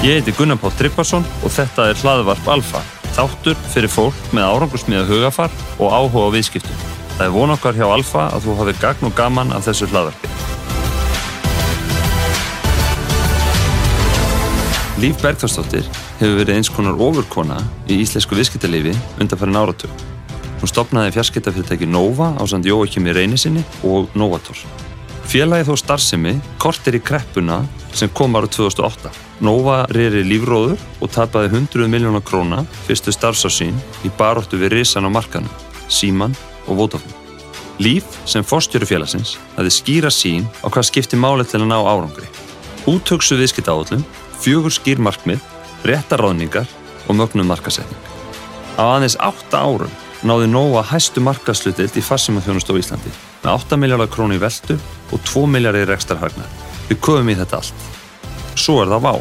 [0.00, 2.80] Ég heiti Gunnar Pátt Tryggvason og þetta er hlaðvarp Alfa,
[3.12, 6.78] þáttur fyrir fólk með árangursmiða hugafar og áhuga á viðskiptum.
[7.18, 10.32] Það er von okkar hjá Alfa að þú hafi gagn og gaman af þessu hlaðvarpi.
[15.04, 15.84] Líf Bergþórsdóttir
[16.16, 19.92] hefur verið eins konar ofurkona í íslensku viðskiptalifi undanfærin áratug.
[20.64, 24.56] Hún stopnaði fjarskiptafyrirtæki Nova á sand Jóakimi Reynisinni og Novator.
[25.28, 29.28] Félagi þó starfsemi kortir í kreppuna sem kom ára 2008.
[29.40, 35.10] Nova reyri lífróður og tapaði 100 miljónar króna fyrstu starfsársýn í baróttu við risan á
[35.10, 35.48] markanum,
[35.88, 36.36] Síman
[36.68, 37.16] og Vótafn.
[37.80, 42.28] Líf sem fórstjóru félagsins hafði skýra sín á hvað skipti máli til að ná árangri.
[42.84, 44.04] Útöksu viðskipt áallum,
[44.44, 45.40] fjögur skýr markmið,
[45.88, 46.68] réttar ráðningar
[47.08, 48.04] og mögnum markasetning.
[48.76, 54.12] Á aðeins 8 árum náði Nova hæstu markaslutild í farsímaþjónust á Íslandi með 8 miljardar
[54.12, 54.76] krónu í veldu
[55.08, 56.48] og 2 miljardir rekstarhagnar.
[56.92, 57.86] Við köfum í þetta allt.
[58.60, 59.14] Svo er það vá.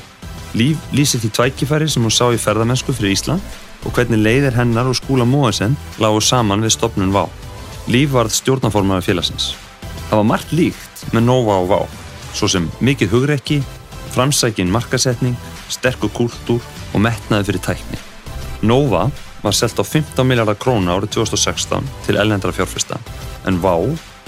[0.58, 4.90] Líf lýsir því tvækifæri sem hún sá í ferðamennsku fyrir Ísland og hvernig leiðir hennar
[4.90, 7.28] og skúla Móesen lágu saman við stopnun vá.
[7.88, 9.54] Líf varð stjórnaformaður félagsins.
[10.10, 11.80] Það var margt líkt með Nova og vá,
[12.34, 13.60] svo sem mikið hugreiki,
[14.16, 15.38] framsækin markasetning,
[15.70, 18.00] sterkur kúltúr og metnaði fyrir tækni.
[18.66, 19.08] Nova
[19.44, 22.98] var selgt á 15 miljardar króna árið 2016 til ellendra fjárfesta
[23.48, 23.78] en Vá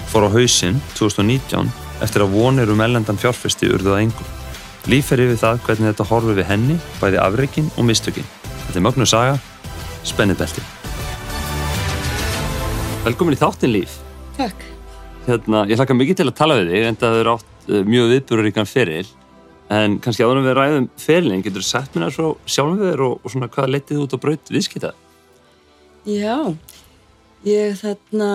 [0.08, 1.68] fór á hausinn 2019
[2.02, 4.41] eftir að vonir um ellendan fjárfesti urðuða engum.
[4.90, 8.26] Líf er yfir það hvernig þetta horfi við henni, bæði afreikin og mistökin.
[8.64, 9.36] Þetta er mögnu saga,
[10.02, 10.64] spennið belti.
[13.04, 13.94] Velkomin í þáttin Líf.
[14.34, 14.64] Takk.
[15.28, 18.10] Hérna, ég hlakka mikið til að tala við þig en það er átt uh, mjög
[18.16, 19.06] viðbúruríkan feril
[19.72, 23.04] en kannski áður en við ræðum ferilin getur þú sagt mér svo sjálfum við þér
[23.06, 24.90] og, og svona hvað letið þú út á braut viðskita?
[26.10, 26.36] Já,
[27.46, 28.30] ég þarna,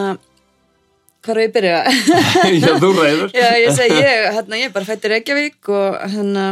[1.24, 1.78] hvað er ég að byrja?
[2.64, 3.32] Já, þú ræður.
[3.36, 6.46] Já, ég segi, ég, hérna, ég er bara fættir Reykjavík og hérna,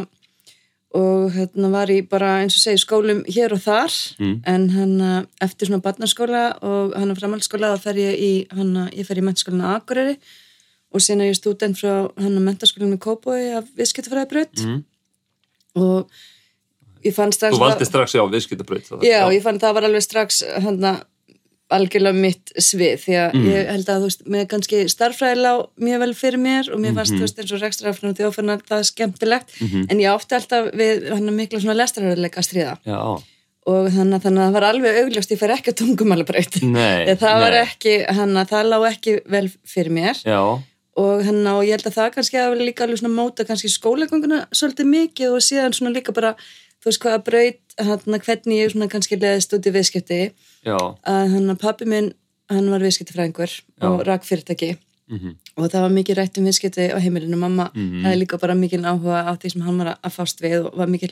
[0.95, 4.35] og hérna var ég bara eins og segi skólum hér og þar, Mm.
[4.47, 5.09] en hérna
[5.43, 9.67] eftir svona barnaskóla og hérna framhaldsskóla þá fer ég í, hérna, ég fer í mennskólinu
[9.75, 10.17] Akureyri
[10.95, 14.83] og sen er ég stúdent frá hérna mentaskólinu Kópói af viðskiptafræðibraut Mm.
[15.75, 16.07] og
[17.03, 18.87] ég fann strax Þú valdi strax á viðskiptabraut.
[19.03, 20.93] Já, ég fann það var alveg strax hana,
[21.75, 23.45] algjörlega mitt svið því að Mm.
[23.51, 26.93] ég held að þú veist, með kannski starffræði lá mjög vel fyrir mér og mér
[26.97, 27.19] fannst Mhm.
[27.19, 29.85] þú veist eins og rekstrafnum og þjóðfærnar það skemmtilegt Mhm.
[29.89, 32.97] en ég átti alltaf við hann mikla svona lestraröðuleika að stríða Já,
[33.67, 36.53] og þannig, þannig að það var alveg augljóst ég fer ekki að tungumálabraut
[37.23, 37.65] það var nei.
[37.65, 40.39] ekki, hann það lá ekki vel fyrir mér Já,
[40.97, 44.45] og, hann, og ég held að það kannski hafi líka alveg svona móta kannski skólagönguna
[44.55, 46.35] svolítið mikið og síðan svona líka bara
[46.85, 50.19] þú veist hvaða braut, hann, hvernig ég svona kannski leðist út í viðskipti.
[50.65, 50.77] Já.
[51.05, 52.13] að hann að pappi minn
[52.49, 53.87] hann var viðskiptifræðingur Já.
[53.89, 54.75] og rak fyrirtæki.
[55.09, 57.37] Mm og það var mikið rætt um viðskipti á heimilinu.
[57.37, 58.03] Mamma Mhm.
[58.03, 60.87] hefði líka bara mikil áhuga á því sem hann var að- fást við og var
[60.87, 61.09] mikil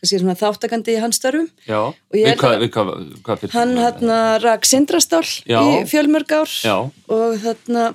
[0.00, 1.48] kannski svona þáttakandi í hans störfum.
[1.66, 6.76] Já, við hvað, hann hann rak sindrastál í fjölmörg ár Já,
[7.08, 7.94] og þarna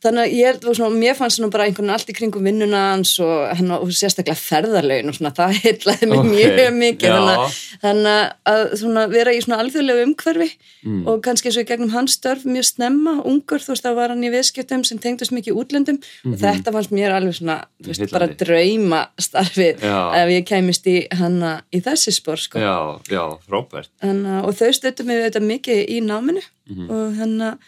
[0.00, 2.46] þannig að ég held að svona, mér fannst svona bara einhvern veginn allt í kringum
[2.48, 7.14] vinnuna hans og, hann, og sérstaklega ferðarlegin og svona það heitlaði mig Ok, mjög mikið
[7.16, 10.50] þannig, að- þannig að svona, vera í svona alþjóðlegu umhverfi
[10.80, 11.02] Mm.
[11.12, 14.08] og kannski eins og í gegnum hans störf mjög snemma, ungur, þú veist, þá var
[14.14, 18.06] hann í viðskiptum sem tengdust mikið útlöndum og þetta fannst mér alveg svona, þú veist,
[18.14, 19.98] bara drauma starfi Já.
[20.22, 22.72] ef ég kæmist í hanna í þessi spór, sko já,
[23.12, 23.92] já, frábært.
[24.00, 26.40] Hanna, og þau stöttu mig auðvitað mikið í náminu
[26.70, 26.88] Mhm.
[26.88, 27.58] og, hanna,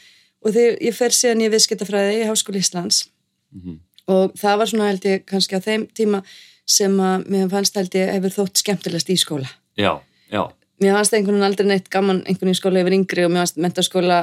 [0.42, 3.06] og þegar ég fer síðan í viðskiptafræði í Háskóli Íslands.
[3.52, 3.80] Mhm.
[4.08, 6.22] og það var svona held ég kannski á þeim tíma
[6.66, 9.48] sem að mér fannst held ég hefur þótt skemmtilegast í skóla.
[9.78, 10.00] Já,
[10.32, 10.42] já,
[10.82, 13.44] mér fannst einhvern veginn aldrei neitt gaman einhvern veginn í skóla yfir yngri og mér
[13.44, 14.18] fannst mentaskóla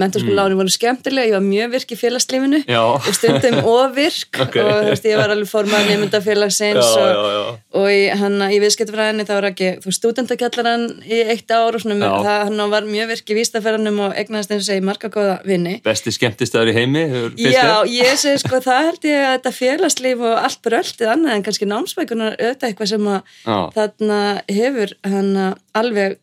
[0.00, 2.80] mentaskóla árin voru skemmtilega, ég var mjög virk í félagslífinu já.
[2.80, 4.56] og stundum ofirk Ok.
[4.62, 7.42] og þú veist, ég var alveg formað nefndafélagsins Já, og, já,
[7.80, 12.10] og í, hann í viðskiptafræðinni þá var ekki, þú stúdendakjallaran í eitt ár og svona,
[12.24, 15.76] það, hann var mjög virk í vístaferðanum og egnaðist eins og segi marga góða vinni.
[15.84, 17.04] Besti skemmtistöður í heimi,
[17.40, 21.44] Já, ég segi sko, það held ég að þetta félagslíf og allt bröltið annað en
[21.46, 23.38] kannski námsbækunar auðvitað eitthvað sem að
[23.76, 24.18] þarna
[24.50, 25.30] hefur hann
[25.76, 26.18] alveg,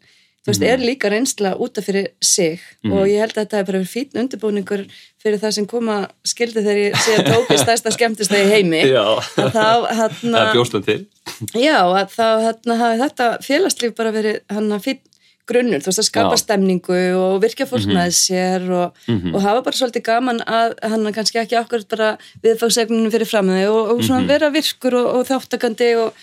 [0.47, 0.69] þú veist, Mhm.
[0.71, 4.85] er líka reynsla útaf fyrir sig og ég held að þetta er bara fín undirbúningur
[5.21, 9.03] fyrir það sem koma skildi þegar ég sé að tópi stærsta skemmtistæði heimi já.
[9.35, 11.05] að þá til.
[11.53, 15.03] Já, að þá hérna, hafi þetta félagslíf bara verið að fýtt
[15.47, 16.41] grunnur, þú veist að skapa Já.
[16.43, 19.35] stemningu og virkja fólk með sér og, Mhm.
[19.35, 23.67] og hafa bara svolítið gaman að hann kannski ekki okkur bara viðfagsefninu fyrir fram þau
[23.71, 26.13] og, og svona vera virkur og, og þáttakandi og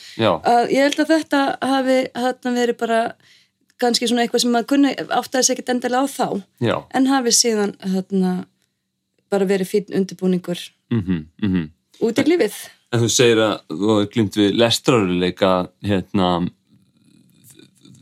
[0.44, 3.14] að ég held að þetta hafi hann verið bara
[3.84, 6.28] kannski svona eitthvað sem maður kunni áttaði sig ekkert endilega á þá.
[6.64, 6.76] Já.
[6.94, 8.32] en hafi síðan hérna
[9.32, 10.60] bara verið fýtt undirbúningur.
[10.92, 11.04] Mm
[11.40, 11.68] -hmm,
[12.00, 12.58] út í lífið.
[12.92, 15.52] En þú segir að þú hefði glimt við lestrarleika
[15.82, 16.28] hérna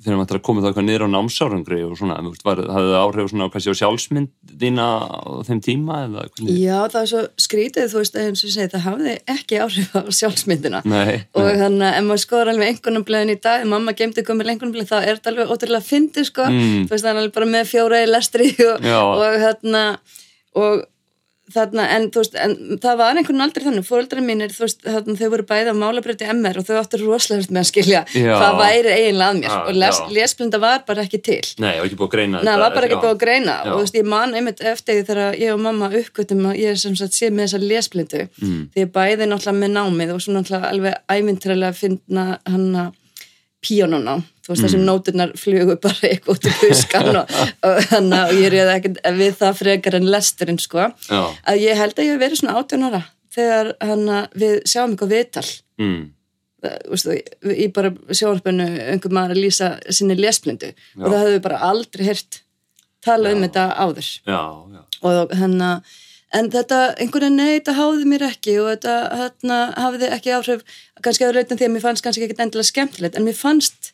[0.02, 3.02] þegar maður ætlar að koma það eitthvað niður á námsárangri og svona, var, hafði það
[3.02, 6.56] áhrif svona kannski á sjálfsmyndina á þeim tíma eða hvernig?
[6.62, 9.94] Já, það er svo skrítið, þú veist, eins og ég segi, það hafði ekki áhrif
[9.96, 11.58] á sjálfsmyndina Nei, og nei.
[11.62, 15.18] þannig að ef maður skoður alveg einhvernumblöðin í dag, mamma gemdi komið einhvernumblöðin, þá er
[15.20, 16.86] þetta alveg ótrúlega fyndið, sko, Mm.
[16.88, 19.84] þú veist, það er alveg bara með fjóra í lestri og, og þarna
[20.58, 20.82] og
[21.50, 25.46] þarna, en veist, en það var einhvern aldrei þannig, fóreldrar mínir, veist, þarna þau voru
[25.48, 28.30] bæði á málabreytti MR og þau áttu rosalega með að skilja Já.
[28.30, 29.48] hvað væri eiginlega að mér.
[29.50, 31.40] Já, og les, lesblinda var bara ekki til.
[31.62, 33.58] Nei, og ekki búið að greina Nei, það var bara ekki búið að greina.
[33.58, 33.62] Já.
[33.64, 36.76] og þú veist, ég man einmitt eftir því þegar ég og mamma uppgötum að ég
[36.76, 38.24] er sem sagt sé með þessa lesblindu.
[38.42, 38.60] Mm.
[38.72, 42.98] því ég bæði náttúrulega með námið og svo náttúrulega alveg æmyntrilega að finna hann að
[43.62, 44.66] píónuna þú veist, Mm.
[44.66, 48.98] þessum nóturnar flugu bara eitthvað út í buskan og, og, hana, og ég reyði ekkert
[49.18, 50.78] við það frekar en lesturinn, sko
[51.08, 51.20] Já.
[51.46, 53.02] að ég held að ég hef verið svona 18 ára
[53.32, 55.48] þegar hann við sjáum eitthvað viðtal
[55.78, 56.10] Mm.
[56.62, 57.14] þú
[57.56, 61.02] í bara sjónarspönnu einhver maður að lýsa sinni lesblindu Já.
[61.02, 62.42] og það við bara aldrei hirt
[63.02, 63.46] talað um Já.
[63.48, 64.42] þetta áður Já,
[65.02, 65.56] og hann
[66.32, 70.62] en þetta, einhvern veginn, nei, þetta háði mér ekki og þetta hérna, hafiði ekki áhrif
[71.04, 73.90] kannski að reyna því að mér fannst kannski ekki endilega skemmtilegt, en mér fannst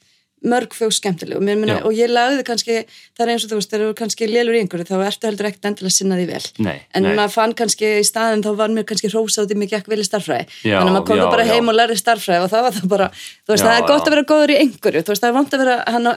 [0.46, 1.60] mörg fjóð skemmtileg og, mér, Já.
[1.62, 2.74] minna, og ég lagði kannski,
[3.18, 5.48] það er eins og þú veist þegar þú kannski lélur í einhverju, þá ertu heldur
[5.48, 7.10] ekkert endilega að sinna því vel, Nei, en nei.
[7.18, 10.06] maður fann kannski í staðin, þá var mér kannski rósað því mér gekk vel í
[10.06, 11.52] starffræði, Já, þannig að maður kom já, þá bara já.
[11.54, 13.98] heim og lærði starffræði og það var það bara, þú veist, Já, það er gott
[13.98, 14.06] já.
[14.06, 16.10] að vera góður í einhverju, þú veist, það er vant að vera hann,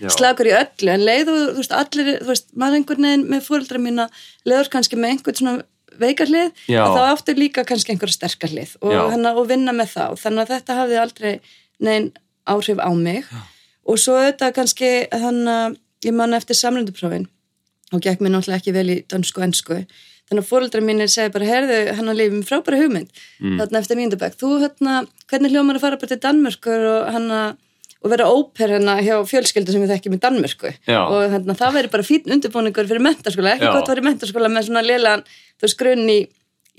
[0.00, 0.08] Já.
[0.16, 3.44] slagur í öllu, en leið og þú veist, allir, þú veist, maður einhvern veginn með
[3.48, 4.08] fóreldra mína
[4.48, 5.66] leiður kannski með einhvern svona
[5.98, 6.80] veikar hlið, Já.
[6.86, 9.00] að þá áttu líka kannski einhverja sterkar hlið og, Já.
[9.12, 11.32] hana, og vinna með það, þannig að þetta hafði aldrei
[11.82, 12.10] neinn
[12.48, 13.26] áhrif á mig
[13.88, 15.76] og svo þetta kannski þannig að
[16.08, 17.26] ég man eftir samlunduprófin
[17.92, 19.78] og gekk mér náttúrulega ekki vel í dönsku og ensku
[20.28, 23.08] þannig að fóreldrar mínir segi bara herðu hann að lifum frábæra hugmynd
[23.40, 23.56] Mm.
[23.60, 24.94] þarna eftir nýndabæk, þú hérna
[25.30, 27.56] hvernig hljómar að fara bara til Danmörkur og hann að
[27.98, 31.00] og vera óper hérna hjá fjölskyldu sem við þekkjum í Danmörku Já.
[31.08, 33.72] og hérna, það veri bara fín undirbúningur fyrir mentaskóla, ekki Já.
[33.74, 35.24] gott að vera í mentaskóla með svona lélegan,
[35.58, 36.18] þú veist, grunn í,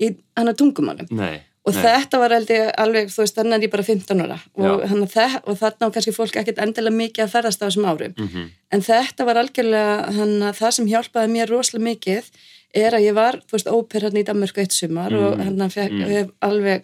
[0.00, 0.08] í
[0.38, 1.42] hann að tungumálum Nei.
[1.70, 1.82] Og nei.
[1.86, 4.84] þetta var alveg, þú veist, þannig er ég bara 15 ára og,
[5.14, 8.48] þe- og þarna á kannski fólk ekkert endilega mikið að ferðast á þessum árum Mhm.
[8.76, 12.24] en þetta var algjörlega hana, það sem hjálpaði mér rosalega mikið
[12.74, 15.44] er að ég var, þú veist, óper hérna í Danmörku eitt sumar og Mm.
[15.46, 16.82] hérna fekk, hef alveg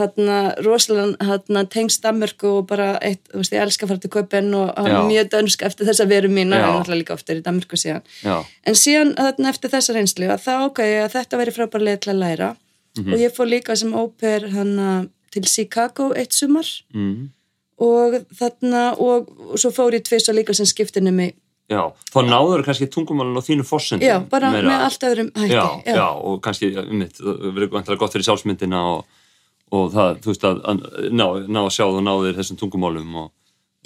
[0.00, 4.54] hérna rosalega tengst Danmörku og bara eitt, þú veist, ég elska að fara til Köpen
[4.56, 6.64] og hann er mjög dönsk eftir þessa veru mína, Já.
[6.64, 8.44] en náttúrulega líka ofta er í Danmörku síðan Já.
[8.64, 12.00] En síðan þarna eftir þessa reynslu að þá ákvæði ég að þetta væri frábær leið
[12.00, 12.56] til að læra
[12.98, 13.12] Mhm.
[13.12, 17.30] og ég fór líka sem óper hana til Chicago eitt sumar Mm.
[17.78, 21.34] og þarna og, og svo fór ég tvist og líka sem skiptinu mig,
[21.70, 21.92] Já.
[22.10, 24.02] Þá náður kannski tungumálun á þínu fórsendum.
[24.02, 25.54] já, bara með allt öðrum hætti.
[25.54, 29.04] já, já, og kannski um mitt, það verður vantilega gott fyrir sjálfsmyndina og,
[29.70, 33.30] og það, þú veist að, að ná, ná að sjá þú náðir þessum tungumálum og,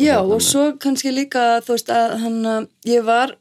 [0.00, 3.36] Já, hérna og svo kannski líka, þú veist, að hann, að ég var,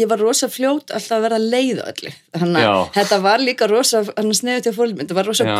[0.00, 2.12] ég var rosa fljót alltaf að vera leið öllu.
[2.40, 2.70] Þannig Já.
[2.72, 4.00] að þetta var líka rosa,
[4.40, 5.54] sneðið til fólkmynd, þetta var rosa Já,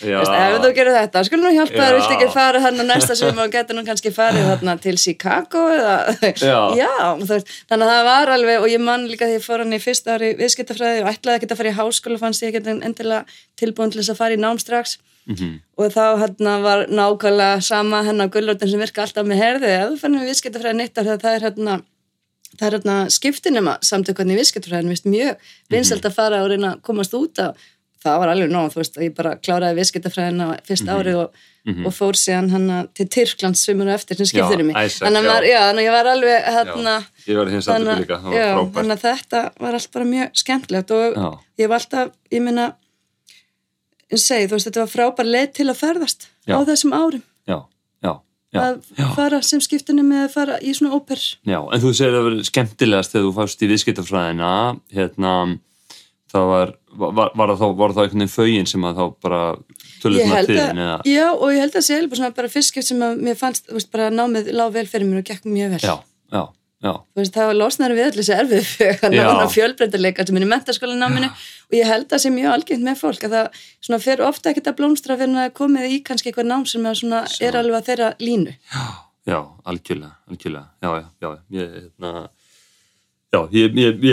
[0.00, 0.18] já.
[0.20, 1.96] Veist, ef þú gerir þetta, skulum nú hjálpa þér, Já.
[1.98, 5.66] viltu ekki fara hann á næsta sem og getur nú kannski farið þarna til Chicago
[5.74, 5.96] eða,
[6.40, 6.88] Já.
[7.20, 9.72] þú veist, þannig að það var alveg, og ég man líka því ég fór hann
[9.76, 13.24] í fyrsta ári viðskiptafræði og ætlaði ekki að fara í háskóla, fannst ég ekki endilega
[13.60, 14.98] tilbúin til þess að fara í nám strax
[15.30, 15.60] Mhm.
[15.76, 19.98] og þá hérna var nákvæmlega sama hennar gullrótin sem virka alltaf með herði ef þú
[20.00, 21.74] fannum við viðskiptafræði neitt af því að það er hérna
[22.60, 26.82] það er hérna skiptinema samtökunni í viðskiptafræðin, veist, mjög vinsælt að fara og reyna að
[26.86, 27.56] komast út á
[28.00, 31.40] það var alveg nóg, þú veist, að ég bara kláraði viðskiptafræðin á fyrsta ári og,
[31.84, 34.78] og fór síðan hann til Tyrklands svimur og eftir sem skiptinni mig.
[34.80, 38.30] Isaac, þannig að ég var alveg hérna, Já, ég var í þeim samtöku líka, það
[38.30, 38.76] var já, frábært.
[38.78, 41.28] þannig að þetta var allt bara mjög skemmtilegt og Já.
[41.60, 42.66] ég var alltaf, ég meina
[44.10, 46.56] ég segi, þú veist, þetta var frábær leið til að ferðast Já.
[46.56, 47.24] á þessum árum.
[47.44, 47.58] Já,
[48.54, 51.24] já, að já, fara sem skiptinni með að fara í svona óper.
[51.48, 54.52] Já, en þú segir að það verið skemmtilegast þegar þú fannst í viðskiptafræðina,
[54.96, 55.34] hérna,
[56.30, 59.42] það var, var, var, það þá, var það einhvern veginn fögin sem að þá bara
[60.02, 63.22] tölur þín eða, já, og ég held að sé bara, svona, bara fyrstskipt sem að
[63.26, 65.82] mér fannst, þú veist, bara námið lág vel fyrir mér og gekk mjög vel.
[65.84, 65.94] Já,
[66.34, 66.42] já,
[66.80, 69.26] veist, var losnar við allir þessi erfið fyrir Já.
[69.52, 73.26] fjölbreytileika sem er í mentaskólanáminu og ég held að það sé mjög algengt með fólk
[73.28, 73.36] að
[73.84, 77.04] það fer ofta ekkert að blómstra fyrir að komið í kannski eitthvað nám sem er,
[77.44, 78.56] er alveg að þeirra línu.
[79.28, 82.22] Já, algjörlega, algjörlega, já, já, já, ég, hérna,
[83.30, 84.06] já, ég, ég,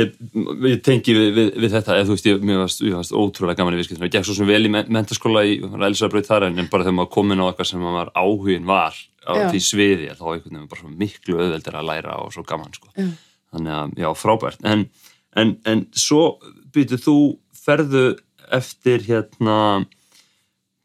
[0.67, 4.09] ég, tengi við, við, við þetta, eða þú veist, mér varst, ótrúlega gaman í viðskiptinu,
[4.11, 7.13] ég gekk svo sem vel í men- menntaskóla í Elsabraut þar en bara þegar maður
[7.15, 9.47] komin á eitthvað sem maður áhugin var á Já.
[9.51, 12.89] því sviði, þá einhvern veginn bara miklu auðveldir að læra og svo gaman, sko.
[12.95, 13.09] Já.
[13.53, 14.87] Þannig að, já, frábært, en,
[15.39, 16.23] en, en svo
[16.75, 17.17] byrjuð þú
[17.55, 18.05] ferðu
[18.57, 19.59] eftir hérna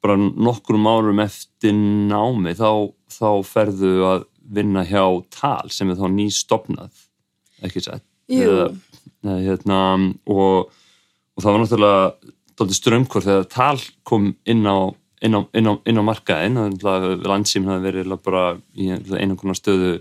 [0.03, 6.09] bara nokkrum árum eftir námi þá, þá ferðu að vinna hjá TAL sem er þá
[6.11, 7.05] nýstopnað
[7.63, 7.85] ekki.
[9.23, 9.79] Nei, hérna,
[10.27, 10.73] og,
[11.37, 14.91] og það var náttúrulega dálítið strömmkvör þegar TAL kom inn á
[15.23, 16.59] inn á, inn á, inn á markaðin
[17.25, 20.01] landsým hafi verið bara í einu konar stöðu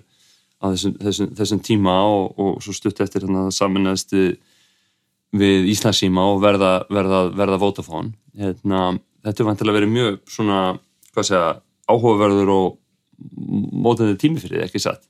[0.61, 6.25] á þessum, þessum, þessum tíma og, og svo stutt eftir þannig að saminnaðist við, Íslandsíma
[6.33, 8.13] og verða, verða, verða Vodafone.
[8.37, 8.91] Hérna,
[9.25, 10.59] þetta er vantilega verið mjög svona,
[11.15, 11.55] hvað segja,
[11.91, 12.77] áhugaverður og
[13.81, 15.03] mótandi tími fyrir því, ekki satt?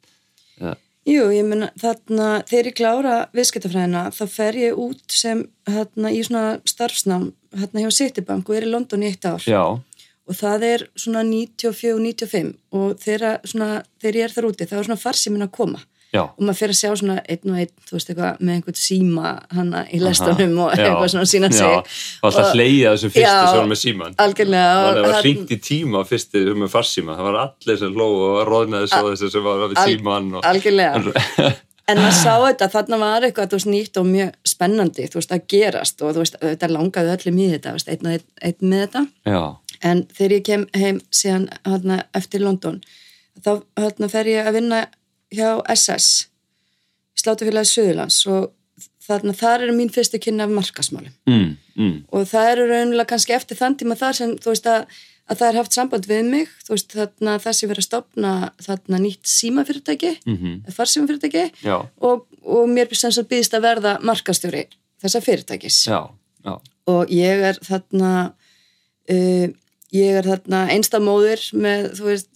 [0.62, 0.76] Ja.
[1.10, 6.20] Jú, ég menna þarna þegar ég klára viðskiptafræðina þá fer ég út sem hérna í
[6.28, 9.42] svona starfsnám hérna hjá Citibank og er í London í eitt ár.
[9.42, 9.64] Já,
[10.32, 13.72] og það er svona 94-95 og þegar, svona,
[14.02, 16.72] þegar ég er þar úti þá er svona farsiminn að koma já, og maður fer
[16.74, 20.58] að sjá svona einn og einn, þú veist eitthvað, með einhvern síma hana í lestunum
[20.66, 21.62] og já, eitthvað svona sína sig.
[21.64, 24.74] Já, það var alltaf Og- hleyið að þessum fyrstu Já, sem var með síman Algjörlega.
[24.76, 28.08] Það og var hann- hringt í tíma fyrstu með farsíma það var allir sem hló
[28.28, 30.44] og róðnaði svo þessi sem var Al- síman og...
[30.52, 31.16] Algjörlega.
[31.92, 35.48] En maður sá þetta, þarna var eitthvað veist, nýtt og mjög spennandi, þú veist, að
[35.56, 39.02] gerast og þú veist, þetta langaði öllum í þetta, einn og einn með þetta.
[39.32, 39.42] Já,
[39.84, 42.82] En þegar ég kem heim síðan hérna, eftir London,
[43.42, 44.82] þá hérna, fer ég að vinna
[45.34, 46.28] hjá SS,
[47.22, 48.52] Slátufélagi Suðurlands og
[49.06, 51.14] þarna, þar eru mín fyrstu kynna af markasmálum.
[51.28, 55.00] mm, mm, Og það eru raunilega kannski eftir þann tíma þar sem, þú veist, að,
[55.28, 58.34] að það er haft samband við mig, þú veist, þarna þessi verið að stopna
[58.68, 61.46] þarna nýtt símafyrirtæki, mm mhm, farsímafyrirtæki
[62.02, 64.68] og, og mér sem sagt býðist að verða markastjóri
[65.02, 65.82] þessa fyrirtækis.
[65.88, 66.10] Já,
[66.46, 66.54] já.
[66.92, 68.12] Og ég er þarna
[69.10, 69.48] uh,
[69.96, 72.30] ég er þarna einstamóðir með þú veist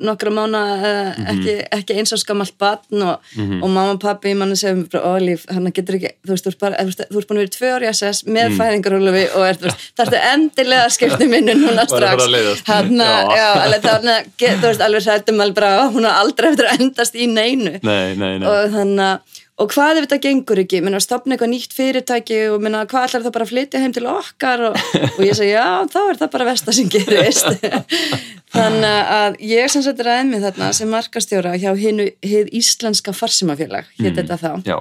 [0.00, 4.54] nokkra mána uh, ekki, ekki eins og skamalt batn og, og mamma og pappi mann
[4.58, 7.42] sem bara ólíf, hann getur ekki þú veist, þú ert, bara, þú ert búin að
[7.42, 8.58] vera í tvö ári SS með mm.
[8.60, 12.46] fæðingarhólufi og er, þú veist, þarftu endilega að skipta minnu núna Var að strax fara
[12.46, 13.04] að hann,
[13.36, 13.46] Já.
[13.66, 17.28] alveg get- þú veist, alveg sættum alveg bara, hún har aldrei eftir að endast í
[17.30, 17.76] neinu.
[17.82, 18.48] Nei, nei, nei.
[18.48, 22.38] Og þannig að og hvað ef þetta gengur ekki, menna að stopna eitthvað nýtt fyrirtæki
[22.54, 24.78] og menna hvað ætlar það bara að flytja heim til okkar og,
[25.10, 27.66] og ég segi já, þá er það bara versta sem gerist.
[28.56, 33.90] Þannig að ég sem sagt ræði mig þarna sem markastjóra hjá hinu, hið íslenska farsimafélag,
[34.00, 34.50] hétt þetta þá.
[34.66, 34.78] Já,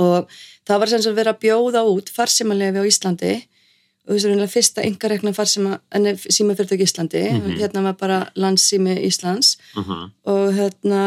[0.00, 0.30] og
[0.68, 3.34] það var sem sagt verið að bjóða út farsimalefi á Íslandi.
[4.04, 5.78] Og þessu er einlega fyrsta yngarekna farsima
[6.28, 7.22] símafyrirtæki í Íslandi.
[7.56, 9.54] Hérna var bara landsími Íslands.
[9.80, 11.04] Mhm, og hérna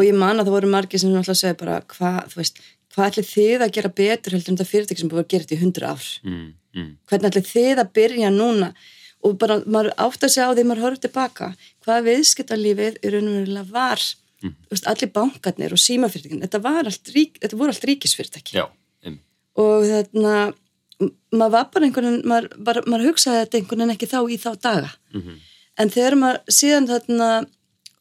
[0.00, 2.62] og ég man að það voru margir sem alltaf segja bara hvað, þú veist,
[2.94, 5.56] hvað ætli þið að gera betur heldur en þetta fyrirtæki sem búið að gera þetta
[5.56, 6.08] í hundra ár?
[6.24, 8.72] Mm, mm, hvernig ætli þið að byrja núna?
[9.20, 11.50] Og bara maður átt að segja á því maður horfður tilbaka
[11.84, 14.08] hvað viðskiptalífið í raunverulega var.
[14.40, 14.54] Mm.
[14.72, 18.54] veist, allir bankarnir og símafyrirtækin þetta, rík, þetta voru allt ríkisfyrirtæki.
[18.56, 18.64] Já,
[19.60, 20.34] og þarna
[21.32, 24.50] maður var bara einhvern veginn maður, maður hugsaði þetta einhvern veginn ekki þá í þá
[24.60, 24.90] daga.
[25.16, 25.38] Mhm,
[25.80, 27.28] en þegar maður síðan þarna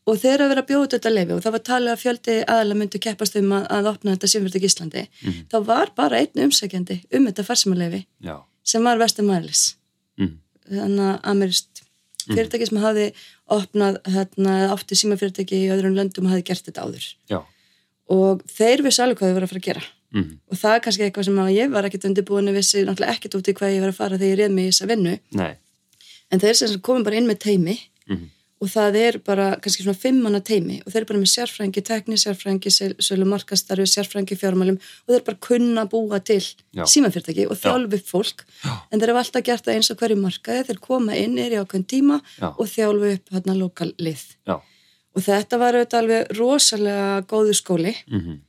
[0.09, 3.01] og þegar að vera bjóða þetta lefi og það var talið að fjöldi aðalega myndu
[3.05, 5.05] keppast um að, að opna þetta símfyrirtæki í Íslandi
[5.51, 8.01] þá var bara einn umsækjandi um þetta farsimalefi
[8.69, 9.65] sem var Vestur Mælis
[10.19, 10.33] mm,
[10.69, 11.83] þannig að amirist
[12.29, 13.05] fyrirtæki sem hafði
[13.53, 17.07] opnað hérna, átti símafyrirtæki í öðrum löndum og hafði gert þetta áður.
[17.31, 17.39] Já,
[18.13, 19.85] og þeir vissu alveg hvað þau voru að fara að gera.
[20.09, 23.15] Mm, og það er kannski eitthvað sem að ég var ekkert undirbúin að vissi náttúrulega
[23.15, 25.15] ekkert út í hvað ég var að fara þegar ég reið mig í þessa vinnu.
[25.37, 25.51] Nei,
[26.29, 27.75] en þeir sem komum bara inn með teimi
[28.09, 31.83] mhm, og það er bara kannski svona fimmana teimi og þeir eru bara með sérfrængi
[31.87, 36.41] tekni, sérfrængi sölu markastarfi, sérfrængi fjármálum og þeir bara kunna búa til
[36.75, 36.83] Já.
[36.83, 38.43] símafyrirtæki og þjálfi fólk.
[38.65, 38.73] Já.
[38.91, 41.61] en þeir eru alltaf gert það eins og hverju markaði þeir koma inn, er í
[41.61, 42.49] ákveðin tíma Já.
[42.51, 44.25] og þjálfi upp hérna lokal lið.
[44.47, 44.57] Já,
[45.15, 47.95] og þetta var auðvitað alveg rosalega góðu skóli.
[48.11, 48.39] Mhm,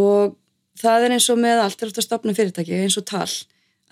[0.00, 0.36] og
[0.80, 3.28] það er eins og með allt ert að stopna fyrirtæki eins og tal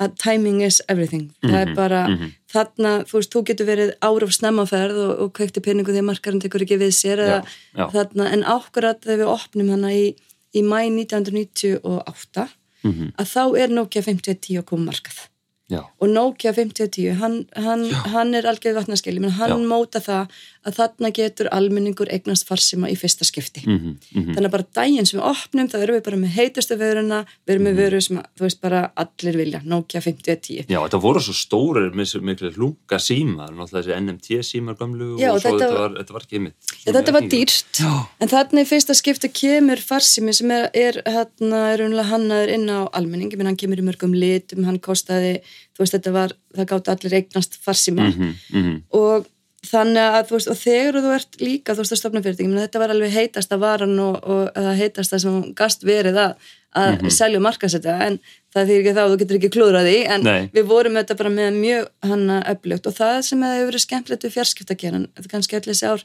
[0.00, 1.30] að timing is everything.
[1.44, 2.30] Það er Mhm, bara, mhm.
[2.52, 6.08] þarna, þú veist, þú getur verið ára á snemmaferð og, og kveikti peningu því að
[6.10, 7.86] markarinn tekur ekki við sér eða, Já, já.
[7.92, 10.14] þarna, en ákvarðat þegar við opnum hana í,
[10.54, 12.48] í mæ 1998
[12.84, 15.28] mhm, að þá er Nokia 5010 að koma markað.
[15.72, 20.28] Já, og Nokia 5010 hann, hann, hann er algjörð vatnaskeli menn hann móta það
[20.66, 23.64] að þarna getur almenningur eignast farsima í fyrsta skipti.
[23.66, 26.76] Mhm, mhm, þannig að bara daginn sem við opnum þá erum við bara með heitustu
[26.78, 30.78] vöruna við erum með vöru sem að, þú veist bara allir vilja Nokia 5010 Já,
[30.86, 35.56] þetta voru svo stórir miklu lunga símar, náttúrulega þessi NMT símar gamlu Já, og svo
[35.58, 36.54] þetta var- þetta var ekki mitt.
[36.86, 37.92] þetta var dýrst Já.
[38.20, 42.68] en þarna í fyrsta skiptu kemur farsimi sem er, er hérna er unlega hannaður inn
[42.70, 43.32] á almenning.
[43.36, 45.40] Menn hann kemur í mörgum litum, hann kostaði
[45.74, 49.26] þú veist þetta var, það gátt allir eignast farsima Mhm, mhm, og
[49.62, 52.64] þannig að þú veist, og þegar þú ert líka þú veist að stopna fyrirtæki, menn
[52.64, 56.48] þetta var alveg heitasta varan og, og það heitasta sem gast verið að,
[56.82, 58.18] að selja og markasetta en
[58.52, 60.48] það þýr ekki þá, þú getur ekki klúðraði en Nei.
[60.56, 64.34] við vorum þetta bara með mjög hanna öflugt og það sem hefur verið skemmtilegt við
[64.36, 66.04] fjarskiptageran, þetta er kannski öll þessi ár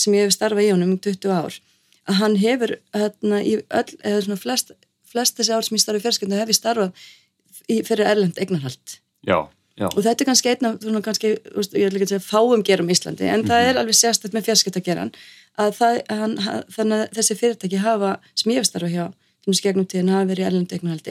[0.00, 1.60] sem ég hef starfað í honum í 20 ár
[2.08, 4.72] að hann hefur hérna í öll, flest,
[5.08, 7.04] flest þessi ár sem ég starfað í fjarskipta hef ég starfað
[7.68, 8.98] í, fyrir erlend eignarhald.
[9.24, 9.38] Já,
[9.80, 12.64] já, og þetta er kannski einn af svona kannski, ég ætla ekki að segja fáum
[12.66, 15.12] gerum í Íslandi en það er alveg sérstætt með fjarskiptageran
[15.60, 16.38] að það, hann,
[16.76, 18.16] þannig að þessi fyrirtæki hafa
[18.66, 19.04] starfað hjá
[19.44, 20.48] sem þessi gegnum tíðin hafa verið í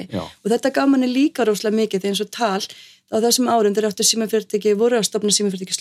[0.10, 0.24] Já.
[0.26, 2.62] og þetta gaf manni líka róslega mikið því eins og tal
[3.14, 5.78] á þessum árum þegar áttu símafyrirtæki voru að stopna símafyrirtæki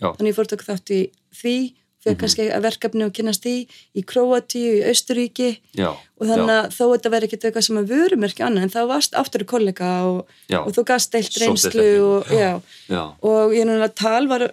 [0.00, 0.10] Já.
[0.10, 1.00] þannig ég fór tók þátt í
[1.38, 1.56] því
[2.04, 3.54] fyrir kannski að verkefni og kynast í
[3.96, 7.90] í Króatíu, í Austuríki já, og þannig að þó þetta verði ekkert eitthvað sem að
[7.94, 10.20] vörum ekki annað en þá varst áttur í kollega og,
[10.60, 12.52] og þú gast deilt reynslu og, já.
[12.92, 14.46] já, og ég náttúrulega tal var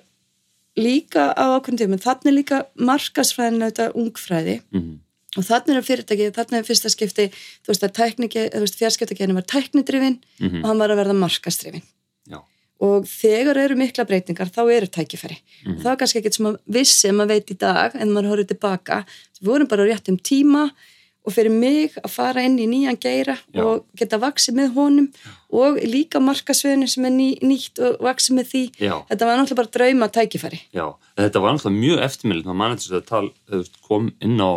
[0.79, 4.59] líka á ákveðin tíma þannig líka markasfræðin auðvitað ungfræði.
[4.71, 4.93] Mhm,
[5.39, 10.63] og þannig er fyrirtæki, þannig er fyrsta skipti þú veist að fjarskiptagenið var tæknidrifin Mhm.
[10.63, 12.00] og hann var að verða markasdrifin já,
[12.81, 15.75] og þegar eru mikla breytingar þá eru tækifæri Mhm.
[15.75, 18.31] og það var kannski ekkert sem að vissi sem maður veit í dag en maður
[18.31, 19.03] horfður tilbaka
[19.41, 20.71] við vorum bara á réttum tíma
[21.21, 23.61] og fyrir mig að fara inn í nýjan geira Já.
[23.61, 25.07] og geta vaksið með honum
[25.53, 28.95] og líka markasviðinu sem er ný, nýtt og vaksið með því Já.
[29.11, 30.87] þetta var náttúrulega bara drauma tækifæri já.
[31.17, 34.11] En þetta var náttúrulega mjög eftirmilið maður mann eftir þess að tal þú veist, kom
[34.21, 34.51] inn á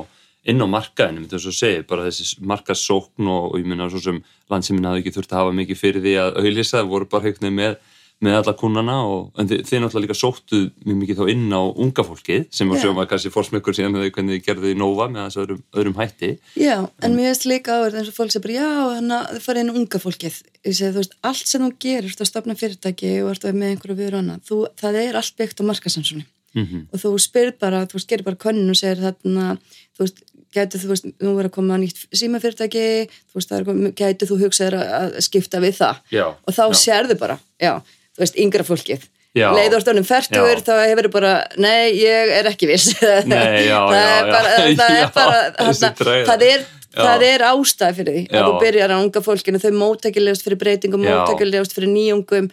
[0.45, 4.01] inn á markaðinu, myndi þess að segja, bara þessi markasókn og, og ég minna svo
[4.01, 4.19] sem
[4.53, 7.55] landsiminn hafði ekki þurft að hafa mikið fyrir því að auðlýsa, það voru bara heiknið
[7.61, 7.77] með,
[8.23, 12.05] með alla kunnana og, þið, þið náttúrulega líka sóttu mjög mikið þá inn á unga
[12.07, 12.85] fólkið sem var Já.
[12.87, 15.99] sjóma kannski fórsmökkur síðan með því hvernig þið gerðu í Nova með þessu öðrum, öðrum
[15.99, 16.31] hætti.
[16.57, 19.45] Já, en mér veist líka áverð eins og fólk sem bara, já, þannig að þið
[19.49, 20.39] farið inn á unga fólkið.
[20.65, 24.45] Þú veist, allt sem þú gerir, þú stopna fyrirtæki og ert með einhverju viður annað,
[24.49, 26.25] þú, það er allt byggt á markasansunni.
[26.55, 29.57] Mm Og þú spyrir bara, þú veist, gerir bara könnun og segir þarna,
[29.99, 30.23] þú veist,
[30.55, 32.85] gætu þú veist, nú er að koma nýtt símafyrirtæki,
[33.33, 33.55] þú veist,
[33.99, 36.01] gætu þú hugsaðir að skipta við það.
[36.15, 36.79] Já, Og þá já.
[36.85, 37.73] sérðu bara, já,
[38.19, 39.09] veist, yngra fólkið.
[39.35, 39.49] Já.
[39.51, 40.63] Leiður stónum færtugur, Já.
[40.63, 42.93] þá hefur bara, nei, ég er ekki viss.
[43.27, 44.75] Nei, já, það já, er bara, já.
[44.81, 45.41] það er bara,
[45.99, 46.27] tregða.
[46.29, 50.47] það er, það er ástæð fyrir því að þú byrjar á unga fólkinu, þau móttækilegust
[50.47, 51.17] fyrir breytingum, Já.
[51.19, 52.47] móttækilegust fyrir nýjungum,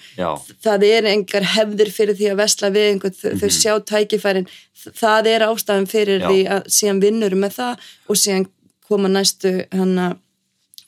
[0.66, 4.50] það er engar hefðir fyrir því að vesla við einhvern, þau, þau sjá tækifærin,
[4.98, 6.32] það er ástæðan fyrir Mhm.
[6.34, 8.48] Því að síðan vinnur með það og síðan
[8.90, 10.08] koma næstu hana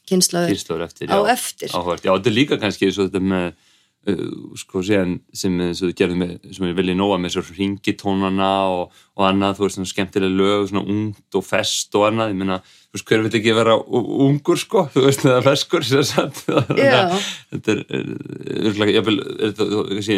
[0.10, 1.69] kynslaður Kýrslur eftir, á eftir.
[1.69, 2.02] Áhvert.
[2.04, 3.54] Já, þetta er líka kannski svo þetta með
[4.60, 9.28] sko síðan sem þið gerðum með, sem við viljum nóga með svo ringitónana og, og
[9.30, 12.34] annað, þú veist, svona skemmtilega lög svona ungt og fest og annað.
[12.34, 13.78] Ég meina, þú veist, hver vil ekki vera
[14.28, 16.44] ungur sko, þú veist, eða feskur sagt,
[16.80, 17.00] Já.
[17.54, 19.22] þetta er ég vil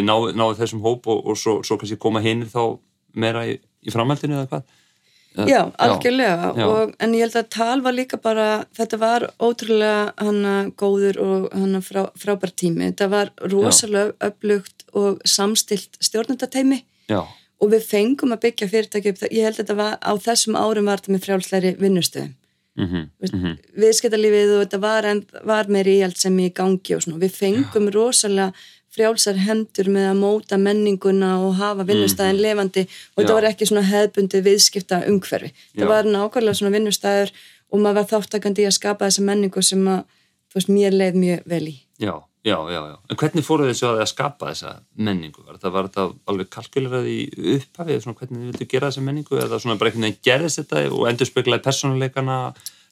[0.02, 2.80] ná, þessum hóp og, og svo, svo kannski koma hinir þá
[3.16, 3.54] meira í,
[3.86, 4.66] í framhaldinu eða hvað
[5.44, 6.52] Já, algjörlega.
[6.56, 6.66] Já.
[6.66, 8.46] Og, en ég held að tal var líka bara
[8.76, 12.88] þetta var ótrúlega hana góður og hana frá, frábær tími.
[12.90, 16.80] Þetta var rosalega upplugt og samstilt stjórnendateimi
[17.60, 20.88] og við fengum að byggja fyrirtæki upp ég held að þetta var á þessum árum
[20.88, 22.34] var þetta með frjálsleiri vinnustöðum.
[22.76, 25.06] Mhm, mhm, viðskiptalífið og þetta var,
[25.48, 27.20] var meiri íhald sem í gangi og svona.
[27.22, 28.52] Við fengum rosalega
[28.96, 33.84] frjálsar hendur með að móta menninguna og hafa vinnustæðin lifandi og þetta var ekki svona
[33.86, 35.52] hefbundi viðskipta umhverfi.
[35.76, 37.34] Það var nákvæmlega svona vinnustæður
[37.72, 40.06] og maður var þáttakandi í að skapa þessa menningu sem að,
[40.50, 41.74] þú veist, mér leið mjög vel í.
[42.02, 42.14] Já,
[42.46, 42.96] já, já, já.
[43.10, 44.72] En hvernig fóruð þessu að, að skapa þessa
[45.08, 45.44] menningu?
[45.44, 47.18] Var þetta, var þetta alveg kalkulerað í
[47.56, 50.62] upphafi eða svona hvernig þið vildu gera þessa menningu eða svona bara einhvern veginn gerðist
[50.62, 52.38] þetta og endur speklaði persónuleikana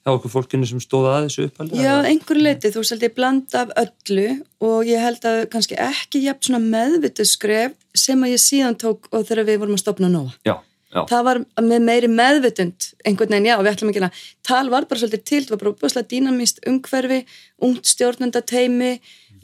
[0.04, 1.80] hjá okkur fólkinu sem stóða að þessu upphafi?
[1.80, 4.26] Já, einhverju leiti, þú veist, ég blanda af öllu
[4.68, 9.08] og ég held að kannski ekki jafn svona meðvitið skref sem að ég síðan tók
[9.10, 10.34] og þegar við vorum að stopna nóa.
[10.44, 10.58] Já,
[10.92, 11.40] já, það var
[11.70, 15.42] með meiri meðvitund einhvern veginn, já, við ætlum ekki að tal var bara svolítið til,
[15.46, 17.20] það var bara búinlega dýnamíst umhverfi,
[17.64, 18.92] ungt stjórnendateimi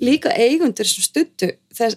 [0.01, 1.96] líka eigundur sem stuttu þess,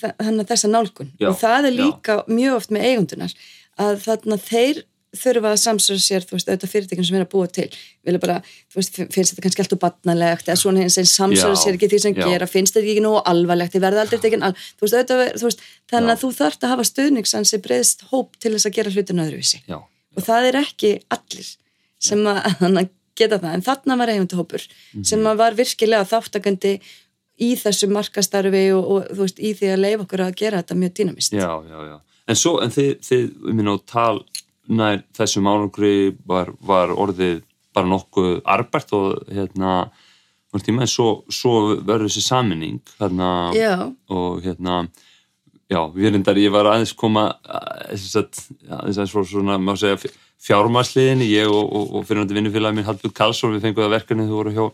[0.00, 3.34] þess, þessa nálgun Já, og það er líka mjög oft með eigundunar
[3.80, 4.84] að þarna þeir
[5.16, 7.66] þurfa að samsöra sér, þú veist, auðvitað fyrirtækjum sem er að búa til,
[8.06, 8.36] vilja bara,
[8.70, 11.98] þú veist, finnst þetta kannski alltaf barnalegt eða svona hins einn Já, sér ekki því
[12.04, 12.26] sem já.
[12.30, 15.48] gera, finnst þetta ekki nógu alvarlegt, þið verða aldrei tekin al, þú veist, auðvitað, þú
[15.48, 16.14] veist, þannig Já.
[16.14, 19.62] að þú þarft að hafa stuðningsan sem breyðst hóp til þess að gera hlutin öðruvísi
[19.66, 21.50] já, og það er ekki allir
[21.98, 22.38] sem að,
[22.80, 24.62] að geta það, en þarna var eigunduhópur
[24.94, 25.04] Mhm.
[25.04, 26.76] sem að var virkilega þáttakandi
[27.40, 29.82] í þessu markastarfi og, og þú veist, í því að
[34.70, 37.42] nær þessum árangri var, var orðið
[37.74, 39.74] bara nokkuð arbært og hérna,
[40.50, 42.80] var tíma, en svo, svo verður þessi saminning
[43.54, 43.76] Já,
[44.10, 44.80] og hérna
[45.70, 48.16] já, við reyndar, ég var aðeins koma að, aðeins
[48.80, 50.00] aðeins frá svona má segja
[50.40, 54.38] fjármarsliðinni, ég og, og, og fyrirhandi vinnufélagi minn Hallbjörn Karlsson, við fengum það verkefni þú
[54.40, 54.64] voru hjá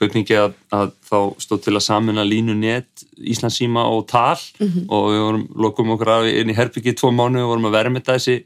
[0.00, 4.86] kaupningi að, að þá stóð til að samina línu net Íslandsíma og tal Mhm.
[4.88, 8.16] og við vorum, lokum okkur af inn í herbyggi tvo mánu og vorum að verðmeta
[8.16, 8.38] þessi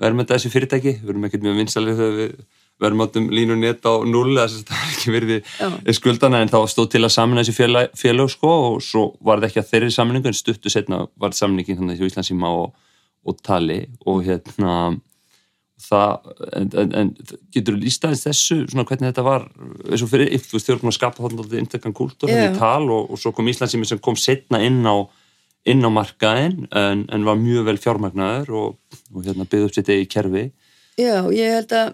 [0.00, 2.34] verðmeta þessi fyrirtæki, við erum ekkert mjög vinsalið þegar við
[2.80, 5.50] verðmátum línu net á null, það er ekki verið
[5.96, 9.50] skuldana en þá stóð til að samina þessi félag, félag sko og svo var það
[9.50, 12.74] ekki að þeirri samningu en stuttu setna var samningin þannig hjá Íslandsíma og,
[13.28, 13.82] og tali.
[14.08, 14.74] Og hérna
[15.80, 17.12] það, en, en, en
[17.52, 19.46] getur þú líst aðeins þessu, svona hvernig þetta var
[19.88, 22.42] eins og fyrir, þú veist, þau erum að skapa þannig inntekkan kúltúr Já.
[22.46, 24.96] í tal og, og svo kom Íslandsími sem kom setna inn á
[25.68, 29.92] inn á markaðin en, en var mjög vel fjármagnaður og, og hérna byggði upp sitt
[29.92, 30.46] eigi kerfi.
[31.00, 31.92] Já, ég held að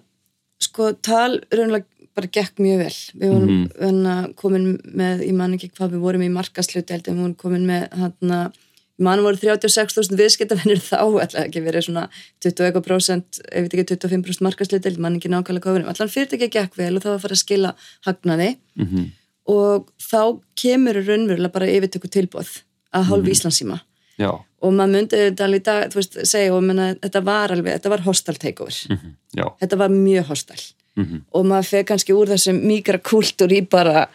[0.63, 2.95] sko tal raunlega bara gekk mjög vel.
[3.21, 4.37] Við vorum mm.
[4.41, 7.67] komin með, ég man ekki hvað við vorum í markasluti held ég, við vorum komin
[7.69, 8.63] með hann að
[9.05, 12.07] mann voru 36.000 viðskiptavennir þá, ætla ekki verið svona
[12.47, 16.95] 20% ef við ekki 25% markasluti held mann ekki nákvæmlega vorum, allan fyrirtæki gekk vel
[16.95, 17.75] og það var að fara að skila
[18.09, 18.51] hagnaði.
[18.79, 19.11] Mm -hmm.
[19.53, 20.23] og þá
[20.57, 22.63] kemur raunverulega bara yfirtöku tilbúð
[22.97, 23.79] að hálfu Íslandsíma
[24.19, 27.77] já, og maður myndi þetta alveg dag, þú veist, segja og menna, þetta var alveg,
[27.77, 28.79] þetta var hostal takeover.
[28.91, 29.47] Mm já.
[29.61, 30.63] Þetta var mjög hostal
[30.97, 34.07] mm og maður fer kannski úr þessum mikra kúltúr í bara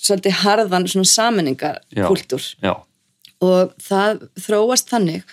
[0.00, 2.06] svolítið harðan svona saminningar Já.
[2.08, 2.74] kúltúr já,
[3.42, 5.24] og það þróast þannig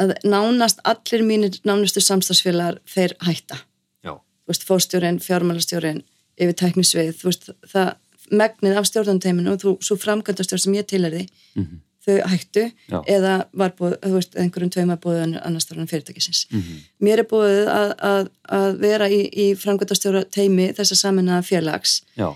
[0.00, 3.58] að nánast allir mínir nánustu samstagsfélagar þeir hætta.
[4.04, 6.02] Já, Þú veist, fórstjórin, fjármálastjórin
[6.40, 7.90] yfir tæknisvið, þú veist, það
[8.32, 11.80] megnið af stjórnanteiminu og þú, svo framkvæmdastjórn sem ég tilherði, Mhm.
[12.06, 12.98] Þau hættu Já.
[13.16, 16.46] eða var búið, þú veist, einhverjum tveima búið annars þar en fyrirtækisins.
[16.50, 16.80] Mhm.
[17.06, 22.00] Mér er búið að, að, að vera í, í framkvæmdastjóra teimi þessa saminna félags.
[22.18, 22.32] Já,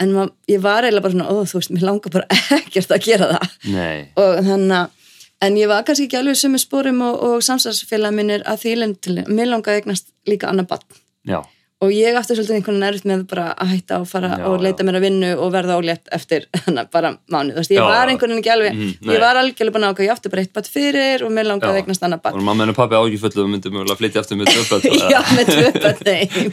[0.00, 3.04] en mað, ég var eiginlega bara svona, ó þú veist, mér langar bara ekkert að
[3.04, 3.60] gera það.
[3.74, 4.08] Nei.
[4.16, 4.96] Og þannig að
[5.40, 8.74] en ég var kannski ekki alveg sem er spórum og, og samstagsfélag minnir að því
[8.82, 10.84] lendileg, mér langaði eignast líka annar bann
[11.28, 11.40] já,
[11.80, 14.60] og ég aftur svolítið einhvern veginn erfitt með bara að hætta og fara Já, og
[14.60, 14.86] leita já.
[14.88, 18.10] mér að vinnu og verða ólétt eftir hana, bara mánuð, þú veist, ég Já, var
[18.12, 19.14] einhvern veginn ekki alveg Mhm, nei.
[19.16, 22.04] ég var algjörlega bara nákvæm, ég átti bara eitt batt fyrir og mér langaði eignast
[22.04, 25.20] annar batt og mamma og pappi ágiföldu og myndi mögulega flytja aftur með döpöld Já,
[25.38, 26.52] með tvö börn heim.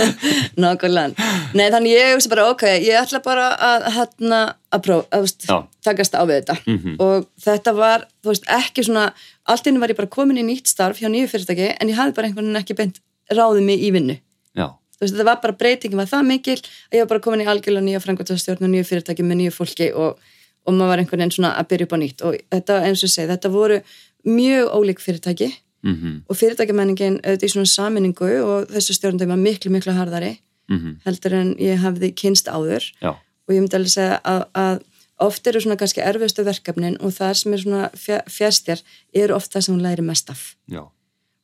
[0.62, 1.30] Nákvæmlega.
[1.56, 4.40] Nei, þannig ég hugsa bara, ok, ég ætla bara að hérna,
[4.76, 6.56] að prófa, að takast á við þetta.
[6.68, 6.96] Mhm.
[7.00, 9.08] og þetta var, þú veist, ekki svona
[9.50, 12.14] allt inni var ég bara komin í nýtt starf hjá nýju fyrirtæki, en ég hafði
[12.14, 13.00] bara einhvern veginn ekki beint
[13.32, 14.18] ráðið mig í vinnu
[15.00, 16.58] þú veist, þetta var bara breytingin var það mikil?
[16.90, 19.88] Að ég var bara komin í algjörlega nýja frangvæmtastjórn og nýju fyrirtæki með nýju fólki
[19.96, 20.20] og,
[20.66, 22.24] og maður var einhvern veginn svona að byrja upp á nýtt.
[22.28, 23.80] Og þetta, eins og segi, þetta voru
[24.28, 25.48] mjög ólík fyrirtæki
[25.88, 30.34] mhm, og fyrirtækjamenningin auðvitað í svona saminningu og þessu stjórnum var miklu, miklu harðari
[30.68, 32.84] mhm, heldur en ég hafði kynst áður.
[33.00, 34.82] Já, og ég myndi alveg segja að, að
[35.20, 37.88] oft eru svona kannski erfiðstu verkefnin og það sem er svona
[38.30, 38.82] fjärstjar
[39.16, 40.44] eru oft það sem hún læri mest af.
[40.70, 40.84] Já,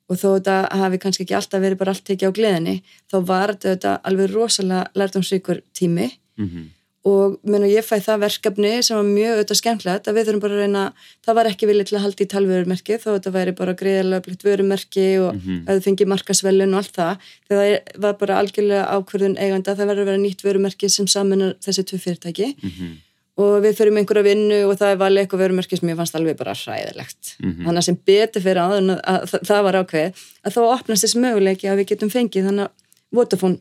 [0.09, 2.75] og þó þetta hafi kannski ekki alltaf verið bara allt tekið á gleðinni
[3.11, 6.11] þá var þetta alveg rosalega lærdomsríkur tími.
[6.37, 6.65] Mhm,
[7.07, 10.53] og meni, ég fæ það verkefni sem var mjög auðvitað skemmtilegt að við þurfum bara
[10.57, 10.81] að reyna
[11.25, 14.43] það var ekki vilja til að halda í talvörumerki þó þetta væri bara greiðarlega blitt
[14.43, 15.63] vörumerki og Mhm.
[15.67, 17.17] að þau fengi markasvelun og allt það.
[17.49, 21.53] Þegar það var bara algjörlega ákverðun eiganda það verður að vera nýtt vörumerki sem saminar
[21.63, 22.55] þessi tvö fyrirtæki.
[22.63, 22.91] Mhm,
[23.37, 26.37] og við fyrir einhverja vinnu og það var leik og vörumerki sem ég fannst alveg
[26.39, 27.65] bara hræðilegt Mhm.
[27.67, 30.61] þannig að sem betur fyrir áður en að, að, að það var ákveð að þá
[30.73, 32.71] opnast þess möguleiki að við getum fengið þannig að
[33.13, 33.59] Vodafone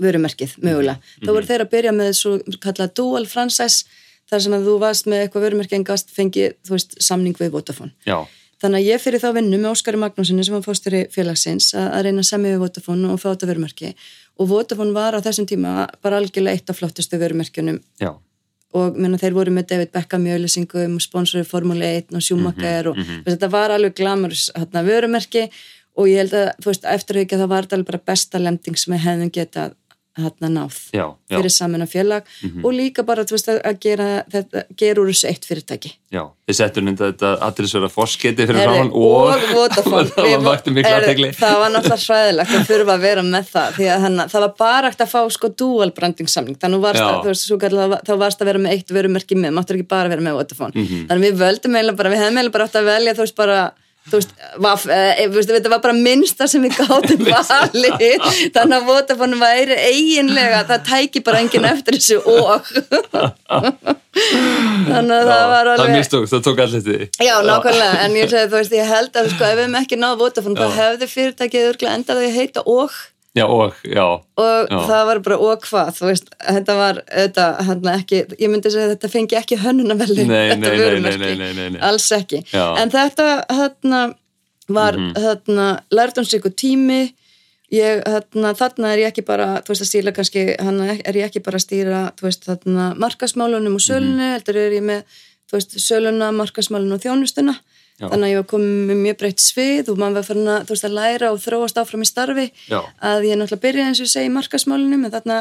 [0.00, 0.96] vörumerkið mögulega.
[0.96, 1.26] Mhm.
[1.26, 3.84] Þá voru þeir að byrja með svo kallað dual franchise
[4.30, 7.92] þar sem að þú varst með eitthvað vörumerki en gast fengið, veist, samning við Vodafone.
[8.06, 8.26] já,
[8.60, 12.02] Þannig að ég fyrir þá vinnu með Óskari Magnúsinni sem var fósturi félagsins að, að
[12.04, 13.94] reyna semja við Vodafone og fá þetta vörumerki
[14.38, 18.12] og Vodafone var á þessum tíma bara algjörlega eitt af flottustu vörumerkjunum já,
[18.76, 22.98] og menna, þeir voru með David Beckham í auðlýsingum, sponsorið Formule 1 og Schumacher og
[22.98, 23.22] mhm.
[23.24, 25.48] veist, þetta var alveg glamurus hérna, vörumerki
[25.98, 28.94] og ég held að, þú veist, eftir að það var alveg bara besta lending sem
[28.94, 29.76] við hefðum getað
[30.18, 32.30] hérna náð já, já, fyrir saman að félag
[32.66, 36.22] og líka bara, veist, að- gera þetta, gera úr þessu eitt fyrirtæki já.
[36.50, 41.30] Þið settur nynda þetta aðriðsverða forsketi fyrir framann og, og, Vodafone það var aðtegli.
[41.38, 44.54] það var náttúrulega hræðilegt að þurfa að vera með það því að hana, það var
[44.64, 48.42] bara ekkert að fá sko dual branding samling þannig varst að, veist, kallar, þá varst
[48.42, 51.06] að vera með eitt vörumerki með, máttur ekki bara vera með Vodafone Mhm.
[51.06, 53.60] þannig við völdum eiginlega bara, við hefum eiginlega bara átt að velja þú veist bara
[54.10, 54.32] þú veist,
[54.66, 58.26] vaf, e, þú veist, þetta var bara minnsta sem við gátum valið.
[58.56, 62.72] Þannig að Vodafone væri eiginlega það tæki bara enginn eftir þessu og.
[64.90, 66.98] Þannig að það var það alveg mistókst, það tók allir því.
[67.22, 70.00] Já, nákvæmlega, en ég segi, þú veist, ég held að sko, ef við hefum ekki
[70.00, 70.76] náð Vodafone, þá Já.
[70.80, 72.98] hefði fyrirtækið endað að heita og
[73.36, 74.04] já, og, já,
[74.36, 74.78] og Já.
[74.88, 78.88] það var bara og hvað, þú veist, þetta var þetta, hérna ekki, ég myndi segja
[78.94, 81.18] þetta fengi ekki hönnunavelli, Nei, þetta nei, nei, vörumerki.
[81.18, 81.80] nei, nei, nei, nei.
[81.80, 84.14] alls ekki, en þetta hérna
[84.68, 85.14] var Mhm.
[85.16, 87.14] hérna lærdomsríku tími
[87.72, 91.24] ég, þarna, þarna er ég ekki bara þú veist að stýra kannski, hann er ég
[91.30, 94.32] ekki bara að stýra þú veist þarna markasmálunum og sölunni, mm -hmm.
[94.34, 95.02] heldur er ég með
[95.50, 97.54] þú veist söluna, markasmálun og þjónustuna
[98.00, 98.08] Já.
[98.08, 100.86] þannig að ég var komið með mjög breytt svið og maður var farin að, veist,
[100.88, 102.78] að læra og þróast áfram í starfi Já.
[102.96, 105.40] að ég náttúrulega byrja eins og ég segi markasmálunum en þarna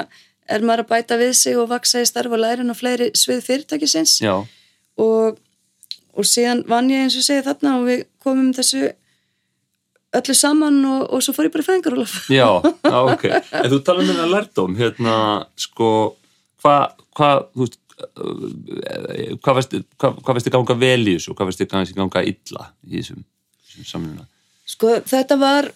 [0.50, 3.12] er maður að bæta við sig og vaksa í starf og læra inn á fleiri
[3.16, 8.90] svið fyrirtækisins og, og síðan vann ég eins og segi þarna og við komum þessu
[10.20, 12.50] öllu saman og, og svo fór ég bara í fæðingaróla Já,
[13.14, 15.16] ok En þú tala um þetta lærdóm hérna,
[15.56, 15.92] sko
[16.60, 17.80] hvað hva, hvað veist
[19.44, 23.24] hvað veist þið ganga vel í þessu og hvað veist þið ganga illa í þessum,
[23.68, 24.28] þessum samluna
[24.70, 25.72] Sko þetta var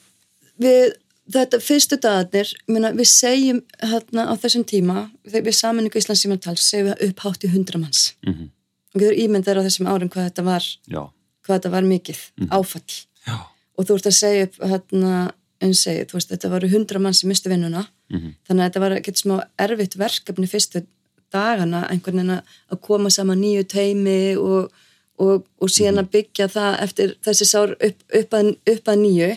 [0.62, 0.94] við
[1.34, 7.08] þetta fyrstu dagarnir við segjum hérna á þessum tíma við saminningu Íslands símantals segjum við
[7.10, 8.52] upphátt í hundra manns mm -hmm.
[8.94, 11.02] og við erum ímyndar á þessum árum hvað þetta var já.
[11.44, 12.54] hvað þetta var mikið mm -hmm.
[12.60, 12.94] áfall
[13.28, 13.38] já
[13.78, 15.14] og þú ert að segja upp hérna
[15.64, 18.34] unsegið, þú veist, þetta varu hundra mann sem mistu vinnuna, mm -hmm.
[18.48, 20.84] þannig að þetta var getur smá erfitt verkefni fyrstu
[21.34, 24.72] dagana, einhvern veginn að koma saman nýju teimi og,
[25.22, 29.30] og, og síðan að byggja það eftir þessi sár upp, upp, að, upp að nýju.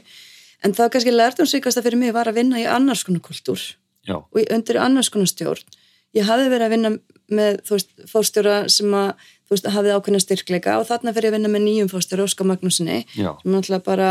[0.64, 3.61] En það kannski lærtumsvíkast að fyrir mig var að vinna í annars konar kultúr
[4.06, 4.16] Já.
[4.20, 5.76] og undir annars konar stjórn.
[6.16, 6.92] Ég hafði verið að vinna
[7.26, 9.12] með veist, fórstjóra sem að
[9.50, 13.50] veist, hafið ákveðna styrkleika og þarna fyrir að vinna með nýjum fóstur Óskar Magnúsinni sem
[13.52, 14.11] náttúrulega bara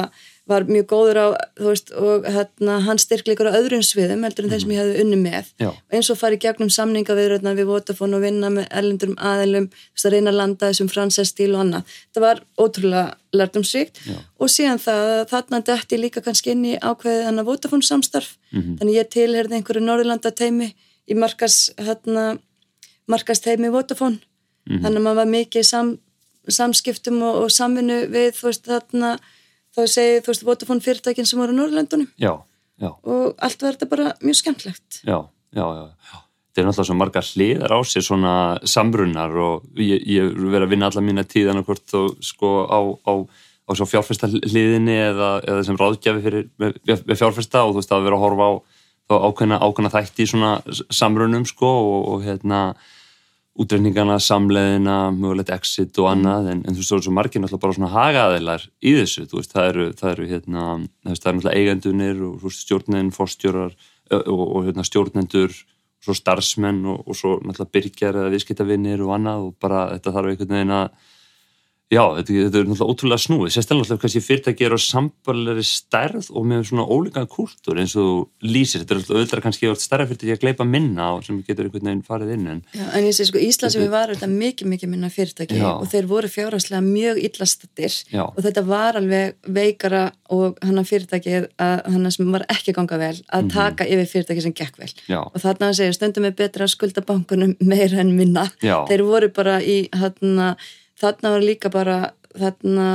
[0.49, 1.27] var mjög góður á
[1.57, 5.01] þú veist, og hérna hann styrkleikur á öðrum sviðum heldur en þeim sem ég hefði
[5.01, 5.49] unni með.
[5.57, 5.69] Já.
[5.89, 10.05] eins og farið gegnum samninga við, við Vodafone og vinna með erlendurum aðilum þú veist,
[10.05, 11.95] að reyna að landa þessum fransestíl og annað.
[12.13, 14.01] Það var ótrúlega lært um svíkt
[14.37, 18.35] og síðan það, þarna dætti líka kannski inn í ákveðið hann að Vodafone samstarf.
[18.51, 18.77] Mm -hmm.
[18.79, 20.75] þannig ég tilherði einhverju Norðurlanda teimi
[21.09, 22.37] í markas, hérna,
[23.07, 24.21] markas teimi Vodafone.
[24.65, 24.81] Mm -hmm.
[24.83, 25.97] þannig að maður var mikið sam,
[26.47, 29.17] samskiptum og, og samvinnu við þú veist þarna
[29.75, 32.33] þá segið þú veist Vodafone fyrirtækin sem voru á Norrlöndunum já,
[32.81, 32.91] já.
[32.91, 35.19] og allt var þetta bara mjög skemmtlegt Já,
[35.55, 36.21] já, já, já.
[36.55, 38.33] Þetta er náttúrulega svo margar hliðar á sér svona
[38.63, 42.79] sambrunnar og ég, ég verið að vinna alla mína tíðan og hvort og sko á,
[43.03, 43.13] á,
[43.67, 47.91] á svo fjárfesta hliðinni eða, eða sem ráðgjafi fyrir með, með fjárfesta og þú veist
[47.91, 48.53] að vera að horfa á
[49.05, 50.53] ákveðna, ákveðna þætti í svona
[50.89, 52.61] sambrunum sko og, og hérna
[53.55, 57.63] útreyningana, samleðina, mögulegt exit og annað, en, en þú veist, það eru svo margir náttúrulega
[57.63, 60.65] bara svona hagaðilar í þessu, þú veist, það eru, það eru hérna,
[61.05, 63.77] það eru náttúrulega eigendunir og þú veist, stjórnin, fórstjórar
[64.19, 65.55] og, og hérna, stjórnendur,
[66.03, 70.33] svo starfsmenn og, og svo náttúrulega byrjar eða viðskiptavinnir og annað og bara þetta þarf
[70.33, 71.13] einhvern veginn að
[71.93, 76.47] Já, þetta, þetta er náttúrulega ótrúlega snúið, sérstaklega kannski fyrirtæki er á sambarlegri stærð og
[76.49, 80.39] með svona ólíkan kúltúr eins og lýsir, þetta er alltaf auðvitað kannski stærra fyrirtæki að
[80.41, 82.61] gleipa minna og sem getur einhvern veginn farið inn en...
[82.73, 85.67] Já, en ég sé sko Ísland sem við varum þetta mikið, mikið minna fyrirtæki Já.
[85.75, 90.01] og þeir voru fjárháslega mjög illastattir og þetta var alveg veikara
[90.33, 94.55] og hann að fyrirtæki hann sem var ekki ganga vel að taka yfir fyrirtæki sem
[94.57, 94.89] gekk vel.
[95.05, 95.19] Já.
[95.21, 98.47] og þarna að segja stundum er betra að skulda bankunum meira en minna.
[98.63, 100.55] Þeir voru bara í þarna
[101.01, 101.99] þarna var líka bara
[102.35, 102.87] þarna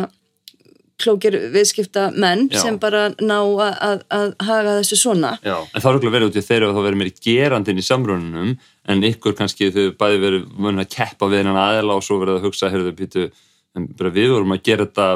[1.00, 2.60] klókir viðskipta menn Já.
[2.64, 6.30] sem bara ná að, að, að haga þessu svona Já, en það er okkur verið
[6.30, 8.50] út í þeirra og þá verið mér gerandinn í samrununum
[8.90, 12.40] en ykkur kannski þau bæði verið vunni að keppa við hennan aðela og svo verið
[12.40, 13.28] að hugsa, heyrðu, pítu,
[14.10, 15.08] við vorum að gera þetta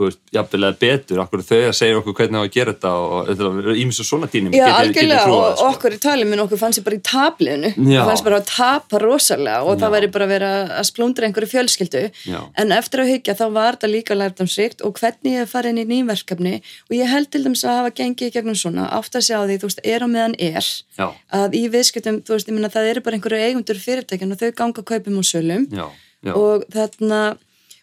[0.00, 2.90] þú veist, jafnvelega betur, okkur þau að segja okkur hvernig það var að gera þetta
[3.04, 5.66] og ímis og svona dýnum Já, algjörlega, og sko.
[5.68, 7.70] okkur í talið minn okkur fannst ég bara í tablinu
[8.08, 9.80] fannst bara að tapa rosalega og Já.
[9.82, 12.40] það væri bara að vera að splundra einhverju fjölskyldu Já.
[12.62, 15.70] en eftir að hyggja þá var þetta líka lært um srikt og hvernig ég farið
[15.74, 16.54] inn í nýjverkefni
[16.88, 19.66] og ég held til dæmis að hafa gengið gegnum svona, átt að sjá því, þú
[19.68, 20.64] veist, er á meðan er
[20.96, 22.70] Já, að í viðskiptum, þú veist, ég minna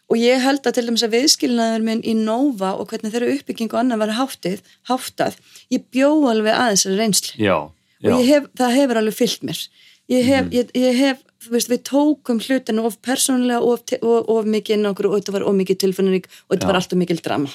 [0.08, 3.74] og ég held að til dæmis að viðskilnaður minn í Nova og hvernig þeirra uppbygging
[3.74, 5.36] og annað var háttið, háttað
[5.74, 7.34] ég bjó alveg aðeins að reynslu.
[7.44, 7.58] Já,
[8.02, 8.14] já.
[8.14, 9.68] og hef, það hefur alveg fyllt mér.
[10.08, 10.54] Ég hef, Mhm.
[10.56, 11.18] ég, ég hef
[11.52, 15.44] veist, við tókum hlutinu of persónulega of, of, of mikið inn okkur og þetta var
[15.44, 16.68] of mikið tilfinning og þetta Já.
[16.68, 17.50] var alltaf mikil drama.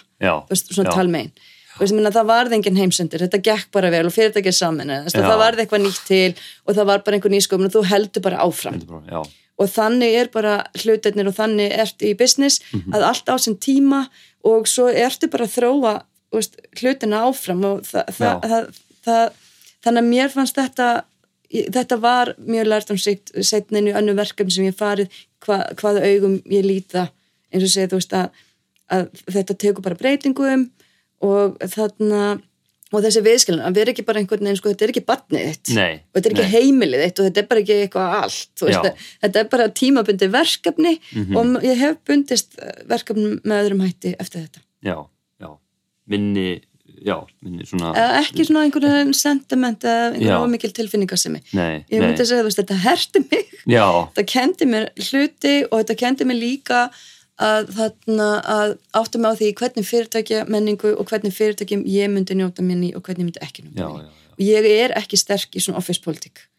[0.49, 1.33] Veist, svona talmein
[1.81, 5.65] veist, minna, það varði engin heimsendir, þetta gekk bara vel og fyrirtækið saman, það varði
[5.65, 6.35] eitthvað nýtt til
[6.69, 8.77] og það var bara einhver nýsköpun og þú heldur bara áfram.
[8.77, 9.25] Heldur bara,
[9.63, 12.95] og þannig er bara hlutirnir og þannig ertu í business Mhm.
[12.97, 14.03] að allt á sem tíma
[14.45, 15.95] og svo ertu bara að þróa
[16.33, 18.31] veist, hlutina áfram og þa þa
[19.05, 19.33] það,
[19.85, 20.89] þannig að mér fannst þetta
[21.53, 22.97] þetta var mjög lært um
[23.45, 25.11] setnin í önnu verkefni sem ég farið
[25.45, 27.11] hva, hvaða augum ég líta
[27.53, 28.31] eins og segja þú veist að,
[28.89, 30.71] að þetta tekur bara breytingum
[31.23, 32.41] og þarna
[32.93, 35.75] og þessi viðskilin, að vera ekki bara einhvern veginn sko, þetta er ekki barnið þitt.
[35.77, 36.53] Nei, og þetta er ekki nei.
[36.57, 40.93] heimilið þitt og þetta er bara ekki eitthvað allt veist, þetta er bara tímabundi verkefni
[41.15, 41.37] Mhm.
[41.37, 44.61] og ég hef bundist verkefni með öðrum hætti eftir þetta.
[44.85, 44.99] Já,
[45.41, 45.51] já.
[46.09, 46.61] Minni
[47.03, 51.41] já, minni svona eða ekki svona einhvern veginn sentiment eða einhvern ómikil tilfinningasemi.
[51.55, 53.49] Nei, ég myndi að segja, veist, þetta herti mig.
[53.67, 56.91] Þetta kendi mér hluti og þetta kendi mér líka
[57.41, 62.65] að þarna að áttum á því hvernig fyrirtækja menningu og hvernig fyrirtækjum ég myndi njóta
[62.65, 64.05] minni og hvernig ég myndi ekki njóta já, minni.
[64.05, 66.01] já, já, og ég er ekki sterk í svona office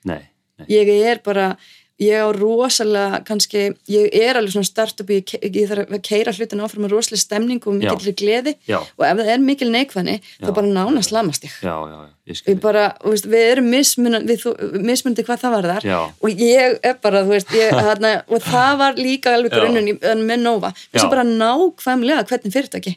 [0.03, 0.21] nei,
[0.67, 1.55] ég er bara
[2.01, 6.63] ég á rosalega kannski, ég er alveg svona startup ég, ég þarf að keira hlutin
[6.63, 7.93] áfram með rosalega stemning og Já.
[7.93, 8.55] mikil gleði.
[8.69, 10.53] Já, og ef það er mikil neikvæðni þá Já.
[10.57, 11.55] bara nánast lamast ég.
[11.61, 14.37] Já, já, já, ég bara, veist, við erum mismunandi,
[14.79, 15.97] mismunandi hvað það var þar Já.
[16.07, 20.45] og ég er bara, þú veist, ég, þarna, og það var líka alveg grunnun með
[20.45, 20.85] Nova, Já.
[20.95, 22.93] þessi bara nákvæmlega hvernig fyrirtæki,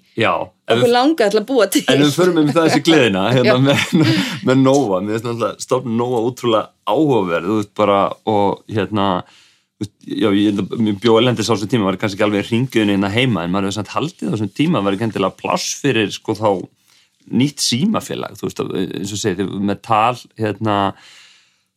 [0.67, 1.83] okkur langaði til að búa til.
[1.91, 4.15] En við förum um það þessi gleðina hérna með,
[4.47, 5.03] með Nova.
[5.03, 7.51] Mér finnst náttúrulega stofn Nova útrúlega áhugaverð.
[7.51, 7.99] Þú veist bara
[8.31, 9.09] og hérna
[10.07, 13.19] já, ég, ég bjóð elendis á þessum tíma var kannski ekki alveg ringiðin inn að
[13.19, 16.37] heima en maður hefur samt haldið á þessum tíma var ekki endilega pláss fyrir sko
[16.39, 16.49] þá
[17.31, 18.65] nýtt símafélag, þú veist,
[19.01, 20.77] eins og segið með tal, hérna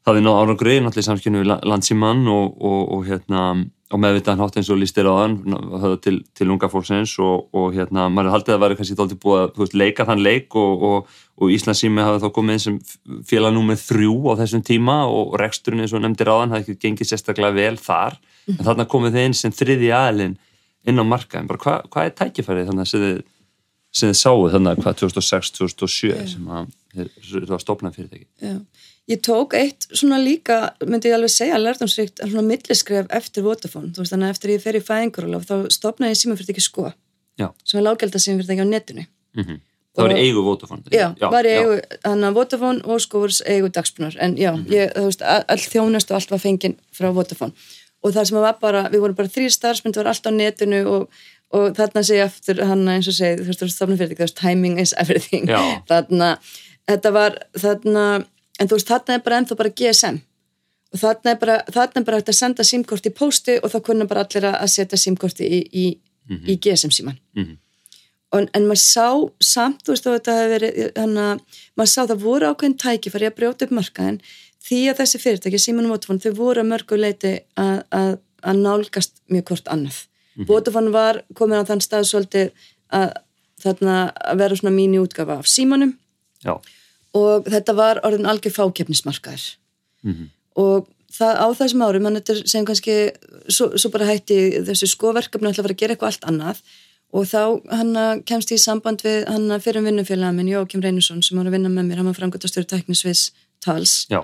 [0.05, 3.43] það við náðu árangrið, náttúrulega í samskynnu við landsímann og, og, og hérna
[3.89, 8.35] og meðvitaðan hátt eins og lístir á þann til, til unga fólksins og, hérna, maður
[8.35, 10.85] haldið að vera kannski dálítið búið að veist, leika þann leik og,
[11.55, 12.77] Íslandsími hafði þá komið sem
[13.25, 16.85] félag númer þrjú á þessum tíma og reksturinn eins og nefndir á þann hafði ekki
[16.85, 18.19] gengið sérstaklega vel þar.
[18.51, 20.37] En þarna komið þið inn sem þriði aðilinn
[20.89, 23.23] inn á markaðin, bara hvað hva er tækifærið þannig að
[23.95, 28.55] sem þið, sáuð þannig að hvað 2006-2007 sem að þið þið var stofnað fyrirtæki Já.
[29.09, 34.03] Ég tók eitt svona líka, myndi ég alveg segja, lærdomsrikt, svona milliskref eftir Vodafone, þú
[34.03, 36.91] veist, þannig að eftir ég fer í fæðingurulof, þá stopnaði ég símafyrirtæki sko,
[37.39, 39.07] Já, sem er lággelda símafyrirtæki á netinu.
[39.33, 39.57] mm
[39.99, 41.57] það var eigu Vodafone Já, var já.
[41.59, 46.11] eigu, hann að Vodafone og skófurs eigu dagspunar, en já, ég, þú veist, all þjónust
[46.13, 47.55] og allt var fenginn frá Vodafone.
[48.05, 50.79] Og það sem var bara, við vorum bara þrýr starfsmynd, það var allt á netinu
[50.87, 53.97] og, og þarna sé ég aftur, hann eins og segi, þú veist, þú veist, stofnum
[53.97, 55.61] fyrir því, timing is everything, Já.
[55.89, 56.27] þarna,
[56.89, 58.03] þetta var, þarna,
[58.59, 60.19] en þú veist, þarna er bara ennþá bara GSM
[60.93, 63.79] og þarna er bara, þarna er bara hægt að senda símkorti í pósti og þá
[63.85, 65.87] kunna bara allir að setja símkorti í, í,
[66.49, 67.57] í GSM síman Mhm.
[68.37, 69.07] en, en maður sá
[69.41, 71.41] samt, þú veist, að þetta hefur verið þannig að
[71.77, 74.19] maður sá það voru ákveðin tækifæri að brjóta upp markaðin
[74.69, 78.11] því að þessi fyrirtæki, Símanum Vodafone, þau voru að mörgu leiti að, að,
[78.43, 80.01] að nálgast mjög hvort annað.
[80.39, 82.51] Mm Vodafone var komin á þann stað svolítið
[82.95, 83.09] að,
[83.59, 85.97] þarna, að vera svona mínu útgafa af Símanum.
[86.45, 86.53] Já,
[87.13, 89.55] og þetta var orðin algjör fákeppnismarkaður.
[90.03, 90.29] Mhm.
[90.55, 92.95] og það á þessum árum hann þetta sem kannski
[93.49, 96.61] svo, svo bara hætti þessu skoverkefni að fara að gera eitthvað allt annað.
[97.11, 97.41] Og þá
[97.73, 101.39] hann að kemst ég í samband við hann að fyrir vinnufélaga minn Jókim Reynursson sem
[101.39, 103.31] var að vinna með mér, hann var framgötastjóri teknisvis
[103.65, 104.05] tals.
[104.11, 104.21] Já,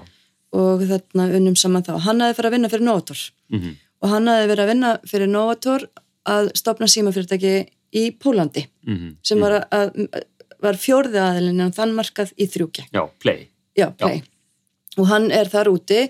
[0.54, 1.98] og þarna unnum saman þá.
[2.06, 3.24] Hann hafði farið að vinna fyrir Novator.
[3.50, 5.88] Mhm, og hann hafði verið að vinna fyrir Novator
[6.26, 7.56] að stopna símafyrirtæki
[7.96, 9.92] í Pólandi mhm sem var, að,
[10.62, 14.24] var fjórði aðilin en þann markað í þrjúki Já, play Já, play.
[14.98, 16.10] Og hann er þar úti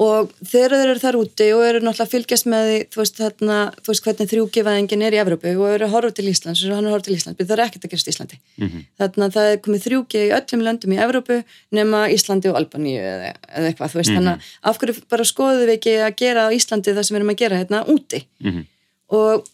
[0.00, 3.14] og þegar þeir eru þar úti og eru náttúrulega að fylgjast með því, þú veist,
[3.20, 6.74] þarna, þú veist hvernig þrjúgifaðingin er í Evrópu og eru að horfa til Íslands og
[6.76, 8.38] hann er að horfa til Íslands, það er ekkert að gerast í Íslandi.
[8.60, 8.82] Mhm.
[9.00, 11.38] Þannig að það er komið þrjúgi í öllum löndum í Evrópu
[11.80, 15.64] nema Íslandi og Albaníu eða, eða eitthvað, þú veist, þannig að af hverju bara skoðum
[15.64, 18.66] við ekki að gera á Íslandi það sem við erum að gera hérna úti Mhm.
[19.12, 19.46] Og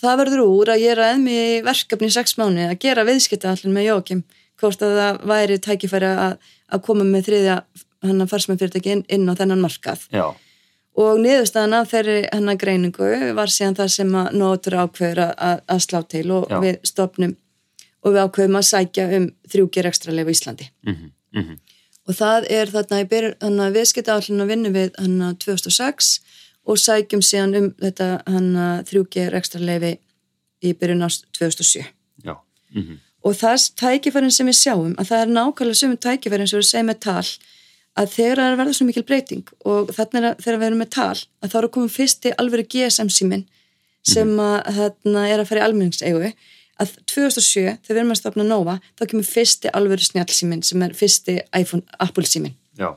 [0.00, 3.74] það verður úr að ég er að eðmi verkefni í sex mánu að gera viðskiptaallin
[3.74, 4.22] með Jókim
[4.60, 6.38] hvort að það væri tækifæri að,
[6.72, 7.58] að koma með þriðja
[8.02, 10.06] hann að farsmennfyrirtæki inn, inn á þennan markað.
[10.14, 10.32] Já,
[10.98, 15.62] og niðurstaðan af þeirri hennar greiningu var síðan það sem að nótur ákveður að, að,
[15.74, 16.58] að slá til og Já.
[16.64, 17.34] við stopnum
[18.02, 20.68] og við ákveðum að sækja um þrjúkir ekstra leif í Íslandi.
[20.88, 21.60] Mhm, mhm.
[22.10, 26.08] Og það er þarna þannig að viðskiptaallin að vinna við hann að 2006
[26.66, 29.96] og sækjum síðan um þetta hann að þrjúkir ekstra leifi
[30.62, 31.86] í byrjun ást 2007
[32.24, 32.36] Já,
[32.74, 33.00] mhm.
[33.22, 36.88] Og það tækifærin sem við sjáum að það er nákvæmlega sömum tækifærin sem við segjum
[36.90, 37.26] með tal
[37.98, 40.90] að þegar það er verða svo mikil breyting og þannig að þegar við erum með
[40.96, 43.44] tal að þá eru komið fyrsti alvöru GSM símin
[44.02, 46.32] sem að þarna er að fara í almenningseigu
[46.82, 50.96] að 2007 þegar við erum að stopna Nova þá kemur fyrsti alvöru snjálsímin sem er
[50.96, 52.88] fyrsti iPhone, Apple símin já,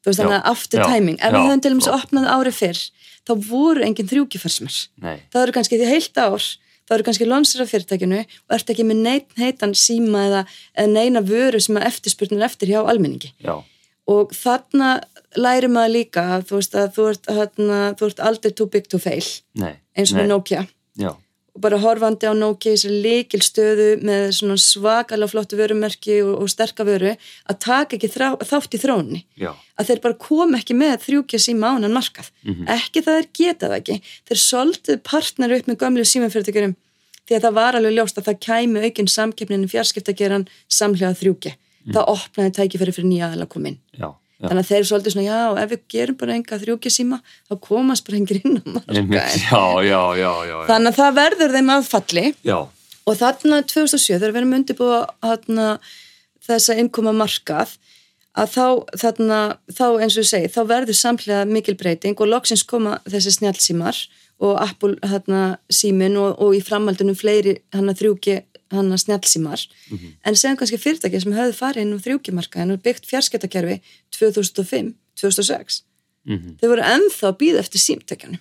[0.00, 1.20] þú veist þannig að after já, timing.
[1.20, 1.94] Ef við höfum til dæmis já.
[1.98, 2.82] opnað árið fyrr
[3.28, 5.16] þá voru engin þrjúkifarsmar nei.
[5.32, 6.44] Það eru kannski því heilt ár
[6.90, 10.40] það eru kannski lonsir af fyrirtækinu og ert ekki með neitt heitan síma eða,
[10.74, 13.30] eða neina vöru sem að eftirspurnir eftir hjá almenningi.
[13.44, 13.60] Já,
[14.10, 14.96] og þarna
[15.38, 18.98] læri maður líka þú veist að þú ert, þarna, þú ert aldrei too big to
[18.98, 19.22] fail
[19.60, 19.76] nei.
[19.94, 20.64] eins og með Nokia.
[20.98, 21.12] Já,
[21.60, 26.32] og bara horfandi á Nokia í þessari líkil stöðu með svona svakalega flottu vörumerki og,
[26.40, 29.22] og sterka vöru að taka ekki þrá, þátt í þróunni.
[29.36, 32.32] Já, að þeir bara kom ekki með þrjúkja síma ánan markað.
[32.48, 32.64] Mhm.
[32.72, 34.00] ekki það þeir geta það ekki.
[34.30, 36.76] Þeir soltið partner upp með gömlu símafyrirtækjurum
[37.28, 41.52] því að það var alveg ljóst að það kæmi aukinn samkeppnin fjarskiptageran samlega þrjúki
[41.88, 43.78] það opnaði tækifæri fyrir nýja aðeins að koma inn.
[43.96, 44.08] Já,
[44.40, 44.48] já.
[44.48, 47.54] þannig að þeir eru svolítið svona, já, ef við gerum bara enga þrjúki síma, þá
[47.68, 48.80] komast bara engir inn á
[50.48, 50.56] já.
[50.70, 52.58] þannig að það verður þeim aðfalli já.
[53.04, 55.68] og þarna 2007 þegar við erum undirbúa þarna,
[56.48, 57.76] þessa innkoma markað
[58.38, 58.66] að þá,
[59.02, 59.38] þarna,
[59.74, 63.98] þá eins og ég segi, þá verður samlega mikil breyting og loksins koma þessi snjálfsímar
[64.40, 67.92] og Apple þarna, símin og, og í framhaldunum fleiri hana
[68.70, 69.66] þrjúki hana snjálfsímar
[70.24, 75.82] en segjum kannski fyrirtæki sem höfðu farið inn á þrjúkimarkaðin og byggt fjarskiptakerfi 2005, 2006
[76.26, 76.58] Mhm.
[76.60, 78.38] þau voru ennþá að býða eftir símtækjanum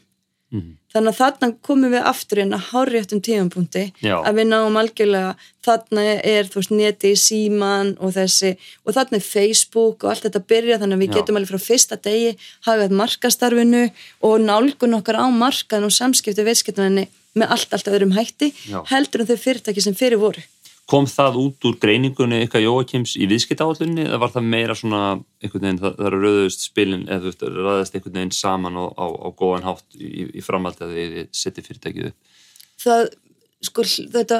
[0.52, 0.76] Mhm.
[0.94, 3.94] þannig að þarna komum við aftur inn að hárréttum tíðanpunkti
[4.26, 9.20] að við náum algjörlega þarna er þú veist neti síman og þessi og þarna er
[9.22, 11.16] Facebook og allt þetta byrja þannig að við Já.
[11.22, 17.08] getum alveg frá fyrsta degi hafið markastarfinu og nálgun okkar á markaðin og samskipti viðskiptuninni
[17.38, 18.80] með allt, allt öðrum hætti Já.
[18.90, 20.46] heldur en þau fyrirtæki sem fyrir voru
[20.90, 25.02] Kom það út úr greiningunni ykkar Jóakims í viðskiptáallunni eða var það meira svona
[25.38, 29.30] einhvern veginn, það, það eru rauðust spilin eða ræðast einhvern veginn saman á, á, á
[29.38, 32.18] góðan hátt í, í framhaldi að þið setja fyrirtækið upp?
[32.82, 33.06] það,
[33.70, 34.40] sko, þetta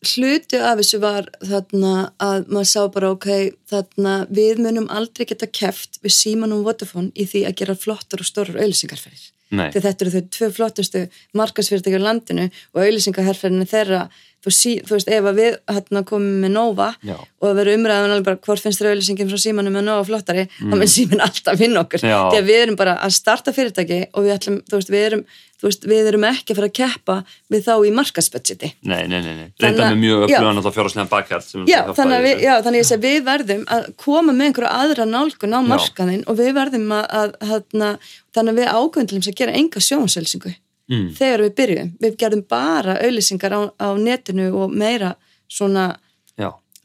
[0.00, 3.28] hluti af þessu var þarna að maður sá bara ok,
[3.68, 8.24] þarna við munum aldrei geta keft við síman og Vodafone í því að gera flottar
[8.24, 9.28] og stórar auðlýsingarferðir.
[9.50, 11.04] Þegar þetta eru þau tvö flottustu
[11.38, 14.04] markasfyrirtæki á landinu og auðlýsingarherferðinu þeirra
[14.44, 17.16] þú, sí, þú veist, ef að við hérna, komum með Nova Já.
[17.18, 20.46] og það verður umræðan alveg bara hvort finnst þér auðlýsingin frá símanum með Nova flottari,
[20.56, 22.16] þá mun símin alltaf vinna okkur Já.
[22.30, 25.26] að við erum bara að starta fyrirtæki og við ætlum, veist, við erum
[25.62, 27.16] veist, við erum ekki að fara að keppa
[27.52, 30.38] við þá í markasbudgeti nei, nei, nei, Reynda að- með mjög já.
[30.38, 34.46] upplöðan og þá fjárháslega bakhjart Já, að, já, þannig að við verðum að koma með
[34.50, 39.24] einhverja aðra nálgun á markaðin og við verðum að, að, að þannig að við ákvöndlum
[39.28, 40.54] sem gera enga sjónselsingu
[40.90, 41.12] Mm.
[41.14, 41.90] þegar við byrjum.
[42.02, 45.12] Við gerðum bara auðlýsingar á, á netinu og meira
[45.46, 46.09] svona Já,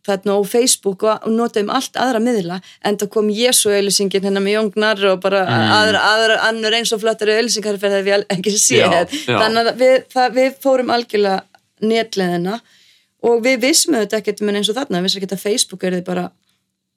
[0.06, 4.44] þarna og Facebook og, og notaðum allt aðra miðla en það kom Jésu auðlýsingin hérna
[4.46, 5.74] með Jóngnar og bara Mm.
[5.80, 8.90] aðra, aðra annur eins og flottari auðlýsingar fyrir það við ekki Já,
[9.26, 9.38] já.
[9.42, 11.44] þannig að við, það, við fórum algjörlega
[11.82, 12.60] netleðina
[13.26, 15.96] og við vissum auðvitað ekkert menn eins og þarna, við vissum ekki að Facebook er
[15.98, 16.26] þið bara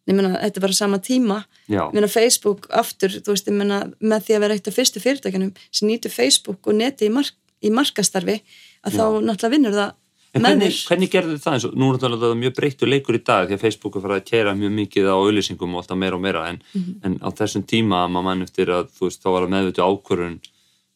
[0.08, 1.38] ég meina, þetta er bara sama tíma
[1.68, 4.76] já, ég meina Facebook aftur, þú veist, ég meina með því að vera eitt af
[4.78, 8.38] fyrstu fyrirtækjanum sem nýtur Facebook og neti í, mark, í markastarfi
[8.86, 9.92] að þá náttúrulega vinnur það
[10.36, 13.22] En hvernig, hvernig gerðu þið það eins og nú er þetta mjög breyttu leikur í
[13.24, 16.16] dag því að Facebook er farið að kera mjög mikið á auðlýsingum og alltaf meira
[16.18, 16.94] og meira en, Mhm.
[17.04, 19.88] en á þessum tíma að maður mann eftir að þú veist þá var að meðvita
[19.88, 20.38] ákvörun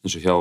[0.03, 0.33] eins og hjá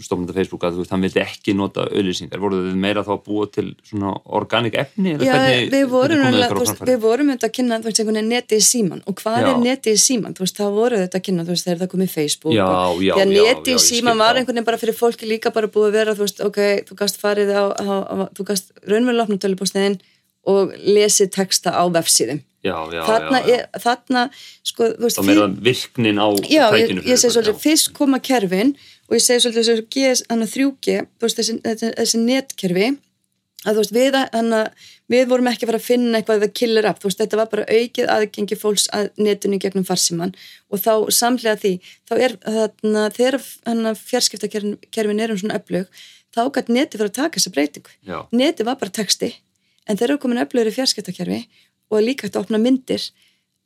[0.00, 3.22] stofnandi Facebook að þú veist hann vildi ekki nota auðlýsingar voru þið meira þá að
[3.26, 8.16] búa til svona organik efni Já, hvernig, við vorum, auðvitað að kynna þú veist, einhvern
[8.16, 9.48] veginn netið í síman og hvað Já.
[9.50, 11.92] er netið í síman, þú veist, það voru þetta að kynna þú veist, þegar það
[11.94, 14.96] komið Facebook Já, og, því að já, í ég síman var einhvern veginn bara fyrir
[14.96, 18.14] fólki líka bara búið að vera, þú veist, ok, þú gast farið á, á, á
[18.32, 20.00] þú gast raunverulega opnum tölupósniðin
[20.48, 23.56] og lesið texta á vefsíðum Já, já, þarna, já.
[23.56, 24.22] Er, þarna
[24.68, 27.92] sko, þú veist, þá meira virknin á Já, ég, tækinu ég segi ykkur, svolítið, fyrst
[27.96, 28.74] koma kerfin
[29.10, 31.54] og ég segi svolítið þessu GS, hann að 3G, þú veist, þessi,
[31.98, 32.90] þessi, netkerfi,
[33.66, 36.54] að þú veist, við, hann að, við vorum ekki að fara að finna eitthvað það
[36.60, 40.32] killir upp, þú veist, þetta var bara aukið aðgengi fólks að netinu gegnum farsíman
[40.70, 41.74] og þá samlega því,
[42.06, 43.40] þá er þarna, þegar
[43.74, 45.90] að fjarskiptakerfin er um svona öflug,
[46.30, 47.96] þá gætt neti fyrir að taka þessa breytingu.
[48.06, 48.18] Já.
[48.30, 49.34] Neti var bara texti,
[49.90, 51.42] en þegar er komin öflugur í fjarskiptakerfi
[51.90, 53.10] og líka hægt að opna myndir,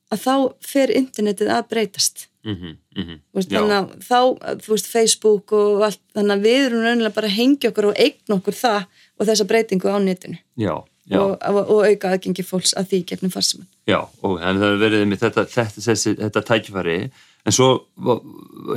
[0.09, 0.35] að þá
[0.65, 3.21] fer internetið að breytast Mhm, mhm.
[3.33, 3.59] Þú veist, Já.
[3.59, 4.19] þannig að þá,
[4.65, 8.01] þú veist, Facebook og allt, þannig að við erum raunilega bara að hengja okkur og
[8.05, 8.81] eigna okkur það
[9.19, 10.75] og þessa breytingu á netinu já,
[11.09, 11.19] já.
[11.21, 13.71] og, og, og auka aðgengi fólks að því gegnum farsimann.
[13.89, 16.99] Já, og en það hefur verið með þetta, þetta, þessi, þetta tækifæri
[17.45, 17.71] en svo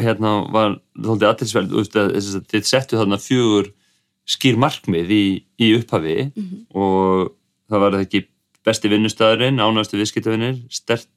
[0.04, 3.72] hérna var þóldið aðtilsverð þið settu þarna fjögur
[4.28, 5.26] skýr markmið í,
[5.64, 6.18] í upphafi
[6.76, 7.36] og
[7.68, 8.26] það var ekki
[8.68, 11.08] besti vinnustæðurinn, ánægastu viðskiptavinnir sterkt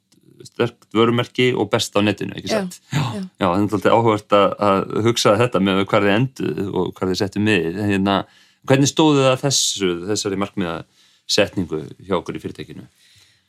[0.49, 2.79] sterkt vörumerki og best á netinu, ekki satt?
[2.93, 3.23] Já, já.
[3.23, 7.21] já, það er alltaf áhugast að, hugsa þetta með hvað þið enduð og hvað þið
[7.23, 7.81] settu miðið.
[7.91, 8.17] Hérna,
[8.69, 10.77] hvernig stóðu það þessu, þessari markmiða
[11.31, 12.87] setningu hjá okkur í fyrirtækinu?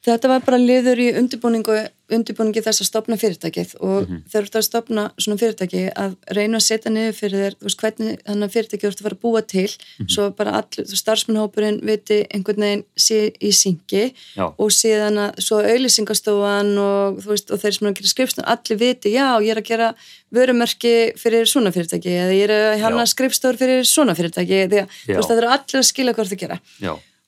[0.02, 4.24] Þetta var bara liður í undirbúningi þess að stopna fyrirtækið og Mhm.
[4.32, 7.66] þegar þú ert að stopna svona fyrirtæki að reyna að setja niður fyrir þér, þú
[7.68, 9.68] veist hvernig þannig að fyrirtæki þú ert að fara að búa til
[10.00, 10.08] Mhm.
[10.10, 14.46] svo bara allir, þú starfsmannhópurinn viti einhvern veginn sé í syngi Já.
[14.58, 18.50] og síðan að svo auðlýsingastofan og þú veist og þeir sem er að gera skrifstofan,
[18.58, 19.96] allir viti já ég er að gera
[20.34, 24.88] vörumerki fyrir svona fyrirtæki eða ég er að hanna skrifstofur fyrir svona fyrirtæki því að
[25.06, 26.60] þú veist það eru allir að skilja hvað það gera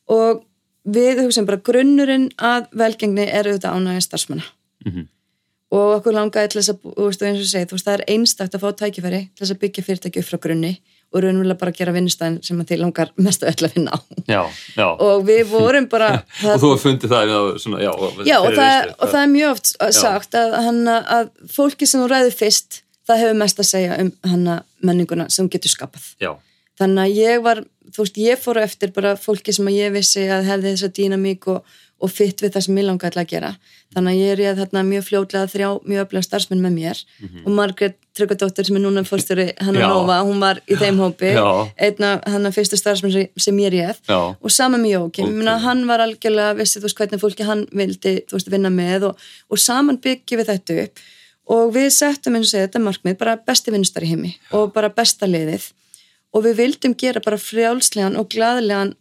[0.10, 0.44] og
[0.84, 4.48] við hugsaum bara grunnurinn að velgengni er auðvitað ánægja starfsmanna.
[4.86, 5.08] Mhm,
[5.74, 7.88] og okkur langaði til þess að, þú veist, og eins og ég segi, þú veist,
[7.88, 10.74] það er einstakt að fá tækifæri til þess að byggja fyrirtæki upp frá grunni
[11.14, 14.00] og raunverulega bara gera vinnustæðin sem að þið langar mest að öll að finna á.
[14.28, 14.42] Já,
[14.78, 14.88] já.
[14.92, 16.10] og við vorum bara
[16.54, 17.92] og þú hefði fundið það svona, já,
[18.26, 22.10] já og, það, og það er mjög oft sagt að, hana, að fólki sem þú
[22.10, 26.10] ræður fyrst það hefur mest að segja um hana menninguna sem getur skapað.
[26.24, 26.34] Já.
[26.80, 27.62] þannig að ég var,
[27.94, 31.50] þú veist, ég fóru eftir bara fólki sem að ég vissi að hefði þessa dýnamík
[31.54, 31.64] og
[32.04, 33.50] og fytt við það sem ég langaði að gera.
[33.94, 37.02] Þannig að ég er ég þarna mjög fljótlega þrjá mjög öflega starfsmenn með mér.
[37.04, 37.44] Mm -hmm.
[37.46, 41.32] og Margret Tryggadóttir sem er núna fórstöru hann að Nova, hún var í þeim hópi.
[41.78, 43.96] Einna hann að fyrstu starfsmenn sem ég er ég
[44.42, 45.60] og sama með Jókim okay.
[45.66, 49.18] hann var algjörlega vissið þú veist hvernig fólki hann vildi þú veist vinna með og,
[49.50, 51.00] og saman byggjum við þetta upp.
[51.46, 54.90] Og við settum eins og segja þetta markmið bara besti vinnustar í heimi og bara
[54.90, 55.72] besta liðið
[56.34, 58.96] og við vildum gera bara frjálslegan og glæðilegan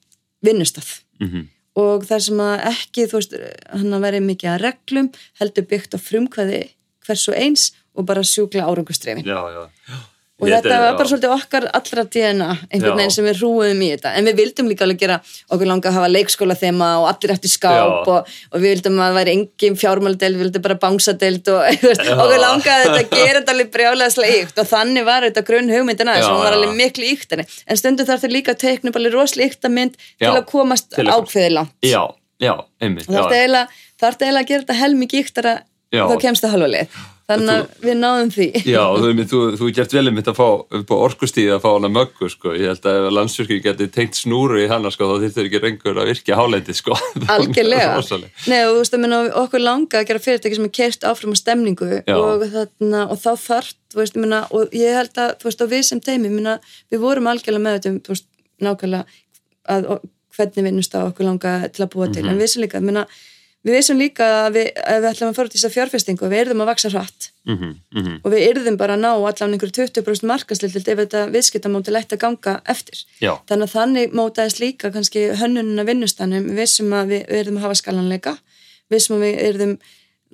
[0.44, 3.36] vinnustaf mm -hmm og það sem að ekki, þú veist,
[3.72, 5.10] hann að veri mikið að reglum,
[5.40, 6.62] heldur byggt á frumkvæði
[7.06, 9.24] hversu eins og bara sjúkla árangustrefin.
[9.24, 10.11] Já, já, já
[10.42, 14.12] og þetta var bara svolítið okkar allra DNA einhvern veginn sem við hrúum í þetta.
[14.18, 15.18] En við vildum líka alveg gera
[15.54, 19.06] okkur langa að hafa leikskóla þema og allir eftir skáp og, og við vildum að
[19.06, 21.86] það væri engin fjármáldeld við vildum bara bánsadeld og
[22.24, 26.18] okkur langa að þetta gera þetta alveg brjálega slægt og þannig var þetta grunn hugmyndina
[26.18, 29.70] sem var alveg miklu íkt en stundum þarf þetta líka að teikna alveg rosalega íkta
[29.72, 31.76] mynd til að komast ákveði langt.
[31.86, 32.02] Já,
[32.42, 33.30] já, einmitt Það
[34.02, 35.52] þarf þetta eiginlega að gera þetta helmikið íktara
[35.92, 37.02] þá kemst það halva leið.
[37.32, 38.46] Þannig að við náðum því.
[38.66, 41.68] Já, þú, þú, þú gert vel um þetta að fá upp á orkustíði að fá
[41.68, 42.54] hana möggu sko.
[42.58, 46.00] ég held að ef landsfjörki geti tengt snúru í hana sko, þá þurftur ekki reyngur
[46.02, 46.98] að virka hálendi sko.
[47.36, 48.02] Algjörlega.
[48.50, 51.36] Nei, og þú veist að minna, okkur langa að gera fyrirtæki sem er kert áfram
[51.36, 55.64] á stemningu og, þarna, og þá þarf veist, minna, og ég held að, þú veist,
[55.64, 56.58] og við sem teimi minna,
[56.92, 58.30] við vorum algjörlega með þetta þú veist,
[58.62, 59.04] nákvæmlega
[59.70, 59.92] að,
[60.32, 62.22] hvernig vinnust á okkur langa til að búa til.
[62.24, 62.32] Mm -hmm.
[62.32, 63.06] en við sem líka, minna
[63.62, 66.40] við veisum líka að við, að við ætlum að fara til þess að fjárfestingu við
[66.42, 68.18] erðum að vaksa hratt mm -hmm, mm -hmm.
[68.24, 72.22] og við erðum bara að ná allan einhverju 20% markaslilt ef þetta viðskiptamóti lætt að
[72.24, 73.38] ganga eftir Já.
[73.46, 77.74] þannig að þannig mótaðist líka kannski hönnununa vinnustanum við veisum að við, erðum að hafa
[77.74, 78.32] skalanleika
[78.88, 79.78] við veisum að við erðum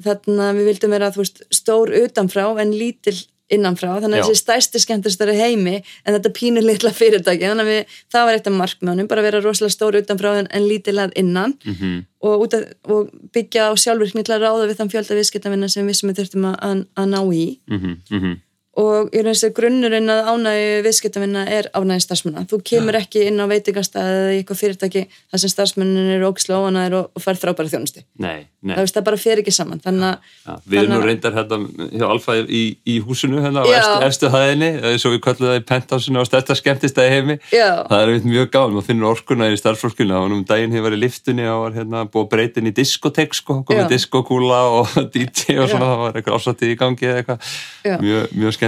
[0.02, 3.18] þannig að við vildum vera veist, stór utanfrá en lítil
[3.52, 7.94] innanfrá, þannig að þessi stærsti skemmtistari heimi en þetta pínur litla fyrirtæki þannig að við,
[8.12, 11.54] það var eitt af markmjónum bara vera rosalega stóri utanfrá en, en lítilað innan.
[11.64, 12.02] Mm -hmm.
[12.28, 16.00] og, að, og byggja á sjálfvirkni til að ráða við þann fjölda viðskiptavinna sem við
[16.00, 17.46] sem við þurftum að, að ná í.
[17.70, 17.80] Mm
[18.10, 18.36] -hmm
[18.78, 22.44] og ég veist að grunnurinn að ánægi viðskiptavinna er ánægi starfsmanna.
[22.50, 23.00] Þú kemur ja.
[23.02, 27.24] ekki inn á veitingastæði eða eitthvað fyrirtæki þar sem starfsmannin er ógislega óanæðir og, og
[27.24, 28.76] fær frábæra þjónusti nei, nei.
[28.76, 29.82] það, það bara fer ekki saman.
[29.82, 31.58] Að ja, við erum nú reyndar hérna
[31.90, 33.68] hjá Alfa í, í húsinu hérna á
[34.06, 34.70] efstu, hæðinni
[35.02, 37.38] svo við kallum það í penthásinu og stærsta skemmtistæði heimi.
[37.50, 37.82] Já.
[37.90, 41.46] það er mjög gáð, maður finnur orkuna í starfsfólkuna og um daginn hefur verið liftunni
[41.50, 46.12] og var hérna búið breytin í diskotek sko, komið diskokúla og DJ og svona,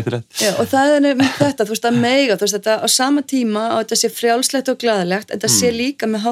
[0.01, 0.41] það skemmtilegt.
[0.41, 3.65] Já, og það er þetta, þú veist, að meiga þú veist, þetta á sama tíma
[3.75, 5.57] og þetta sé frjálslegt og glæðilegt, þetta mm.
[5.61, 6.29] sé líka með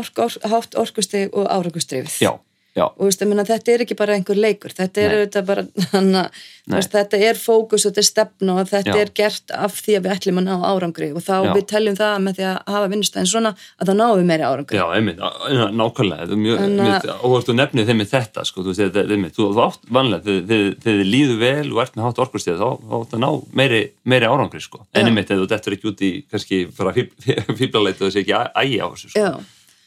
[0.52, 2.32] hátt orkusteg og árakustrifið Já
[2.78, 2.84] Já.
[2.86, 6.24] og veist, minna, þetta er ekki bara einhver leikur þetta er, bara, hana,
[6.70, 9.00] veist, þetta er fókus og þetta er stefn og þetta Já.
[9.02, 11.50] er gert af því að við ætlum að ná árangri og þá Já.
[11.56, 14.78] við teljum það með því að hafa vinnustæðin svona að þá náum við meiri árangri
[14.78, 15.24] Já, einmitt,
[15.80, 19.50] nákvæmlega þetta er mjög óhverst að nefni þeim með þetta sko, þú veist, einmitt, þú
[19.64, 22.68] átt vanlega þegar þið líðu vel og ert með hátt orkustíð þá
[23.00, 26.12] átt að ná meiri, meiri árangri sko, en einmitt, ef þú dettur ekki út í
[26.30, 29.32] kannski fara fýblaleit og þessi ekki ægi á þessu sko.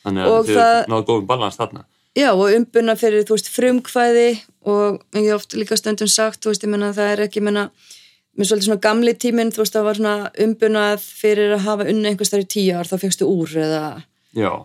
[0.03, 0.61] þannig að þið
[0.91, 1.85] náðu góðum balans þarna
[2.17, 4.29] Já og umbuna fyrir þú veist frumkvæði
[4.67, 7.69] og ég hef oft líka stundum sagt þú veist ég menna það er ekki menna
[8.35, 12.11] með svolítið svona gamli tíminn þú veist það var svona umbunað fyrir að hafa unna
[12.11, 13.85] einhvers þar í tíu ár þá fegstu úr eða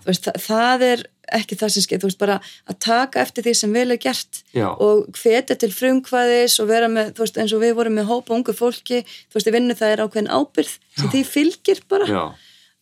[0.06, 1.04] veist, það, það er
[1.36, 2.36] ekki það sem skeið, þú veist bara
[2.70, 4.68] að taka eftir því sem vel er gert Já.
[4.70, 8.36] og hvetja til frumkvæðis og vera með, þú veist eins og við vorum með hópa
[8.36, 12.06] ungu fólki, þú veist ég vinnu það er ákveðin ábyrð sem því fylgir bara.
[12.10, 12.22] Já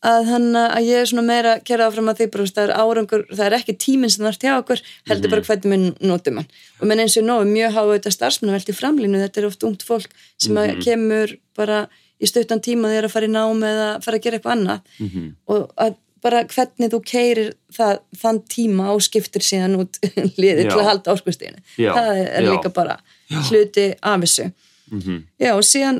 [0.05, 2.75] að, hana, að ég er svona meira að kera áfram að því bara, það er
[2.83, 5.49] árangur, það er ekki tíminn sem það er hjá okkur, heldur bara mhm.
[5.51, 6.49] hvernig við notum hann
[6.81, 9.85] og menn eins og nógu mjög hafa þetta starfsmenn veldi framlínu, þetta er oft ungt
[9.87, 10.85] fólk sem mm -hmm.
[10.85, 11.85] kemur bara
[12.21, 15.09] í stuttan tíma þegar að fara í nám eða fara að gera eitthvað annað mm
[15.09, 15.29] -hmm.
[15.47, 19.99] og að bara hvernig þú keirir það, þann tíma og skiptir síðan út
[20.41, 22.51] liðið til að halda orkustíðinu það er já.
[22.51, 22.97] líka bara
[23.29, 23.41] já.
[23.51, 24.49] hluti af þessu
[24.95, 25.23] Mm -hmm.
[25.41, 25.99] Já og síðan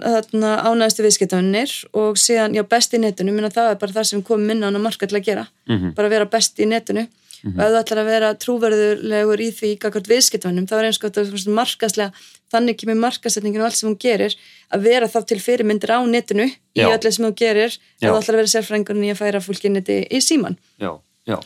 [0.69, 4.47] ánæðistu viðskiptavinnir og síðan já best í netinu, minna það er bara það sem komum
[4.47, 5.95] minna á marka til að gera, mm -hmm.
[5.95, 7.07] bara vera best í netinu.
[7.45, 7.61] Mm -hmm.
[7.61, 11.13] og ef þú ætlar að vera trúverðulegur í því akkord viðskiptavinnum þá er eins og
[11.13, 12.13] þetta markaslega
[12.53, 14.33] þannig kemur markasetningin og allt sem hún gerir
[14.75, 18.35] að vera þá til fyrirmyndir á netinu í öllu sem hún gerir ef þú ætlar
[18.35, 21.37] að vera sérfrængurinn í að færa fólki neti í síman Já, já.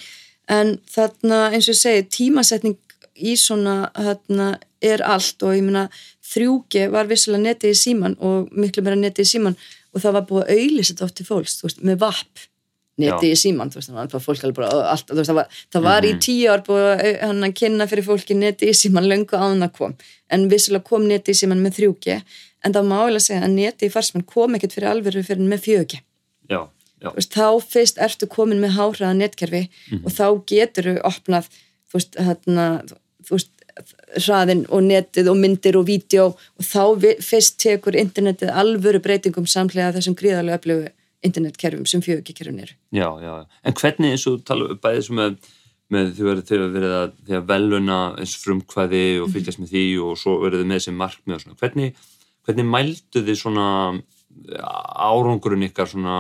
[0.49, 2.77] En þarna eins og ég segi tímasetning
[3.19, 5.43] í svona hérna, er allt.
[5.43, 5.89] Og ég meina
[6.35, 9.57] 3G var vissilega netið í síman og miklu meira netið í síman
[9.95, 12.43] og það var búið að auðlýsa þetta oft til fólks, veist, með vapp
[12.99, 14.09] netið í síman, veist, það var
[14.91, 16.11] allt, veist, það var, það var Mhm.
[16.11, 19.63] í tíu ár búið að hann að kynna fyrir fólki netið í síman löngu án
[19.63, 19.95] að kom,
[20.31, 22.23] en vissilega kom netið í síman með 3G,
[22.65, 25.61] en það má eiginlega segja að netið í farsmann kom ekkert fyrir alvöru fyrir með
[25.69, 26.01] 4G
[27.01, 29.69] já, veist, þá fyrst ertu komin með háhraða netkerfi
[30.05, 31.47] og þá getur þú opnað
[31.89, 32.67] þú veist, hérna,
[33.23, 33.51] þú veist,
[34.19, 36.83] hraðin og netið og myndir og vídeo og þá
[37.25, 40.91] fyrst tekur internetið alvöru breytingum samlega þessum gríðarlega öflugu
[41.27, 42.75] internetkerfum sem fjögurkerfum eru.
[42.93, 43.47] já, já.
[43.65, 45.39] En hvernig eins og tala bæðið sem með,
[45.91, 49.87] með því að þið verið að, því að veluna eins frumkvæði og fylgjast með því
[50.05, 51.59] og svo verið þið með þessi markmið og svona.
[51.65, 52.07] Hvernig,
[52.47, 53.67] hvernig mældu þið svona
[55.09, 56.17] árangurinn ykkar svona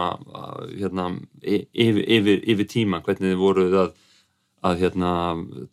[0.72, 1.08] hérna,
[1.42, 3.92] y- yfir, yfir, yfir tíma, hvernig þið voruð að
[4.66, 5.10] að hérna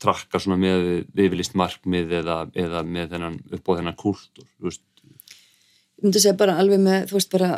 [0.02, 4.14] trakka svona með yfirlist markmið eða, eða með þennan upp á þennan þú
[4.68, 4.84] veist,
[5.96, 7.50] Ég myndi segja bara alveg með, þú veist, bara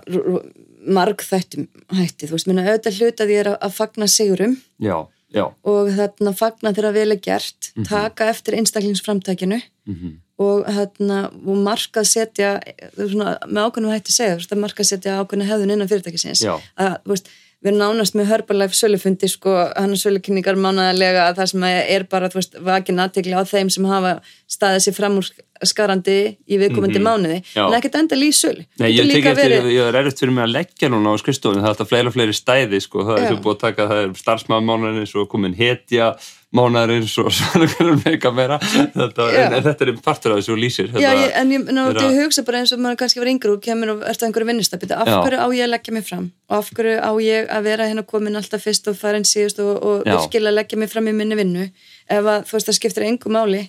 [0.94, 1.64] marg þættum
[1.98, 4.98] hætti, þú veist, minna auðvitað hluta því er að, að fagna sigurum já,
[5.34, 9.58] já, og þarna fagna þeirra vel er gert, taka eftir einstaklingsframtækinu
[9.90, 12.54] mhm, og, þarna, og markað setja
[12.94, 16.46] svona, með ákveðnum hætti segja þú veist, að markað setja ákveðna hefðun innan fyrirtækisins.
[16.46, 16.54] Já.
[16.78, 17.32] að þú veist,
[17.64, 22.04] við erum nánast með Herbalife sölufundi sko, hann er sölukynningar mánaðarlega að það sem er
[22.12, 24.12] bara, þú veist, vakin aðtegli á þeim sem hafa
[24.48, 25.30] staðið sér fram úr
[25.66, 27.40] skarandi í viðkomandi mánuði.
[27.56, 27.64] Já.
[27.66, 28.62] en ekkert endal í sölu.
[28.78, 31.10] Nei, Getur ég líka tek eftir, verið- ég er erfitt fyrir mig að leggja núna
[31.10, 33.28] á skrifstofinu, það er alltaf fleira og fleiri stæði, sko, það er Já.
[33.32, 36.12] sem búið að taka, það er starfsmaðurmánaðurinn, svo komin hetja
[36.56, 39.40] mánaðurinn, svo svona hvernig meika meira, þetta, Já.
[39.48, 40.88] en, en þetta er partur af þessu og lýsir.
[40.96, 43.62] Já, ég, en ég, ná, ég hugsa bara eins og maður kannski var yngri og
[43.66, 45.18] kemur og ert á einhverju vinnustabiti, af Já.
[45.26, 48.06] hverju á ég að leggja mig fram og af hverju á ég að vera hérna
[48.08, 50.16] komin alltaf fyrst og fara inn síðust og, og Já.
[50.22, 53.66] virkilega leggja mig fram í minni vinnu ef að þú veist það skiptir engu máli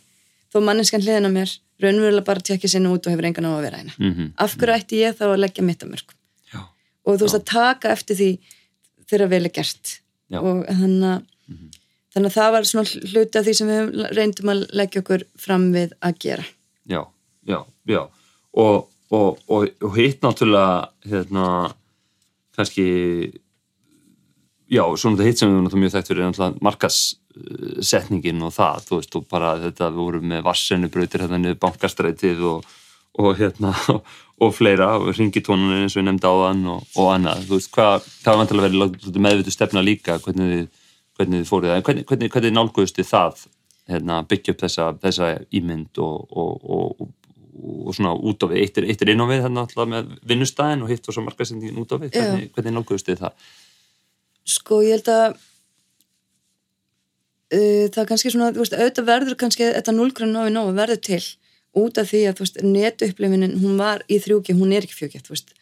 [0.55, 1.51] þó manneskan hliðina mér
[1.83, 4.31] raunverulega bara tekja sinni út og hefur engan á að vera hérna Mhm.
[4.39, 6.17] af hverju ætti ég þá að leggja mitt að mörgum
[6.55, 6.63] Já,
[7.05, 8.31] og þú veist að taka eftir því
[9.11, 9.93] þegar vel er gert
[10.31, 10.39] Já.
[10.41, 11.27] og þannig að
[12.15, 15.67] þannig að það var svona hluti af því sem við reyndum að leggja okkur fram
[15.75, 16.47] við að gera.
[16.89, 17.03] Já,
[17.49, 18.01] já, já,
[18.65, 21.45] og, og, og, og hitt náttúrulega, hérna,
[22.57, 22.87] kannski,
[24.73, 28.89] já, svona þetta hitt sem við náttúrulega mjög þekkt fyrir er náttúrulega markassetningin og það,
[28.89, 32.73] þú veist, og bara þetta við vorum með vassennubrautir hérna niður bankastrætið og,
[33.37, 33.75] hérna
[34.43, 38.33] og fleira, ringitónunni eins og ég nefndi áðan og, og annað, þú veist, hvað það
[38.33, 40.78] var vantilega verið meðvitu stefna líka hvernig þið,
[41.19, 43.45] hvernig þið fóruð það, hvernig, hvernig, hvernig nálguðust þið það
[43.89, 46.87] hérna, byggja upp þessa, þessa ímynd og, og, og,
[47.89, 50.15] og svona út á við, eitt er, eitt er inn á við þannig alltaf með
[50.31, 53.51] vinnustæðin og hitt og svo markasendingin út á við, hvernig, hvernig nálguðust þið það?
[54.49, 55.27] Sko ég held að
[57.57, 61.05] uh, það er kannski svona, þú veist, auðvitað verður kannski þetta núlgrunn nógu nógu verður
[61.11, 61.25] til
[61.79, 65.23] út af því að, þú veist, netupplifinin hún var í þrjúki, hún er ekki fjöki
[65.25, 65.55] þú veist,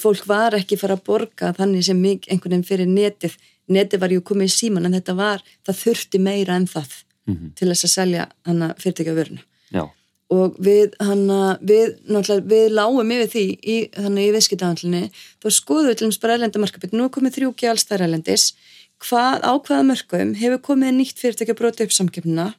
[0.00, 3.36] fólk var ekki fara að borga þannig sem einhvern veginn fyrir netið,
[3.68, 7.52] netið var jú komið í síman en þetta var, það þurfti meira en það Mhm.
[7.54, 9.84] til þess að selja hana fyrirtækja vöruna Já,
[10.30, 15.02] og við, hana, við, náttúrulega, við lágum yfir því í, þannig í viðskiptahandlinni
[15.38, 18.52] þá skoðum við til dæmis bara erlenda markabit nú er komið þrjúki alls þær erlendis.
[18.98, 22.54] Hvað, á hvaða mörgum hefur komið nýtt fyrirtæki að brota upp samkeppnina?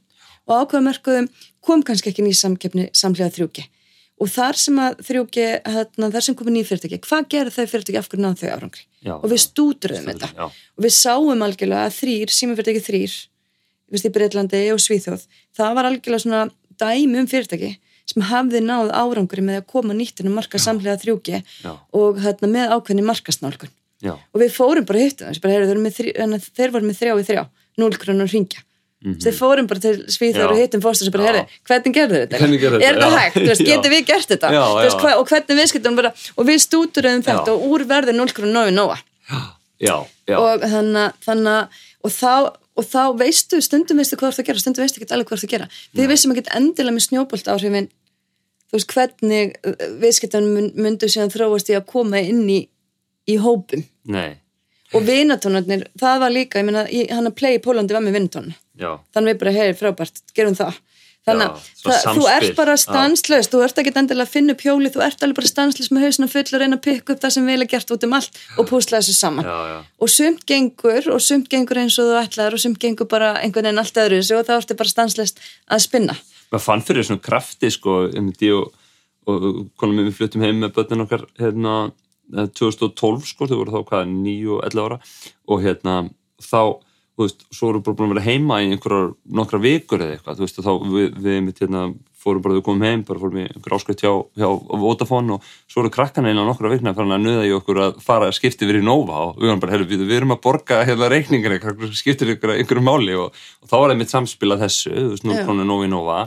[0.48, 1.30] Og á hvaða mörgum
[1.62, 3.68] kom kannski ekki ný samkeppni samlega þrjúki
[4.24, 5.46] og þar sem að þrjúki
[5.76, 8.86] hérna, þar sem komið ný fyrirtæki, hvað gerir þau fyrirtæki af hverju náðu þau árangri?
[9.04, 9.18] Já.
[9.18, 10.30] og við stúdruðum þetta.
[10.32, 13.16] Já, og við sáum algjörlega að þrýr, símafyrirtæki þrýr
[13.94, 16.44] í Breitlandi og Svíþjóð það var algjörlega svona
[16.82, 17.76] dæmi um fyrirtæki
[18.10, 21.72] sem hafði náð árangri með að koma nýttinu marka samlega þrjúki Já.
[21.94, 23.72] og hérna, með ákveðni markasnálgun
[24.04, 25.92] já, og við fórum bara hitta þess bara, heyrðu,
[26.58, 27.44] þeir, voru með þrjá í þrjá
[27.80, 28.64] núlgrunn og ringja
[29.04, 29.18] Mhm.
[29.20, 30.52] þeir fórum bara til Svíþjóð Já.
[30.52, 32.38] og hittum fórstur sem bara, heyrðu, hvernig gerðu þetta?
[32.40, 32.94] Hvernig gerðu er þetta?
[32.94, 33.20] þetta Já.
[33.20, 33.48] hægt?
[33.50, 34.52] Veist, getum við gert þetta?
[34.56, 38.54] Já, veist, hva, og hvernig viðskiptum bara og við stúturum þetta og úr verði núlgrunn
[38.56, 38.98] nógu nóga
[39.84, 39.96] já,
[40.28, 41.68] já, og þannig þannig
[42.04, 42.32] og þá
[42.74, 45.38] og þá veistu, stundum veistu hvað þú ert að gera stundum veistu ekki alveg hvað
[45.38, 45.68] þú ert að gera
[46.00, 47.90] við vissum ekki endilega með snjóbolt áhrifin
[48.72, 49.52] þú veist hvernig
[50.02, 50.48] viðskiptan
[50.80, 52.62] myndu síðan þróast í að koma inn í,
[53.30, 54.40] í hópum nei,
[54.96, 58.18] og vinatónarnir, það var líka ég meina, ég- hann að play í Pólandi var með
[58.18, 60.80] vinatón já, þannig við bara, hei, frábært, gerum það.
[61.24, 62.82] Þannig að það- þú ert bara Já.
[62.84, 66.04] stanslaust þú ert ekki endilega að finna upp hjóli, þú ert alveg bara stanslaust með
[66.04, 68.40] hausina full og reyna að pikka upp það sem vel er gert út um allt
[68.60, 69.46] og púsla þessu saman.
[69.48, 73.08] Já, já, og sumt gengur og sumt gengur eins og þú ætlaður og sumt gengur
[73.08, 75.40] bara einhvern veginn allt öðru og þá ertu bara stanslist
[75.72, 76.18] að spinna.
[76.52, 78.74] Maður fann fyrir svona krafti sko, um því og,
[79.26, 81.94] og konum við fluttum heim með börnin okkar hérna,
[82.36, 85.00] eh, 2012 sko, þau voru þá hvað 9 og 11 ára.
[85.48, 86.10] Og hérna
[86.42, 86.84] þá
[87.20, 90.42] veist, svo erum við bara búin að vera heima í einhverjar nokkra vikur eða eitthvað,
[90.44, 91.84] veist, þá við, við mitt hérna,
[92.24, 94.48] fórum bara, við komum heim, bara fórum í einhver áskrift hjá, hjá
[94.80, 98.30] Vodafone og svo eru krakkana einan nokkra vikna fyrir að nöða í okkur að fara
[98.30, 100.82] að skipti við í Nova og við varum bara, herru, við, við erum að borga
[100.88, 101.58] hérna reikningar,
[101.98, 103.18] skiptir ykkur einhverju máli.
[103.20, 105.92] Og, og þá var það mitt samspil að þessu, þú veist, nú konar Nova í
[105.92, 106.20] Nova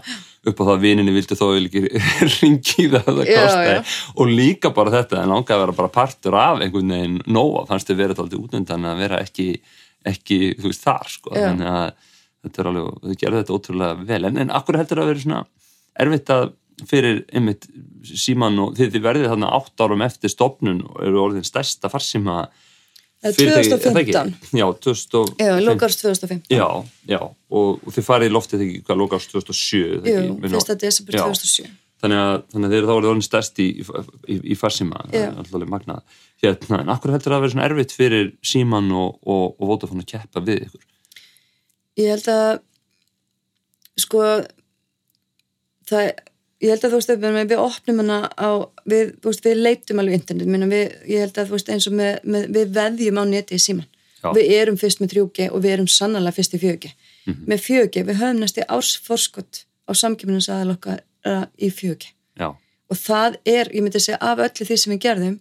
[0.47, 1.81] upp á það að vininni vildi þó ekki
[2.37, 6.37] ringi það að það kosti og líka bara þetta, en ánga að vera bara partur
[6.39, 9.49] af einhvern veginn Nova, fannst þið verið alltaf útöndan að vera ekki
[10.07, 11.35] ekki, þú veist, þar sko.
[11.35, 11.89] þannig að
[12.47, 15.43] þetta er alveg, þau gerðu þetta ótrúlega vel, en, en akkur heldur að vera svona
[16.05, 16.47] erfitt að
[16.87, 17.65] fyrir einmitt
[18.05, 22.45] síman og þið, þið verðið þarna átt árum eftir stopnun og eru orðin stærsta farsíma
[23.25, 26.69] 2015 Já, 2015 Já, lókast 2015 Já,
[27.09, 32.21] já, og, og þið farið í loftið þegar lókast 2007 Jú, fyrsta desember 2007 Þannig
[32.21, 33.67] að, þannig að þeir eru þá orðin stærst í,
[34.29, 38.29] í, í farsíma, alltaf magnað hérna, en akkur heldur það að vera svona erfitt fyrir
[38.45, 40.85] síman og, og, og Vodafone að keppa við ykkur?
[41.97, 42.51] Ég held að
[43.97, 44.23] sko
[45.89, 46.11] það,
[46.63, 47.13] ég held að þú veist
[47.53, 48.49] við opnum hana á
[48.85, 52.19] við, veist, við leitum alveg internet Minna, við, ég held að veist, eins og með,
[52.25, 53.89] með, við veðjum á neti í síman
[54.21, 54.31] Já.
[54.37, 57.45] við erum fyrst með 3G og við erum sannlega fyrst í 4G mm -hmm.
[57.49, 60.49] með 4G, við höfum næst í ársforskott á samkjöfnins
[61.27, 62.49] aðalokkar í 4G Já.
[62.55, 65.37] og það er, ég myndi að segja af öllu því sem við gerðum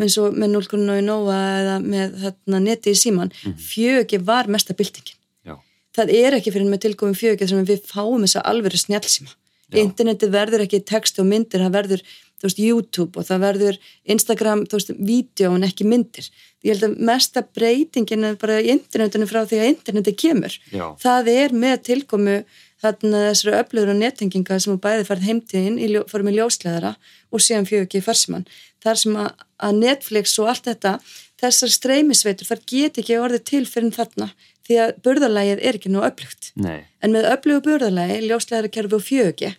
[0.00, 4.06] eins og með 0.9 Nova eða með þarna, neti í síman mm -hmm.
[4.06, 5.56] 4G var mesta byltingin Já.
[5.96, 9.34] það er ekki fyrir með tilgóðum 4G sem við fáum þess að alveg snjálfsíma
[9.78, 12.04] internetið verður ekki text og myndir, það verður
[12.42, 13.78] veist, YouTube og það verður
[14.14, 14.64] Instagram,
[14.98, 16.30] vídeo en ekki myndir.
[16.64, 20.56] Ég held að mesta breytingin er bara í internetinu frá því að internetið kemur.
[20.72, 20.86] Já.
[21.00, 22.36] Það er með tilkomu
[22.80, 26.94] þarna þessari öflugur og nettenginga sem bæði farið heimtíðin í formi ljósleðara
[27.30, 28.46] og síðan fjög ekki farsmann.
[28.80, 30.94] Þar sem að, að Netflix og allt þetta,
[31.40, 34.30] þessar streymisveitur, þar get ekki orðið til fyrir þarna
[34.70, 36.52] því að burðarlægið er ekki nú öflugt.
[36.60, 36.86] Nei.
[37.02, 39.50] En með öflugu burðarlægi, ljósleðara kerfi og fjögi,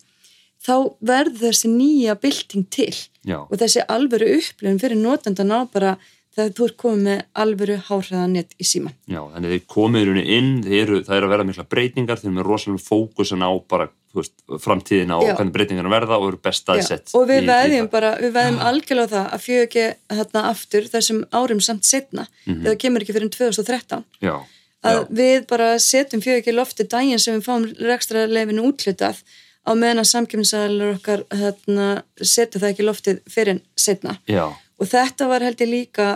[0.61, 0.75] þá
[1.11, 2.93] verður þessi nýja bylting til
[3.27, 3.41] Já.
[3.43, 5.95] og þessi alvöru upplifin fyrir notendan á bara
[6.35, 8.93] þegar þú ert komið með alvöru háhræðanett í síman.
[9.09, 12.29] Já, þannig þeir komið í rauninni inn, eru, það er að vera mikla breytingar, þeir
[12.29, 16.71] eru með rosalega fókusin á bara veist, framtíðina og hvernig breytingarna verða og eru best
[16.71, 17.11] aðsett.
[17.17, 21.61] Og við veðjum bara, við veðjum algjörlega það að fjög ekki hérna aftur þessum árum
[21.63, 22.65] samt setna, mm -hmm.
[22.65, 24.03] eða kemur ekki fyrir 2013.
[24.23, 24.35] Já.
[24.81, 25.05] Að Já.
[25.11, 29.19] við bara setjum fjög ekki lofti daginn sem við fáum rekstra lefinu útlutað
[29.61, 34.17] á meðan að samkjöfnisaðalur okkar hérna, setja það ekki loftið fyrir setna.
[34.25, 34.49] Já
[34.81, 36.07] og þetta var held ég líka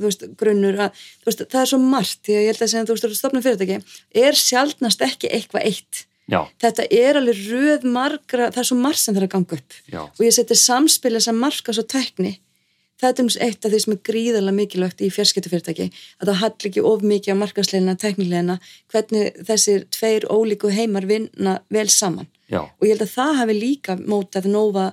[0.00, 2.90] veist, grunnur að veist, það er svo margt því að ég held að segja að
[2.90, 3.78] þú veist að stopna fyrirtæki
[4.24, 6.40] er sjálfnast ekki eitthvað eitt Já.
[6.62, 9.78] þetta er alveg röð margra það er svo margt sem það er að ganga upp
[9.92, 10.00] Já.
[10.06, 12.32] og ég seti samspil þess að marka svo tækni
[13.02, 16.70] þetta er mjög eitt af því sem er gríðarlega mikilvægt í fjarskiptufyrirtæki að það halli
[16.70, 18.56] ekki of mikið á markasleina, teknilegina
[18.92, 22.62] hvernig þessir tveir ólíku heimar vinna vel saman Já.
[22.64, 24.92] og ég held að það hafi líka mótað nófa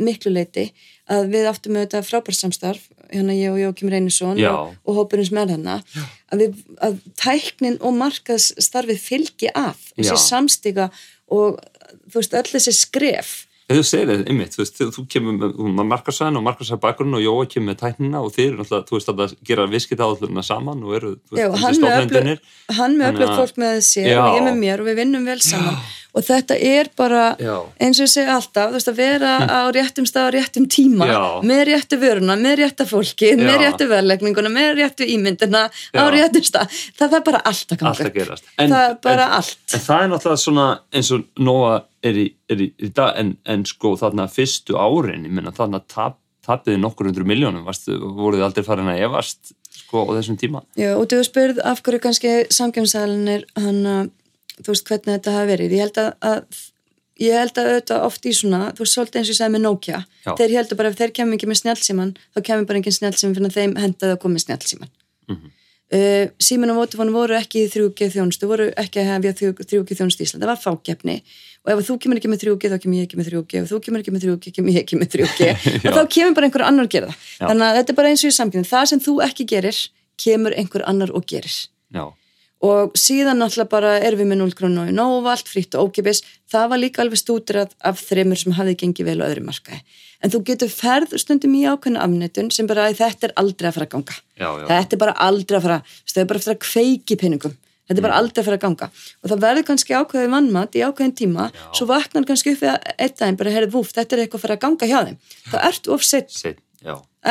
[0.00, 0.70] miklu leiti
[1.12, 5.56] að við áttum með þetta frábærsamstarf hérna ég og Jókim Reynisson og, og hópurins með
[5.56, 5.80] hana
[6.32, 10.90] að, við, að tæknin og markaðsstarfið fylgi af þessi samstiga
[11.30, 11.60] og
[12.06, 13.36] þú veist öll þessi skref.
[13.66, 15.38] Þú segir það ymmið, þú veist, þú kemur
[15.74, 18.94] með markarsæðin og markarsæð bakgrunn og Jóa kemur með tæknina og þeir eru náttúrulega, þú
[18.94, 22.44] veist, að gera viskit áðurna saman og eru, þú veist, þessi stofnendunir
[22.78, 25.80] Hann með öflögt fólk með sér og ég með mér og við vinnum vel saman.
[25.82, 27.54] Já og þetta er bara Já.
[27.82, 29.52] eins og ég segi alltaf veist, að vera hm.
[29.52, 31.20] á réttum stað á réttum tíma Já.
[31.46, 33.40] með réttu vöruna, með rétta fólki Já.
[33.40, 38.08] með réttu verlegninguna, með réttu ímyndina á réttum stað það er bara allt að ganga
[38.08, 41.74] upp en, það er bara en, allt en það er náttúrulega svona eins og Nóa
[42.06, 45.82] er í, er í, í dag en, en sko þarna fyrstu árin ég menna þarna
[45.84, 50.62] tap, tapiði nokkur hundru miljónum voruð þið aldrei farin að evast sko á þessum tíma
[50.78, 54.14] Já og þú spurð af hverju kannski samgjömsælinir hann að
[54.62, 55.76] þú veist hvernig þetta hafi verið.
[55.76, 56.62] Ég held að, að
[57.26, 59.64] ég held að auðvitað oft í svona, þú veist svolítið eins og ég segði með
[59.66, 60.00] Nokia.
[60.26, 60.32] Já.
[60.36, 63.48] þeir heldur bara ef þeir kemur ekki með snjálfsíman þá kemur bara engin snjálfsíman fyrir
[63.48, 65.50] að þeim hendaði að koma með snjálfsíman mm -hmm.
[65.96, 70.20] uh, Síman og Votafón voru ekki í 3G þjónustu, voru ekki að hefja 3G þjónustu
[70.20, 71.16] í Ísland, það var fákjefni
[71.64, 73.76] og ef þú kemur ekki með 3G þá kemur ég ekki með 3G og þú
[73.86, 75.40] kemur ekki með 3G, kemur ég ekki með 3G
[75.86, 77.10] og þá kemur bara einhver annar að gera
[81.94, 82.10] það
[82.56, 85.48] að þetta er bara og síðan náttúrulega bara erum við með 0 krónu og allt
[85.48, 89.28] fritt og ókipis það var líka alveg stúdrað af þreymur sem hafið gengið vel á
[89.28, 89.82] öðru markaði.
[90.24, 93.76] En þú getur ferð stundum í ákveðna afnitun sem bara að þetta er aldrei að
[93.76, 94.16] fara að ganga.
[94.40, 94.66] Já, já.
[94.72, 98.00] þetta er bara aldrei að fara það er bara að fara að kveiki pinningum þetta
[98.00, 98.22] er bara mm.
[98.22, 98.88] aldrei að fara að ganga.
[99.20, 101.66] Og það verður kannski ákveðið vannmatt í ákveðin tíma já.
[101.76, 104.56] svo vaknar kannski upp við eitt daginn bara, herrið vúf, þetta er eitthvað að fara
[104.56, 105.20] að ganga hjá þeim.
[105.52, 106.40] Þá ert of sett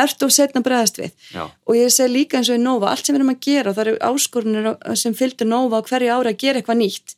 [0.03, 1.45] ert og setna bregðast við Já.
[1.47, 3.77] og ég segi líka eins og í Nova, allt sem við erum að gera og
[3.77, 7.15] það eru áskorunir sem fylgdur Nova á hverju ára að gera eitthvað nýtt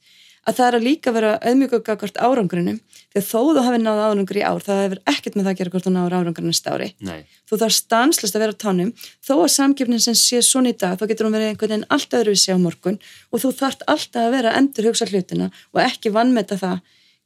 [0.47, 2.77] að það er að líka vera auðmjögugakvart árangurinu
[3.11, 5.59] því að þó þú hafi náða árangur í ár það hefur ekkert með það að
[5.59, 7.19] gera hvort þú náður árangur næsta ári Nei.
[7.49, 8.93] þú þarf stanslist að vera tánum
[9.27, 12.15] þó að samgefnin sem sé svona í dag þá getur hún verið einhvern veginn allt
[12.19, 12.99] öðruvísi á morgun
[13.31, 16.79] og þú þarft alltaf að vera að endur hugsa hlutina og ekki vannmeta það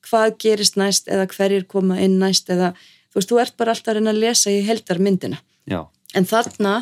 [0.10, 2.74] hvað gerist næst eða hverjir koma inn næst eða
[3.12, 5.82] þú veist, þú ert bara alltaf að reyna að lesa í heldarmyndina Já.
[6.16, 6.76] en þarna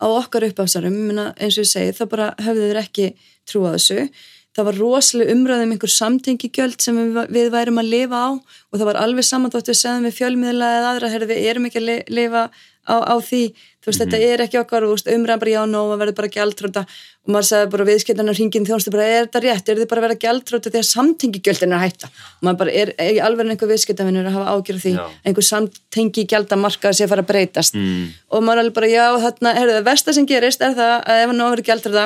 [0.00, 3.10] á okkar uppáfsarum eins og ég segi, þá bara höfðu þeir ekki
[3.48, 4.08] trú á þessu.
[4.54, 8.86] Það var rosalega umræðum einhver samtengigjöld sem við, við værum að lifa á og það
[8.90, 11.96] var alveg samanþótt við segðum við fjölmiðla eða aðra, herri, við erum ekki að li,
[12.20, 12.44] lifa
[12.86, 13.42] á, á því,
[13.84, 16.82] þú veist, þetta er ekki okkar umræðan bara já, nó, það verður bara gjaldtróta
[17.24, 20.06] og maður sagði bara viðskiptarnar hringin þjónstu bara, er þetta rétt, er þið bara að
[20.08, 24.28] vera gjaldtróta þegar samtengigjöldin er að hætta og maður bara, er, er alveg einhver viðskiptarvinnur
[24.30, 25.04] að hafa ágjörð því, Já.
[25.28, 28.10] einhver samtengigjaldamarkað sé að fara að breytast Mm.
[28.30, 31.30] og maður alveg bara, já, þarna, herru, það versta sem gerist er það að ef
[31.32, 32.04] hann á að vera gjaldtróta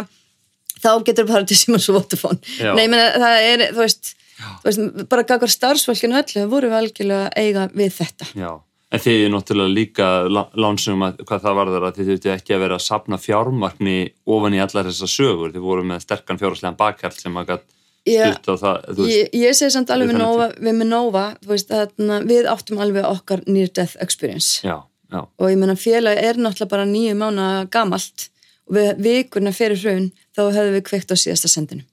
[0.78, 2.72] þá getur bara til Simons og Votafón Já.
[2.74, 7.30] Nei, menn, það er, þú veist, þú veist bara gagvar starfsfólkinu öllu, voru við algjörlega
[7.36, 8.28] eiga við þetta.
[8.38, 8.50] Já.
[8.88, 12.54] En þið er náttúrulega líka lá- lánsum að hvað það varður að þið þurftu ekki
[12.56, 15.52] að vera að sapna fjármarkni ofan í allar þessar sögur.
[15.52, 17.58] Þið voru með sterkan fjárhagslegan bakhjall sem að
[18.08, 18.78] stutt á það.
[18.96, 19.12] veist.
[19.12, 23.08] ég, ég segi samt alveg við Nova, við með Nova, veist, þarna, við áttum alveg
[23.08, 24.80] okkar near death experience Já,
[25.12, 28.28] já, og ég menna félagi er náttúrulega bara nýju mánu gamalt
[28.68, 31.84] og við vikurna fyrir hrun þá hefðum við kveikt á síðasta sendinu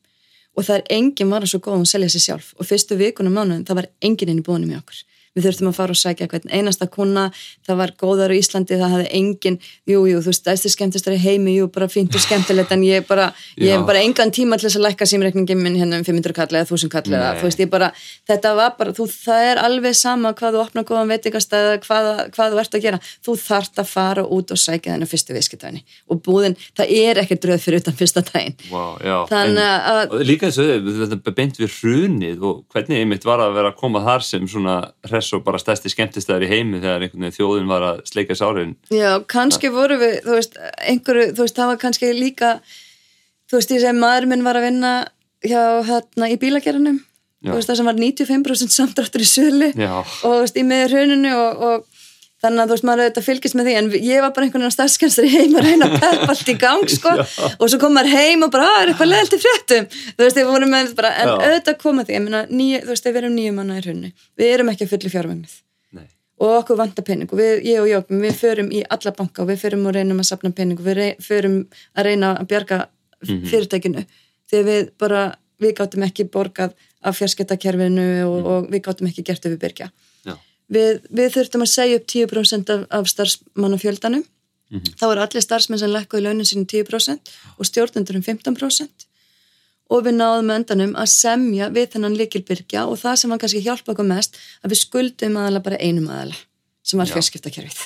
[0.55, 3.65] og það er enginn var svo góð að selja sér sjálf og fyrstu vikuna mánuðin
[3.67, 5.03] það var enginn inn í búinu með okkur
[5.35, 7.25] við þurftum að fara og sækja hvern einasta kuna
[7.67, 9.57] það var góðar á Íslandi, það hafði enginn
[9.87, 12.85] jú, jú, þú veist, það er skemmtist í heimi jú, bara fínt og skemmtilegt en
[12.87, 16.05] ég bara ég hef bara engan tíma til þess að lækka símreikningin minn hérna um
[16.07, 17.91] 500 kall eða 1000 kall eða þú veist, ég bara,
[18.31, 22.55] þetta var bara þú, það er alveg sama hvað þú opna góðan veitingastæða, hvað, hvað
[22.55, 22.99] þú ert að gera.
[23.25, 27.37] Þú þart að fara út og sækja þennan fyrstu viðskiptæðinni og búðin, það er ekki
[27.43, 28.55] dröð fyrir utan fyrsta daginn.
[28.71, 29.27] Wow.
[29.29, 33.79] Þannig að- Líka þetta er beint við hrunið og hvernig einmitt var að vera að
[33.81, 34.77] koma þar sem svona
[35.33, 38.75] og bara stærsti skemmtistæðar í heimi þegar einhvern veginn þjóðin var að sleika sárin.
[38.93, 40.59] Já, kannski voru við, þú veist,
[40.91, 42.51] einhverju, þú veist, það var kannski líka,
[43.49, 44.93] þú veist, ég segi maður minn var að vinna
[45.45, 47.01] hjá hérna í bílagerunum,
[47.45, 47.51] Já.
[47.51, 49.93] þú veist, það sem var 95% samdráttur í sölu Já.
[50.01, 51.94] og þú veist, í meður hruninu og, og
[52.45, 54.75] þannig að þú veist, maður auðvitað fylgist með því en ég var bara einhvern veginn
[54.77, 57.13] starfskenstur í heim að reyna að peppa allt í gang, sko.
[57.59, 59.89] Og svo kom maður heim og bara, að, er eitthvað leðalt í fréttum?
[60.15, 61.35] Þú veist, við vorum með bara, en Já.
[61.49, 64.53] auðvitað koma því, ég meina, níu, þú veist, við erum nýju manna í hruninu, við
[64.55, 65.61] erum ekki að fulli fjárvæmið
[66.35, 69.47] og okkur vantar pening og við, ég og Jókum, við förum í alla banka og
[69.47, 71.53] við förum og reynum að sapna pening og við rey, förum
[71.95, 72.79] að reyna að bjarga
[73.23, 73.45] Mhm.
[73.49, 74.03] fyrirtækinu.
[74.51, 75.21] Þegar við bara,
[75.63, 79.87] við gáttum ekki borgað af fjarskiptakerfinu og, og við gáttum ekki gert við byrja.
[80.71, 84.23] Við, við þurftum að segja upp 10% af, af starfsmannafjöldanum
[84.71, 84.95] Mhm.
[84.97, 89.05] þá eru allir starfsmenn sem lækkuði launin sín 10% og stjórnendur um 15%
[89.93, 93.61] og við náðum með endanum að semja við þennan likilbyrgja og það sem var kannski
[93.61, 96.35] hjálpa okkur mest að við skuldum aðala bara einum aðala
[96.81, 97.85] sem var fjarskiptakerfið.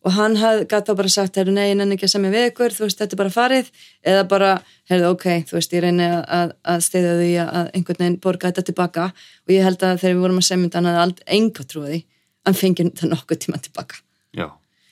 [0.00, 2.76] Og hann gæti þá bara sagt, heyrðu nei, ég nenni ekki að semja við ykkur
[2.76, 3.66] þú veist, þetta er bara farið
[4.12, 4.52] eða bara,
[4.88, 8.48] heyrðu ok, þú veist, ég reyni að, að, að steyða því að einhvern veginn borga
[8.48, 11.26] þetta tilbaka og ég held að þegar við vorum að semja þetta hann hafði aldrei
[11.36, 12.00] enga trúið því
[12.48, 14.00] hann fengi þetta nokkuð tíma tilbaka
[14.32, 14.46] Já.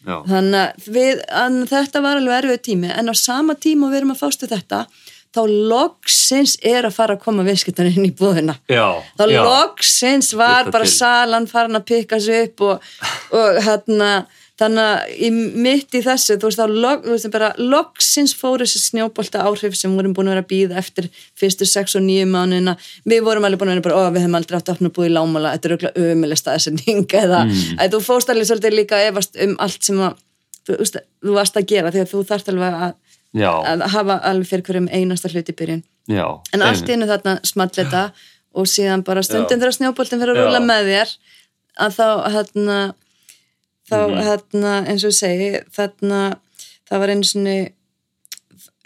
[0.04, 0.16] Já.
[0.28, 4.20] þannig við, að þetta var alveg erfið tími en á sama tíma við erum að
[4.26, 4.84] fástu þetta
[5.34, 5.40] þá
[5.70, 9.00] loksins er að fara að koma viðskiptan inn í búðina Já.
[9.18, 12.92] þá loksins var bara salan farin að pikka sig upp og,
[13.36, 14.12] og hérna
[14.58, 15.28] þannig að í
[15.64, 19.76] mitt í þessu þú veist þá lok, þú veist, bara, loksins fóru þessi snjóbolta áhrif
[19.78, 22.74] sem vorum búin að vera að býða eftir fyrstu 6 og 9 mánuðina.
[23.08, 25.12] Við vorum alveg búin að vera bara, ó við hefum aldrei átt að búið í
[25.14, 27.76] lámála, þetta er auðvitað ömuleg staðsending eða Mm.
[27.92, 30.18] þú fóst alveg svolítið líka efast um allt sem að,
[30.66, 32.92] þú, veist, þú varst að gera því að þú þarft alveg að,
[33.38, 35.82] að hafa alveg fyrir hverjum einasta hluti í byrjun.
[36.08, 36.24] Já.
[36.56, 38.10] en allt í hennu þarna small þetta
[38.58, 41.10] og síðan bara stundin þegar snjóboltin fyrir að rúla með þér
[41.84, 42.78] að þá hérna
[43.88, 44.22] þá Mhm.
[44.28, 46.20] hérna eins og ég segi þarna
[46.90, 47.56] það var einu sinni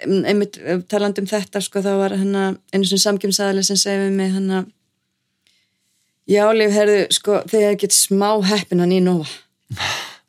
[0.03, 0.59] einmitt
[0.91, 4.65] talandi um þetta sko það var hérna einu sinni samkjömsæðali sem segi við mig hérna
[6.29, 9.27] já líf herðu sko þegar ég get smá heppinan í Nova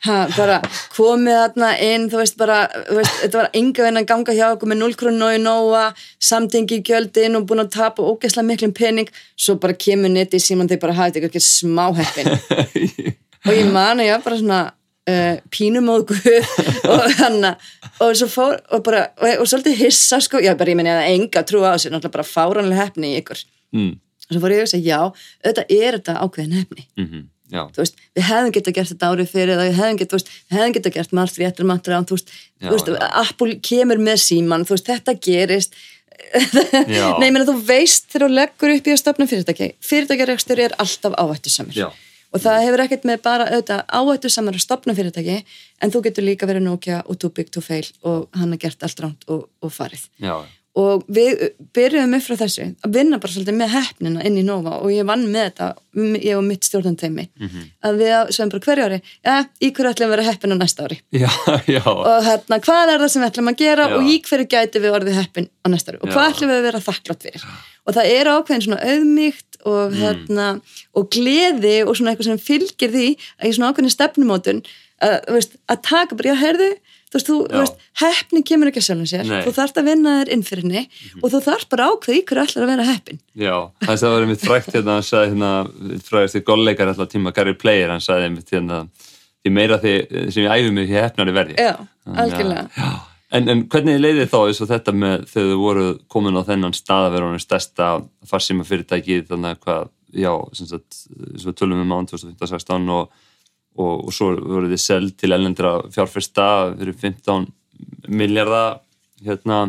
[0.04, 0.60] ha, bara
[0.94, 2.58] komið þarna inn þú veist bara,
[2.90, 5.42] þú veist, þetta var enga veginn að ganga hjá okkur með 0 krónu og í
[5.42, 5.84] Nova
[6.20, 10.44] samtengi í gjöldin og búin að tapa ógeðslega miklum pening, svo bara kemur neti í
[10.44, 14.40] síman þegar bara hafði þetta ekki smá heppin og ég man að ég var bara
[14.40, 14.62] svona
[15.10, 16.18] uh, pínumóðgu
[16.94, 20.80] og hann og svo fór og bara, og, og svolítið hissa sko, já bara ég
[20.80, 23.44] menn ég hafði enga trú á þessu, náttúrulega bara fáranlega hefni í ykkur
[23.76, 23.94] mm.
[24.28, 27.30] og svo fór ég að segja, já, auðvitað er þetta ákveðin hefni Mm -hmm.
[27.54, 30.76] Veist, við hefðum getað gert þetta árið fyrir eða við hefðum þú veist, við hefðum
[30.78, 33.10] getað gert margt við eftir margt ráð, þú veist, Já, þú veist já.
[33.22, 35.76] Apple kemur með síman, þú veist, þetta gerist.
[36.88, 40.76] Nei, ég meina þú veist þegar þú leggur upp í að stopna fyrirtæki fyrirtækjarekstur er
[40.82, 41.88] alltaf áhættusamur Já.
[42.34, 45.38] Og það hefur ekkert með bara auðvitað áhættusamur að stopna fyrirtæki
[45.82, 48.84] en þú getur líka verið Nokia og too big to fail og hann har gert
[48.84, 50.08] allt ránt og, og farið.
[50.24, 50.36] Já,
[50.74, 54.80] og við byrjuðum upp frá þessu að vinna bara svolítið með heppnina inn í Nova
[54.82, 55.68] og ég vann með þetta,
[56.26, 57.68] ég og mitt stjórnanteimi Mhm.
[57.86, 60.58] að við sem bara hverju ári ja, í hverju ætlum við að vera heppin á
[60.58, 60.98] næsta ári?
[61.14, 61.30] Já,
[61.70, 64.82] já, og hérna, hvað er það sem við ætlum að gera og í hverju gæti
[64.82, 66.02] við orðið heppin á næsta ári?
[66.02, 67.46] Og hvað ætlum við að vera þakklátt fyrir?
[67.86, 70.00] Og það er ákveðin svona auðmíkt og, Mm.
[70.02, 70.48] hérna,
[70.96, 73.08] og gleði og svona eitthvað sem fylgir því
[73.42, 74.64] að í svona ákveðin stefnumótun
[75.04, 76.72] að, veist, að taka bara, já, heyrðu
[77.14, 79.42] þú veist, þú, veist, heppni kemur ekki að sjálfum sér Nei.
[79.46, 80.84] þú þarft að vinna þér inn fyrir henni
[81.22, 83.56] og þú þarft bara að ákveða í hverju ætlar að vera heppin já
[83.86, 87.54] Það sem var einmitt frækt hérna, hann sagði hérna frægast í golleikar alltaf tíma Gary
[87.54, 88.88] Player, hann sagði einmitt hérna
[89.46, 89.94] því meira því
[90.34, 92.92] sem ég æfi mig því hefnari verði já, Þannig að- algjörlega já.
[93.34, 96.76] En, en hvernig leiði þá eins og þetta með þegar þau voru komin á þennan
[96.78, 97.90] stað að vera honum stærsta
[98.30, 99.88] farsíma fyrirtæki þannig að hvað,
[100.22, 100.70] já, sem
[101.42, 103.24] við tölum um án 2015-16 og,
[103.80, 107.50] og, og svo voru þið seld til ellendra fjárfesta fyrir 15
[108.14, 108.84] miljardar
[109.24, 109.64] hérna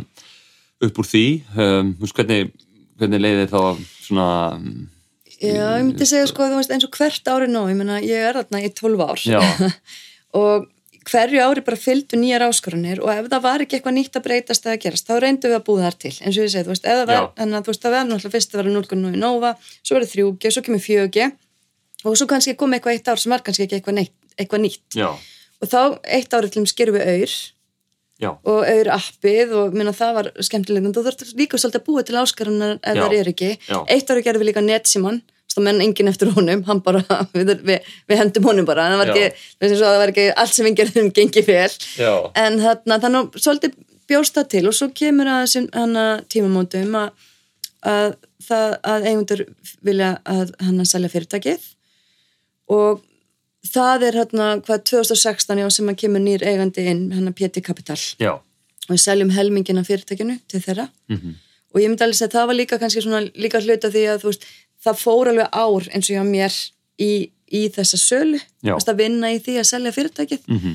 [0.85, 1.27] upp úr því.
[1.57, 2.53] Um, þú hvernig,
[3.01, 3.61] hvernig leiði þá
[4.05, 4.29] svona
[5.39, 8.29] já, ég myndi segja sko, þú veist, eins og hvert ári nóg ég meina, ég
[8.29, 9.25] er þarna í 12 ár.
[10.45, 10.69] Og
[11.09, 14.67] hverju ári bara fylgdu nýjar áskorunir og ef það var ekki eitthvað nýtt að breytast
[14.67, 16.73] eða að gerast, þá reyndum við að búða þar til eins og ég segi, þú
[16.73, 19.21] veist, eða var, þannig að þú veist, það var náttúrulega fyrst að vera 0.9 í
[19.21, 21.29] Nova svo verður 3G, svo kemur 4G
[22.05, 24.87] og svo kannski kom eitthvað eitt ár sem var kannski ekki eitthvað, neitt, eitthvað nýtt.
[24.97, 25.11] Já,
[25.61, 27.37] og þá eitt árið til þeim skerum við auður
[28.21, 31.87] já, og auður appið og minna það var skemmtilegt en þú þurft líka svolítið að
[31.89, 33.03] búa til áskarunar ef Já.
[33.03, 33.51] það er ekki.
[33.91, 37.03] Eitt árið gerðum við líka Netsíman þá menn enginn eftir honum, bara
[37.37, 40.71] við, við, við hendum honum bara, það var ekki, veist, það var ekki allt sem
[40.75, 41.73] gengið vel.
[42.01, 43.79] Já, en þarna, þannig að svolítið
[44.11, 47.27] bjóst það til og svo kemur að tímamótum að,
[47.87, 49.45] að það að eigundur
[49.85, 51.71] vilja að hann að selja fyrirtækið.
[52.75, 53.05] Og
[53.69, 57.65] það er hérna hvað 2016 já, sem að kemur nýr eigandi inn hann að PT
[57.65, 58.01] Capital.
[58.21, 58.37] Já.
[58.85, 60.91] Og við seljum helmingin af fyrirtækinu til þeirra.
[61.09, 61.39] Mhm,
[61.75, 64.31] og ég myndi alveg að það var líka kannski svona líka hluta því að þú
[64.31, 64.45] veist
[64.85, 66.57] það fór alveg ár eins og hjá mér
[67.01, 67.13] í,
[67.49, 68.41] í þessa sölu.
[68.65, 70.45] Að vinna í því að selja fyrirtækið.
[70.49, 70.75] Mhm,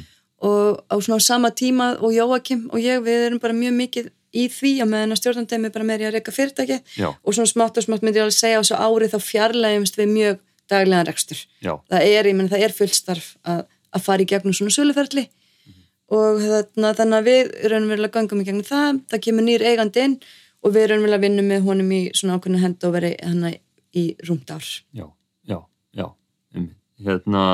[0.50, 4.46] og á svona sama tíma og Jóakim og ég við erum bara mjög mikið í
[4.54, 7.10] því að meðan að stjórnandemi bara meiri að reyka fyrirtæki Já.
[7.12, 10.12] og svona smátt og smátt myndi ég alveg segja á þessu ári þá fjarlægumst við
[10.14, 10.40] mjög
[10.70, 11.42] daglegan rekstur.
[11.66, 15.26] Já, það er, ég menn það er fullstarf að, að fara í gegnum svona söluferli.
[16.10, 20.16] Og þarna, þannig að við raunverulega gangum í gegnum það, það kemur nýr eigandi inn
[20.66, 23.44] og við raunverulega vinnum með honum í svona ákveðna hendoveri hann
[23.98, 25.08] í rúmt ár já,
[25.50, 25.60] já,
[25.96, 26.08] já
[27.00, 27.46] hérna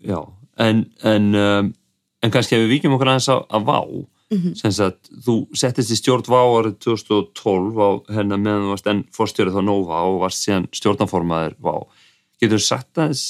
[0.00, 0.20] já,
[0.56, 1.72] en en, um,
[2.22, 3.80] en kannski ef við víkjum okkur aðeins á að vá
[4.58, 9.02] sem sagt, þú settist í stjórn vá árið 2012 á hennar meðan þú varst enn
[9.14, 11.74] fórstjórið þá Nova og varst síðan stjórnanformaður vá.
[12.42, 13.22] Getur þú sagt aðeins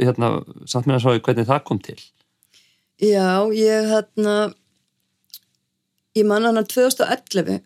[0.00, 0.32] hérna,
[0.66, 1.98] samt með að svo hvernig það kom til?
[3.00, 4.34] Já, ég hérna
[6.18, 7.62] ég man hann að 2011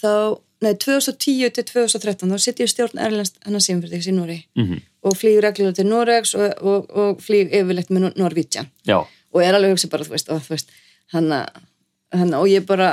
[0.00, 0.12] þá,
[0.60, 5.14] nei 2010 til 2013 þá sitt ég stjórn Erlends hennar síðanfyrirtæks í Nóri mm og
[5.16, 9.72] flýg reglulega til Noregs og, og, og flýg yfirleitt með Norvítsjan já, og er alveg
[9.72, 10.74] hugsa bara, þú veist, og, þú veist
[11.14, 12.88] hann að og ég bara,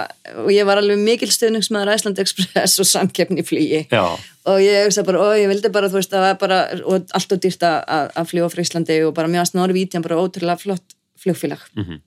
[0.46, 4.06] og ég var alveg mikil stuðningsmaður Æsland Express og samkeppni flýi já,
[4.48, 7.36] og ég hugsa bara, og ég vildi bara, þú veist, það var bara og allt
[7.36, 7.78] og dýrt að,
[8.16, 11.60] að- fljúa frá Íslandi og bara mjög að Norvítsjan bara ótrúlega flott flugfélag.
[11.76, 12.00] Mhm,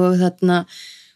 [0.00, 0.62] og þarna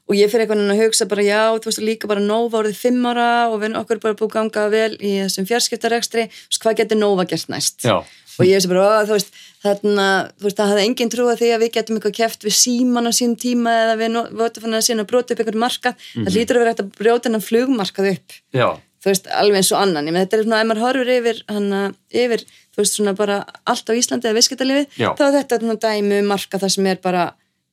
[0.06, 2.78] og ég fyrir einhvern veginn að hugsa bara já, þú veist líka bara Nova orðið
[2.78, 6.14] fimm ára og við okkur bara búið ganga vel í þessum veist,
[6.62, 7.82] hvað getur Nova gert næst?
[7.82, 7.98] Já,
[8.36, 11.52] og ég veist bara, þú veist þarna, þú veist, það hafði engin trú að því
[11.54, 15.06] að við getum eitthvað keft við síman á sín tíma eða við votum að sína
[15.06, 18.36] að brota upp einhvern markað, það lítur að vera hægt að brjóta hennan flugmarkað upp,
[18.54, 18.68] já,
[19.02, 21.82] þú veist, alveg eins og annan, með þetta er svona, ef maður horfir yfir hana,
[22.22, 22.46] yfir,
[22.76, 25.10] þú veist, svona bara allt á Íslandi eða viðskiptalífið, Já.
[25.16, 27.26] þá er þetta dæmi um markað það sem er bara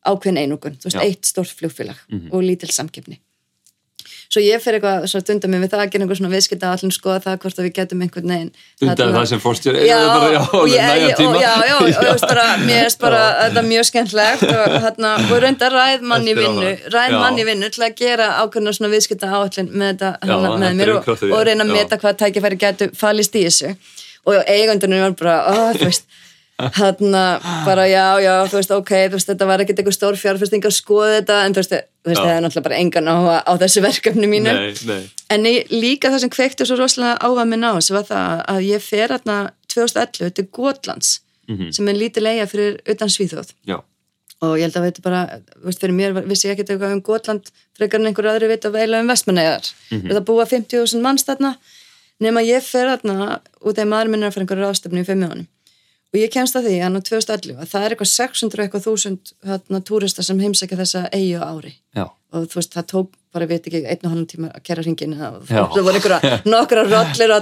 [0.05, 1.05] ákveðin einungun, þú veist, Já.
[1.07, 1.99] eitt stórt flugfélag
[2.31, 3.19] og lítil samkeppni.
[4.33, 6.93] Svo ég fer eitthvað svo dunda mig við það að gera einhver svona viðskipta allir
[6.95, 8.47] skoða það hvort að við getum einhvern veginn
[8.81, 9.99] þarna- það sem fórstjóri já,
[10.33, 10.39] já,
[10.73, 15.43] já, já, og þú veist bara, mér er bara þetta mjög skemmtlegt og hérna, og
[15.43, 19.29] reynda ræð mann í vinnu, ræð mann í vinnu til að gera ákveðna svona viðskipta
[19.37, 21.13] áallin með þetta hana, með mér og,
[21.45, 23.75] reyna að meta hvað tækifæri getur falist í þessu.
[24.23, 25.37] Og eigandunum var bara,
[25.77, 26.09] þú veist
[26.77, 27.23] hérna,
[27.65, 30.75] bara já, já, þú veist, ok þú veist, þetta var ekkert eitthvað stór fjárfesting að
[30.77, 34.29] skoða þetta, en þú veist, þú það er náttúrulega bara engan áhuga á þessu verkefni
[34.31, 34.53] mínu.
[34.53, 35.03] Nei, nei,
[35.33, 38.67] En ég, líka það sem kveikti svo rosalega áhuga minn á þessu var það að
[38.67, 39.37] ég fer hérna
[39.73, 41.15] 2011 til Gotlands
[41.75, 43.51] sem er lítið leia fyrir utan Svíþjóð.
[43.67, 43.77] Já,
[44.43, 45.21] og ég held að veitu bara,
[45.63, 48.77] veist, fyrir mér vissi ég ekkert eitthvað um Gotland frekar en einhver aðri veit að
[48.77, 50.13] veila um Vestmannegar mm -hmm.
[50.13, 51.55] það búa 50.000 manns þarna.
[52.19, 55.47] Nema ég fer þarna út af maður minn að fyrir einhverju ráðstöfnu í fimm mjónum
[56.13, 58.85] og ég kemst að því hann á 2011 að það er eitthvað 600 og eitthvað
[58.87, 61.73] þúsund hérna, túrista sem heimsækja þessa eigi á ári.
[61.97, 65.13] Já, og þú veist, það tók bara, veit ekki, og halvan tíma að kæra hringin
[65.17, 67.33] og það voru einhverja nokkra rollir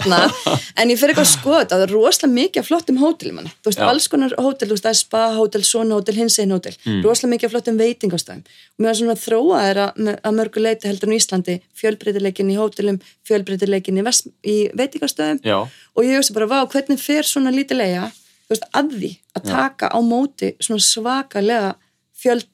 [0.79, 3.87] en ég fyrir eitthvað þetta, það er rosalega mikið flottum hótelum þú veist, Já.
[3.89, 6.77] alls konar hótel, þú veist, það er spa hótel, svona hótel, hinsegin hótel.
[6.85, 7.01] Mm.
[7.03, 10.91] rosalega mikið flottum veitingastæðum og mér var svona að þróa er að, að mörgu leiti
[10.91, 14.07] heldur en í Íslandi, fjölbreytileikin í hótelum fjölbreytileikin í,
[14.47, 18.07] í veitingastæðum já, og ég hugsa bara, vá, hvernig fer svona lítilega,
[18.53, 21.73] veist, að því að taka á móti svona svakalega
[22.21, 22.47] fjöld,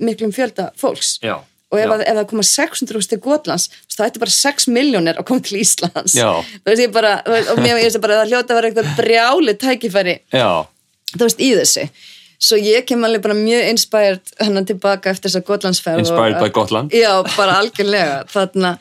[0.00, 1.16] miklum fjölda fólks.
[1.24, 1.38] Já,
[1.72, 1.92] og ef, já.
[1.94, 5.60] að, ef það koma 600 til Gotlands það ætti bara 6 miljónir að koma til
[5.60, 6.16] Íslands.
[6.16, 6.28] Já.
[6.62, 8.92] þú veist, ég bara, og mér ég veist bara að það hljóta að vera einhver
[9.00, 10.50] brjáli tækifæri já,
[11.16, 11.86] þú veist, í þessu.
[12.46, 16.44] Svo ég kem alveg bara mjög inspired hennan tilbaka eftir þess að Gotlandsferð Inspired og,
[16.44, 16.96] by Gotland.
[16.96, 18.74] já, bara algjörlega þarna,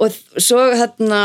[0.00, 1.20] og svo hérna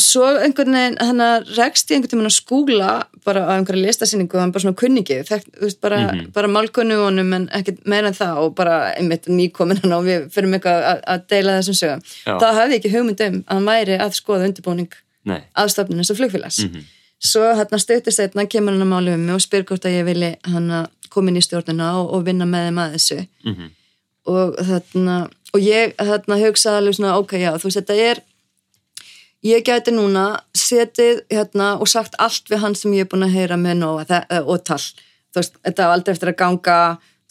[0.00, 1.20] svo einhvern veginn, hann
[1.56, 2.88] rekst í einhvern tímann að skúla
[3.24, 6.32] bara á einhverja listasýningu, hann bara svona kunningi þekkt, þú veist, bara, Mhm.
[6.32, 10.26] bara málkunnu honum en ekkert meira en það og bara einmitt nýkomin hann og við
[10.34, 12.02] fyrir mig að, að deila þessum sögum.
[12.24, 14.92] Það hafði ekki hugmynd um að hann væri að skoða undirbúning
[15.24, 16.82] nei, aðstofnun eins og flugfélags Mhm.
[17.22, 20.04] svo hérna stöttist einna kemur hann að málu um mig og spyr hvort að ég
[20.04, 23.70] vilji hann koma inn í stjórnina og, og vinna með þeim að þessu Mhm.
[24.26, 28.20] og þarna og ég þarna hugsaði alveg svona ok, já, þú veist, þetta er
[29.44, 30.26] ég gæti núna
[30.56, 34.14] setið hérna og sagt allt við hann sem ég er búin að heyra með nóg
[34.44, 34.80] og tal.
[35.34, 36.78] Þú veist, þetta á aldrei eftir að ganga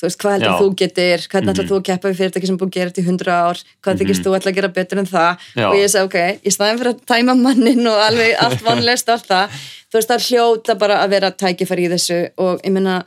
[0.04, 2.62] þú veist, hvað heldur þú getur hvernig ætlar þú að keppa við fyrirtæki sem er
[2.62, 5.08] búin að gera þetta í 100 ár hvað þykist þú ætla að gera betur en
[5.08, 5.46] það?
[5.56, 5.68] Já.
[5.70, 9.16] og ég segi ok, í staðin fyrir að tæma mannin og alveg allt vonlist og
[9.16, 9.62] allt það.
[9.88, 12.98] Þú veist, það hljóta bara að vera tækifæri í þessu og ég meina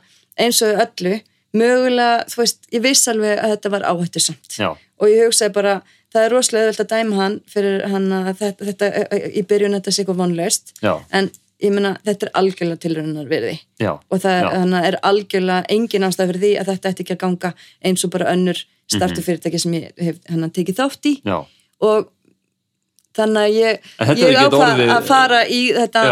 [0.41, 1.19] eins og öllu
[1.57, 5.53] mögulega, þú veist, ég viss alveg að þetta var áhættu samt já, og ég hugsaði
[5.55, 5.77] bara,
[6.13, 9.93] það er rosalega auðvelt að dæma hann fyrir hann að þetta, þetta í byrjun þetta
[9.93, 10.73] sé eitthvað vonlaust.
[11.11, 11.29] En
[11.63, 16.43] ég meina, þetta er algjörlega tilraunar virði já, og það er algjörlega engin ástæð fyrir
[16.43, 17.53] því að þetta ætti ekki að ganga
[17.89, 21.15] eins og bara önnur startu fyrirtæki sem ég hef hann tekið þátt í.
[21.25, 21.39] Já,
[21.87, 22.11] og
[23.17, 26.03] þannig að ég, þetta ég er ekkert ákvað orðið- að fara í þetta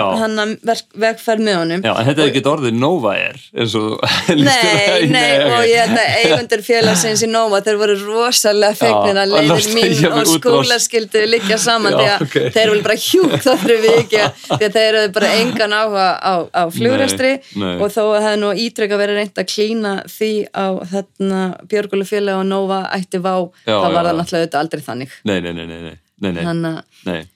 [1.06, 4.06] vegferð með honum já, en þetta er ekki orðið Nova er eins og
[4.45, 9.34] Nei, nei, og ég að eigundur félagsins í Nova, þeir voru rosalega fegnir að að
[9.36, 10.34] láta mín og útrás.
[10.39, 12.38] skóla skildu líka saman Já, því að ok.
[12.58, 16.34] þeir voru bara hjúk þá fyrir vikið því að þeir eru bara engan áhuga á,
[16.51, 17.76] á flugræstri Nei, nei.
[17.82, 21.41] og þó hefði nú ítrekka verið reynd að klína því á þarna
[21.72, 23.36] Björguleg félag og Nova ætti vá,
[23.66, 27.20] Já, þá var það náttúrulega auðvitað aldrei þannig nei, nei, nei, nei, nei, nei, nei,
[27.20, 27.32] að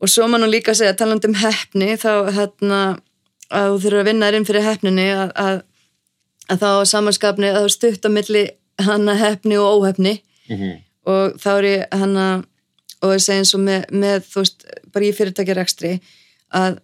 [0.00, 2.80] og svo má nú líka segja, talandi um heppni þá hérna
[3.48, 5.60] að þú þurfur að vinna þér inn fyrir heppninni að, að,
[6.52, 8.44] að þá samanskapni að þú stutt á milli
[8.82, 10.18] hana heppni og óheppni.
[10.50, 10.82] Mhm.
[11.06, 12.26] og þá er ég hana
[13.02, 14.64] og ég segi eins og með, með þú veist,
[14.94, 15.92] bara í fyrirtækjar ekstri
[16.54, 16.78] að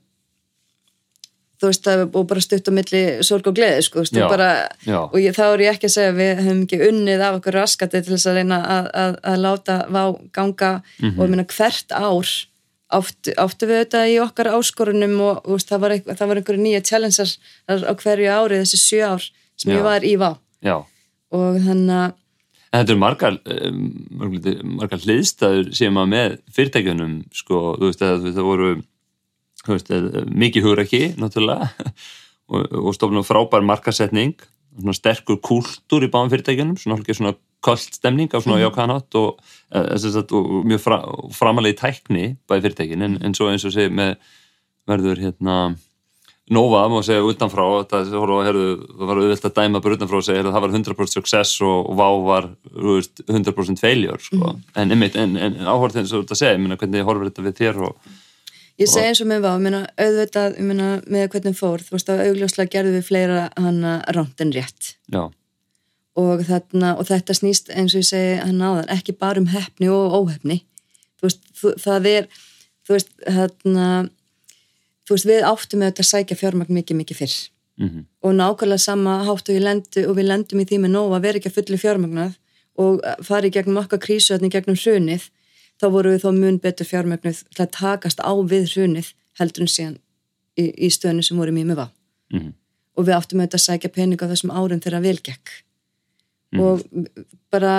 [1.63, 4.33] þú veist, og bara stutt á milli sorg og gleði, sko, þú veist, Já, og
[4.35, 4.49] bara
[4.85, 4.99] já.
[5.07, 7.57] og ég, þá er ég ekki að segja að við hefum ekki unnið af okkur
[7.61, 10.03] raskati til þess að reyna að, að, að láta vá
[10.35, 11.15] ganga Mhm.
[11.19, 12.33] og ég meina hvert ár
[12.93, 16.63] áttu, áttu við þetta í okkar áskorunum og veist, það var, eitthvað, það var einhverju
[16.67, 17.39] nýja challenges
[17.71, 19.23] á hverju ári þessi sjö ár
[19.57, 19.79] sem Já.
[19.79, 20.33] ég var í vá
[21.33, 22.19] og þannig að
[22.73, 23.81] En þetta eru margar, um,
[24.17, 28.69] margar, margar hliðstæður sem að með fyrirtækjunum, sko, þú veist, að það voru
[29.69, 31.71] veist, að, mikið hugrekki, náttúrulega,
[32.53, 34.35] og, og stofnum frábær markasetning,
[34.73, 38.65] svona sterkur kúltúr í báðum fyrirtækjunum, svona hálfgeir svona köld stemning á svona mm.
[38.67, 39.41] jákvæðanátt og,
[39.77, 40.99] uh, sagt, og mjög fra,
[41.37, 44.17] framalegi tækni bæði fyrirtækin, en, en svo eins og segir með
[44.91, 45.57] verður hérna
[46.53, 48.09] Nova, má segja utanfrá það,
[48.43, 48.65] herðu,
[48.99, 51.77] það var auðvitað að dæma bara utanfrá og segja að það var 100% success og,
[51.86, 54.57] og Vá var þú veist, 100% failure sko.
[54.74, 57.57] en, einmitt, en, en áhort eins og þetta segja ég meina, hvernig horfir þetta við
[57.61, 58.11] þér og,
[58.83, 62.25] Ég segi eins og með vá, meina, auðvitað, meina, með hvernig fór, þú veist, að
[62.27, 64.93] augljóslega gerðum við fleira hana ránt en rétt
[66.19, 69.89] og, þarna, og þetta snýst eins og ég segi hann áðan, ekki bara um heppni
[69.93, 70.59] og óheppni,
[71.21, 72.29] þú veist, þú, það er,
[72.85, 73.89] þú veist, þarna,
[75.07, 77.39] þú veist, við áttum með þetta að sækja fjármagn mikið, mikið fyrr.
[77.81, 77.89] Mm
[78.23, 81.25] og nákvæmlega sama hátt og, ég lendi, og við lendum í því með nóg að
[81.25, 82.37] vera ekki að fulli fjármagnað
[82.83, 85.31] og fara í gegnum okkar krísu gegnum hrunið
[85.83, 89.73] þá voru við þá mun betur fjármagnuð til að takast á við hrunið heldur en
[89.75, 90.01] síðan
[90.57, 91.87] í, í stöðinu sem vorum í með vá.
[92.33, 92.53] Mm
[92.97, 95.53] og við áttum auðvitað að sækja pening á þessum árum þegar vel gekk.
[96.61, 96.83] Og
[97.53, 97.75] bara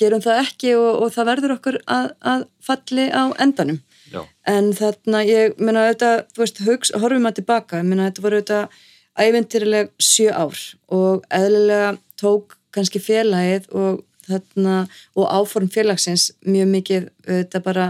[0.00, 3.82] gerum það ekki og, og það verður okkur að, að falli á endanum.
[4.08, 7.82] Já, en þarna ég meina auðvitað, þú veist, hugs, horfum að tilbaka.
[7.82, 8.78] Ég meina þetta voru auðvitað
[9.26, 10.62] ævintýrileg sjö ár
[10.92, 11.90] og eðlilega
[12.20, 14.76] tók kannski félagið og, þarna,
[15.16, 17.86] og áform félagsins mjög mikið þetta bara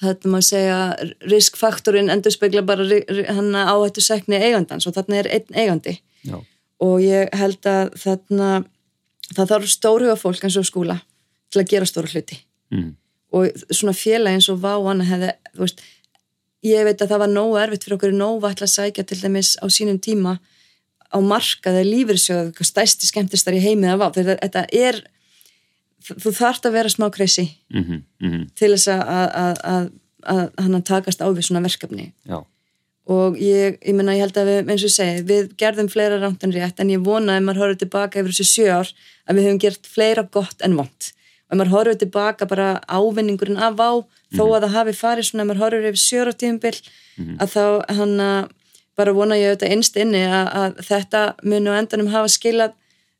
[0.00, 0.78] þetta maður segja
[1.28, 2.86] riskfaktorinn endur spekla bara
[3.28, 6.40] hann áhættu sekni eigandans og þarna er einn eigandi Já.
[6.80, 8.50] og ég held að þarna
[9.34, 11.00] það þarf stórhuga fólk eins og skúla
[11.52, 12.40] til að gera stóru hluti
[12.72, 12.90] mm.
[13.36, 15.84] og svona félag eins og vá hann hefði, þú veist
[16.66, 19.66] ég veit að það var nógu erfitt fyrir okkur nógu að sækja til dæmis á
[19.68, 20.38] sínum tíma
[21.10, 25.02] á markaði lífyrsjóðu stæsti skemmtistar í heimið af á þetta er
[26.08, 28.46] þú þarfst að vera smá kreysi mm -hmm, mm -hmm.
[28.54, 29.90] til þess að
[30.58, 32.44] hann að takast á við svona verkefni Já.
[33.06, 36.20] og ég, ég menna ég held að við, eins og ég segi, við gerðum fleira
[36.20, 38.92] ránt en rétt en ég vona að maður horfður tilbaka yfir þessu sjö ár
[39.26, 41.12] að við hefum gert fleira gott en vond
[41.50, 44.36] og maður horfður tilbaka bara ávinningurinn af á mm -hmm.
[44.36, 44.54] þó mhm.
[44.54, 46.76] að það hafi farið svona, maður horfður yfir sjö ára tíumbil
[47.16, 47.36] mhm.
[47.40, 47.64] að þá
[47.94, 48.48] hann að
[48.96, 52.72] bara vona ég auðvitað einst inni að, að þetta muni á endanum hafa skilað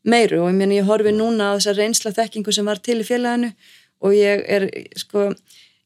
[0.05, 3.07] meiru og ég meina ég horfi núna á þessa reynsla þekkingu sem var til í
[3.07, 3.53] félaginu
[4.01, 4.69] og ég er
[4.99, 5.31] sko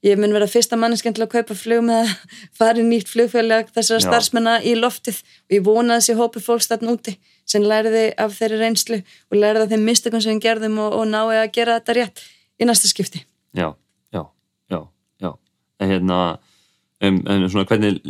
[0.05, 2.15] ég mun vera fyrsta manneskend til að kaupa flug með að
[2.59, 5.20] fara í nýtt flugfélag þessara starfsmenna í loftið.
[5.49, 7.16] Og ég vona þessi hópi fólkstatn úti
[7.49, 11.09] sem læriði af þeirri reynslu og læriði af þeim mistökum sem við gerðum og, og
[11.09, 12.24] náði að gera þetta rétt
[12.61, 13.24] í næsta skipti.
[13.57, 13.70] Já,
[14.15, 14.23] já,
[14.73, 14.81] já,
[15.24, 15.31] já.
[15.81, 16.20] En hérna
[17.01, 18.01] um, en svona hvernig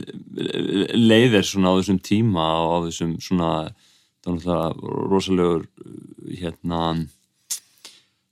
[0.95, 3.51] leiðir svona á þessum tíma og á þessum svona
[4.25, 5.67] það var náttúrulega rosalegur
[6.41, 6.81] hérna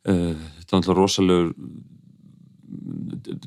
[0.09, 1.53] uh, það var náttúrulega rosalegur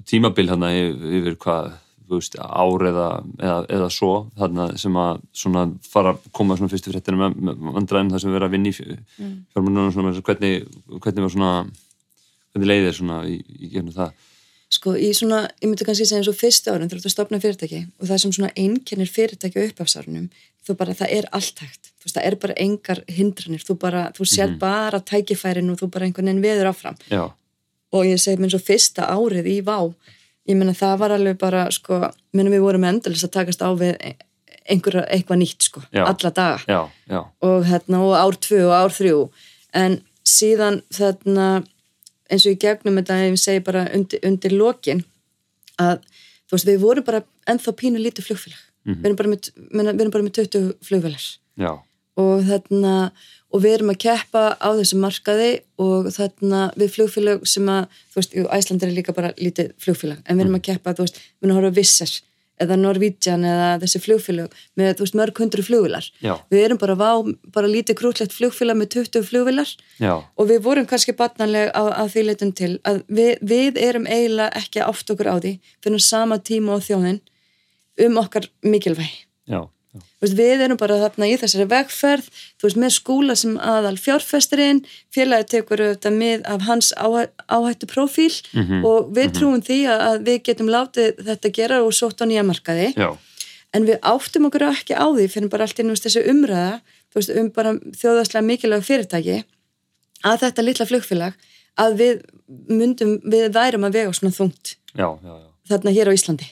[0.05, 1.73] tímabil hérna yfir hvað
[2.05, 3.07] ár eða,
[3.39, 7.79] eða, eða svo þarna sem að svona fara að koma svona fyrstu fréttina með, með
[7.81, 9.33] andræðin það sem erum að vinni mm.
[9.55, 10.67] fjármjörnum hvernig,
[11.01, 11.51] hvernig var svona
[12.53, 14.13] hvernig leiðir svona í, í gefnum það
[14.75, 17.39] Sko í svona, ég myndi kannski segja eins og fyrstu árin þú ert að stopna
[17.41, 20.29] fyrirtæki og það sem svona einkennir fyrirtæki á uppafsárunum
[20.65, 24.03] þú bara, það er allt hægt, þú veist, það er bara engar hindranir, þú bara,
[24.17, 24.59] þú sér mm -hmm.
[24.59, 26.97] bara tækifærin og þú bara einhvern veginn veður áfram.
[27.09, 27.31] Já.
[27.91, 29.93] og ég segi mér svo fyrsta árið í Vá,
[30.47, 33.95] ég menna það var alveg bara, sko, minnum við vorum endalist að takast á við
[34.69, 36.03] einhverja eitthvað nýtt, sko, Já.
[36.05, 36.89] alla daga.
[37.41, 39.29] Og hérna, og ár tvö og ár þrjú,
[39.73, 41.63] en síðan þarna
[42.29, 45.05] eins og í gegnum þetta, ef ég segi bara undir, undir lokin
[45.79, 46.01] að,
[46.49, 49.01] þú veist, við vorum bara ennþá pínu lítið flugfélag mm -hmm.
[49.01, 51.25] við, erum með, við erum bara með 20 flugvelar
[52.15, 52.93] og þarna
[53.51, 55.49] og við erum að keppa á þessu markaði
[55.79, 60.37] og þarna við flugfélag sem að, þú veist, Æsland er líka bara lítið flugfélag, en
[60.37, 62.15] við erum að keppa, þú veist við erum að horfa Visser
[62.61, 67.11] eða Norvídjan eða þessi flugfélag með, veist, mörg hundru flugvilar við erum bara, vá,
[67.55, 72.25] bara lítið krútlegt flugfélag með 20 flugvilar og við vorum kannski batnanlega á, á því
[72.29, 75.57] leitum til að við, við erum eiginlega ekki átt okkur á því.
[75.83, 77.19] Fyrir sama tíma á þjóðin
[78.01, 79.11] um okkar mikilvæg
[79.47, 79.61] já,
[79.93, 80.01] já.
[80.21, 84.81] Veist, við erum bara þarna í þessari vegferð þú veist með skúla sem aðal fjárfesturinn
[85.13, 88.85] félagi tekur auðvitað með af hans áhæ, áhættu profíl mm -hmm.
[88.85, 89.37] og við mm -hmm.
[89.37, 93.17] trúum því að við getum látið þetta gera og sótt á nýja markaði já.
[93.73, 96.81] en við áttum okkur ekki á því fyrir bara allt innast þessu umræða
[97.15, 99.43] veist, um bara þjóðastlega mikilvæg fyrirtæki
[100.23, 101.33] að þetta litla flugfélag
[101.77, 104.75] að við myndum, við værum að vega svona þungt
[105.69, 106.47] þarna hér á Íslandi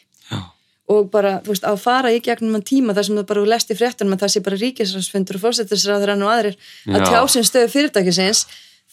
[0.92, 3.78] og bara, þú veist, að fara í gegnum mann tíma þar sem það bara lesti
[3.80, 6.58] fréttunum að það sé bara ríkisræðsfundur og fórsettisræður og aðrir
[6.92, 8.44] að tjásinn stöðu fyrirtækisins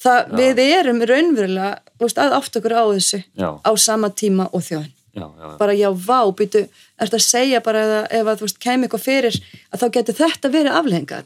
[0.00, 0.36] það já.
[0.38, 3.50] við erum raunverulega veist, að átt okkur á þessu já.
[3.58, 4.94] á sama tíma og þjóðin.
[5.10, 5.26] Já,
[5.58, 6.62] bara já, vá, býtu,
[7.02, 9.38] ert að segja bara eða, ef að þú veist, kem eitthvað fyrir
[9.74, 11.18] að þá getur þetta verið aflegginga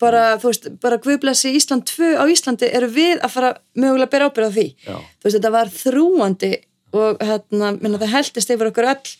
[0.00, 4.14] bara, þú veist, bara Guðblessi Ísland 2 á Íslandi eru við að fara mögulega að
[4.14, 4.66] bera ábyrða því?
[4.88, 6.52] Þú veist, þetta var þrúandi
[6.96, 9.12] og hérna, minna, það heldist yfir okkur öll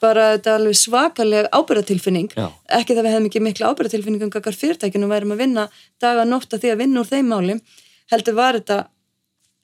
[0.00, 2.34] bara þetta er alveg svakalega ábyrgatilfinning
[2.78, 5.66] ekki það við hefum ekki mikla ábyrgatilfinning um kakar fyrirtækinu og værum að vinna
[6.02, 7.62] dag að nótta því að vinna úr þeim málum
[8.12, 8.78] heldur var þetta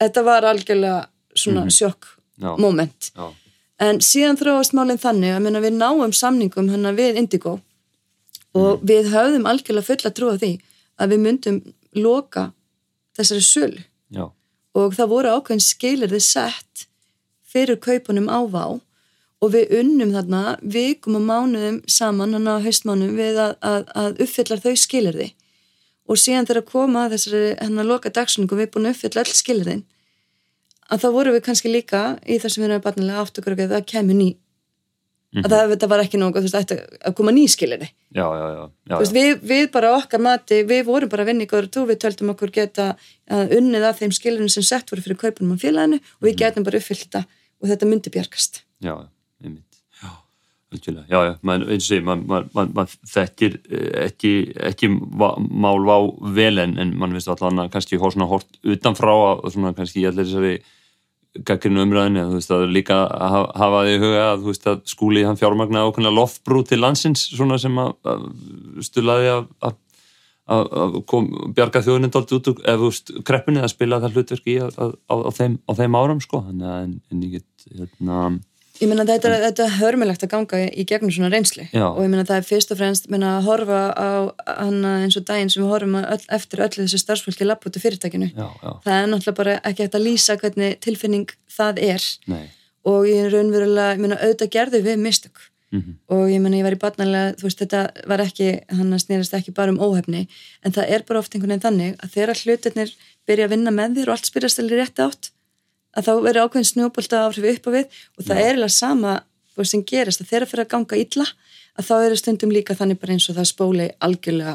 [0.03, 0.99] þetta var algjörlega
[1.35, 1.77] svona mm -hmm.
[1.79, 2.07] sjokk
[2.41, 2.57] Já.
[2.59, 3.35] moment Já.
[3.79, 7.61] en síðan þróast málinn þannig að við náum samningum hann við Indigo
[8.55, 8.87] og mm.
[8.89, 10.53] við höfðum algjörlega fulla trú á því
[11.01, 11.61] að við myndum
[11.95, 12.53] loka
[13.17, 13.83] þessari sölu
[14.13, 14.31] Já.
[14.75, 16.87] og það voru ákveðin skilir þið sett
[17.45, 18.81] fyrir kaupunum ává
[19.43, 24.21] og við unnum þarna vikum og mánuðum saman hann á haustmánum við að, að, að
[24.27, 25.33] uppfyllar þau skilirði
[26.07, 29.35] og síðan þegar að koma þessari hann að loka dagsningu við búin að uppfylla all
[29.39, 29.83] skilirðin
[30.93, 33.75] að þá vorum við kannski líka í það sem við erum barnilega átt okkur að
[33.77, 34.31] það kemur ný.
[35.33, 35.47] Mm -hmm.
[35.49, 36.73] að það, það var ekki nógu veist,
[37.09, 38.47] að koma ný skilirði já, já,
[38.85, 42.53] já, veist, við, við bara okkar mati við vorum bara vinningur og við töldum okkur
[42.53, 42.97] geta
[43.31, 46.39] unnið af þeim skilirðin sem sett voru fyrir kaupunum á félaginu og við -hmm.
[46.39, 47.25] getum bara uppfyllt þetta
[47.63, 48.63] og þetta myndi bjargast.
[48.85, 49.09] Já,
[49.45, 49.81] einmitt.
[50.03, 50.11] Já.
[51.11, 52.23] já, já, man, eins og man,
[52.75, 54.33] man þekkir eh, ekki,
[54.71, 54.89] ekki
[55.21, 55.97] va- mál vá
[56.33, 60.01] vel en, en mann finnst allan að kannski hór svona hort utanfrá og svona kannski
[60.01, 60.55] í allir þessari
[61.49, 65.39] gaggrinu umræðinu, þú veist, að líka að hafa- því huga að, veist, að skúli hann
[65.41, 68.27] fjármagna ákveðna loftbrú til landsins svona sem að, að
[68.85, 69.79] stulaði að, að
[70.53, 74.17] að að kom, bjarga þjóðinni dálítið út úr, eða þú veist, kreppunni að spila það
[74.17, 77.67] hlutverk í að, að, á, þeim, á þeim árum sko, að en, en ég get
[77.79, 78.17] hérna,
[78.81, 81.85] Ég meina þetta, er- þetta er hörmulegt að ganga í, gegnum svona reynsli Já.
[81.93, 84.09] og ég meina það er fyrst og fremst meina, að horfa á
[84.65, 87.83] hana eins og daginn sem við horfum öll, eftir öllu þessu starfsfólki lapp út af
[87.85, 88.31] fyrirtækinu.
[88.33, 92.03] já, já, Það er náttúrulega bara ekki hægt að lýsa hvernig tilfinning það er.
[92.27, 92.49] Nei.
[92.85, 95.49] Og ég er raunverulega, ég meina auðvitað gerðu við mistök.
[95.73, 99.33] Mm og ég meina ég var í barnalega, þú veist þetta var ekki, hann snýrist
[99.33, 100.27] ekki bara um óhefni.
[100.65, 102.91] En það er bara oft einhvern veginn þannig að þegar hlutirnir
[103.29, 105.31] byrja að vinna með þér og allt spyrjast til rétt átt
[105.93, 109.15] að þá verður ákveðin snjóbolta áhrif upp á við og það er eiginlega sama
[109.69, 111.27] sem gerist að þeirra fyrir að ganga illa
[111.79, 114.55] að þá eru stundum líka þannig bara eins og það spóli algjörlega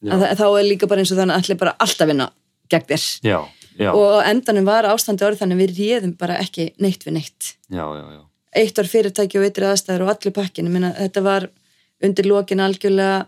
[0.00, 0.12] Já.
[0.14, 2.30] að, að þá er líka bara eins og þannig að allir bara alltaf vinna
[2.72, 3.38] gegn þér já,
[3.76, 7.50] já, og endanum var ástandi orðið þannig að við réðum bara ekki neitt við neitt
[7.68, 8.22] já, já, já.
[8.62, 11.48] eitt var fyrirtæki og ytri aðstæður og allir pakkin, minna, þetta var
[12.00, 13.26] undir lokin algjörlega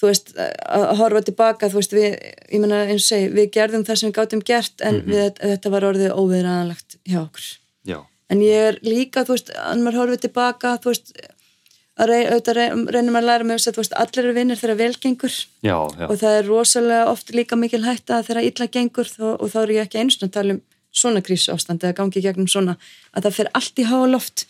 [0.00, 2.16] þú veist, að horfa tilbaka þú veist, við,
[2.52, 5.12] ég meina eins og segi við gerðum það sem við gátum gert en Mhm.
[5.14, 7.46] við, þetta var orðið óviðræðanlegt hjá okkur
[7.86, 7.98] já.
[8.30, 11.12] en ég er líka, þú veist, að maður horfið tilbaka þú veist
[11.96, 14.58] að rey, auðvitað rey- reynum að læra með þess að þú veist, allir eru vinnir
[14.60, 15.32] þegar vel gengur
[15.64, 19.48] Já, já, og það er rosalega oft líka mikil hætta þegar illa gengur þó, og
[19.48, 20.60] þá er ég ekki eins og að tala um
[20.92, 22.76] svona krísu ástand eða gangi gegnum svona
[23.16, 24.44] að það fer allt í háa loft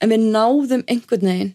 [0.00, 1.52] en við náðum einhvern veginn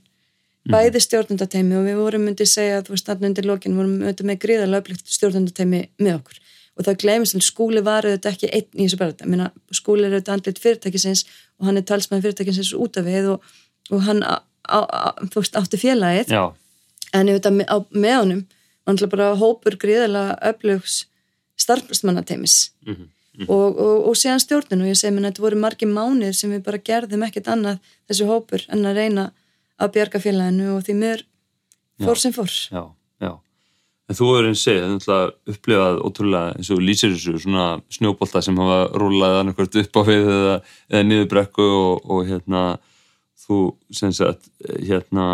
[0.73, 4.23] bæði stjórnundateimi og við vorum myndið segja að þú veist þarna undir lokin vorum við
[4.27, 6.41] með gríðarlega öflugt stjórnundateimi með okkur.
[6.77, 10.35] Og það gleymist að skúli var auðvitað ekki einn í þessu Minna, skúli er auðvitað
[10.35, 11.23] andlit fyrirtækisins
[11.57, 13.48] og hann er talsmaður fyrirtækisins út af við og,
[13.89, 14.38] og hann á,
[14.69, 16.35] á, á, þú veist, átti félagið.
[16.38, 16.44] Já,
[17.14, 18.41] en ég veit að me- á, með honum
[18.88, 21.06] var náttúrulega bara hópur gríðarlega öflugs
[21.60, 23.07] starfsmannateimis mhm,
[23.48, 26.53] og, og, og síðan stjórnin og ég segi mér að þetta voru margir mánir sem
[26.53, 29.27] við bara gerðum ekkert annað þessu hópur en að reyna
[29.78, 31.26] að bjarga félaginu og því mér
[32.02, 32.22] fór Já.
[32.22, 32.84] sem fór já,
[33.24, 33.32] já.
[34.08, 37.68] En þú hefur einn segið, það er upplifað ótrúlega eins og þú lýsir þessu svona
[37.91, 40.58] snjóbolta sem hafa rúlaði annarkvört upp á við eða,
[40.94, 42.62] eða niður brekku og, og hérna
[43.48, 43.62] þú
[43.95, 45.26] sem sagt hérna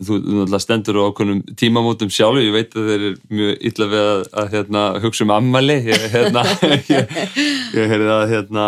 [0.00, 3.88] þú þú náttúrulega stendur á okkunum tímamótum sjálfu, ég veit að þeir eru mjög illa
[3.92, 6.44] við að, að hérna, hugsa um ammali ég, hérna,
[6.94, 7.14] ég,
[7.76, 8.66] ég heyrði að hérna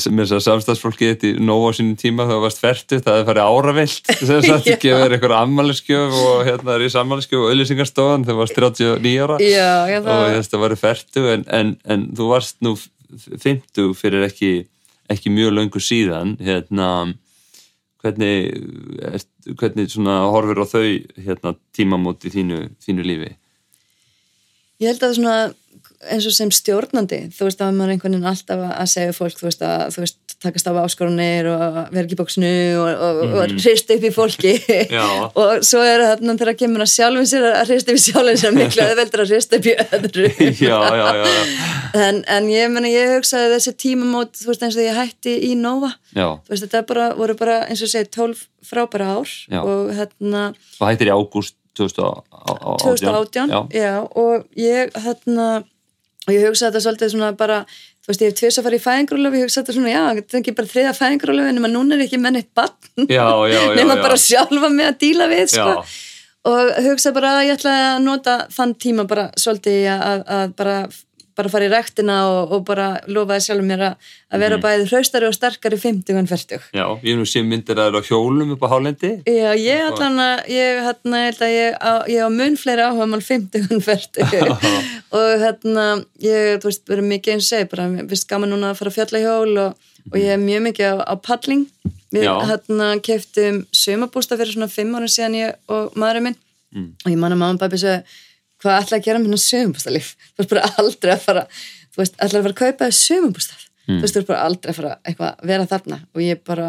[0.00, 3.26] sem er þess að samstagsfólki í nóg á sínum tíma það varst ferdu, það er
[3.28, 4.78] farið áravilt sem sagt, Já.
[4.82, 9.70] gefur eitthvað ammaliskjöf og hérna er í sammaliskjöf og auðlýsingarstofan þegar varst 39 ára Já,
[9.90, 12.74] já, og það, ég veist að varu ferdu en, en, en þú varst nú
[13.08, 14.52] 50 fyrir ekki,
[15.12, 16.90] ekki mjög löngu síðan hérna
[18.02, 18.52] hvernig,
[19.02, 19.22] er,
[19.58, 20.84] hvernig svona horfir á þau
[21.24, 23.32] hérna, tímamót í þínu, þínu lífi
[24.78, 25.38] ég held að svona
[26.06, 29.48] eins og sem stjórnandi, þú veist að maður einhvern veginn alltaf að segja fólk, þú
[29.48, 33.90] veist að þú veist, takast á áskorunir og í bóksnu og, og, mm og hrist
[33.90, 34.52] upp í fólki.
[35.38, 38.54] Og svo er þarna þegar kemur að sjálfum sér að hrist upp í sjálfum sér
[38.54, 40.28] miklu að veldur að hrist upp í öðru.
[40.68, 41.26] Já, já, já,
[42.06, 45.54] en, en ég meni, ég hugsaði þessi tímamót þú veist eins og ég hætti í
[45.58, 45.90] Nova.
[46.14, 46.38] Já.
[46.46, 50.44] þú veist þetta bara, voru bara eins og segi 12 frábæra ár og hérna
[50.78, 55.48] og hættir í ágúst 2018 2018 já, já, og ég hérna
[56.28, 58.82] og ég hugsaði þetta svolítið svona bara þú veist ég hef tvis að fara í
[58.84, 62.04] fæðingrúlöf ég hugsaði þetta svona já, þetta er ekki bara þriða fæðingrúlöf en núna er
[62.04, 63.08] ekki menn eitt bann
[63.78, 65.74] nema bara sjálfa með að díla við sko.
[66.48, 70.76] Og hugsaði bara að ég ætlaði að nota þann tíma bara svolítið að bara,
[71.38, 75.28] bara fara í rektina og, og bara lofaði sjálfum mér að, að vera bæði hraustari
[75.28, 78.08] og sterkari 50 en 40 já, ég hef nú sé myndir að það er á
[78.10, 81.92] hjólum upp á hálendi Já, ég allan að, ég hérna, ég held að ég á,
[82.10, 84.50] ég á mun fleiri áhuga mál 50 en 40
[85.18, 85.86] og hérna,
[86.24, 88.98] ég, þú veist, verið mikið eins og segi, bara, finnst gaman núna að fara að
[88.98, 91.66] fjalla hjól og, og ég er mjög mikið á, á paddling
[92.14, 92.34] við Já.
[92.48, 96.38] hérna keftum sumabústa fyrir svona 5 ára síðan ég og maðurinn minn.
[96.68, 96.88] Mm.
[97.00, 97.94] og ég manna mamma og pabbi svo
[98.62, 101.42] hvað ætla að gera með hennar sumabústalíf þú veist bara aldrei að fara
[101.94, 104.02] þú veist, ætla að fara að kaupa sumabústað Mm.
[104.02, 106.66] þú veist, þú veist bara aldrei að fara eitthvað að vera þarna og ég bara,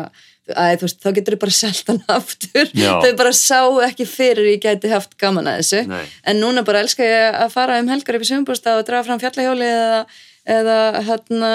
[0.56, 2.70] að, þú veist, þá getur þau bara selt hann aftur.
[3.04, 3.58] Þau bara sá
[3.90, 5.82] ekki fyrir ég gæti haft gaman að þessu.
[5.92, 6.06] Nei.
[6.32, 9.20] en núna bara elska ég að fara um helgar upp í sumabústað og draga fram
[9.20, 10.00] fjallahjóli eða,
[10.56, 10.78] eða
[11.10, 11.52] hérna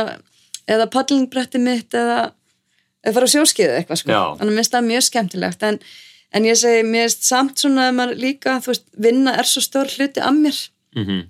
[0.69, 2.19] eða paddlingbretti mitt eða,
[3.01, 4.13] eða fara á sjóskiðu eitthvað sko
[6.35, 6.41] Já.
[6.41, 9.49] að en, ég segi, mér finnst samt svona að maður líka, þú veist, vinna er
[9.49, 10.59] svo stór hluti af mér
[10.99, 11.23] mm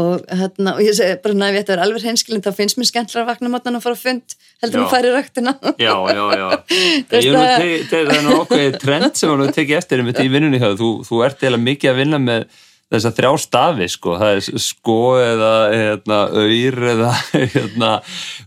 [0.00, 3.24] og, hérna, og ég segi bara næ, þetta er alveg hreinskilin þá finnst mér skemmtilega
[3.24, 4.84] að vakna máttan að fara fund heldur Já.
[4.86, 5.52] að færi ræktina
[5.82, 6.46] Já, já, já.
[7.10, 10.90] Að- te- það er nú okkur trend sem hann tekið eftir einmitt í vinnunni þú,
[11.04, 12.46] þú ert eða mikið að vinna með
[12.90, 17.10] þessa þrjá stafi sko, það er sko eða hérna, auður eða
[17.56, 17.90] hérna,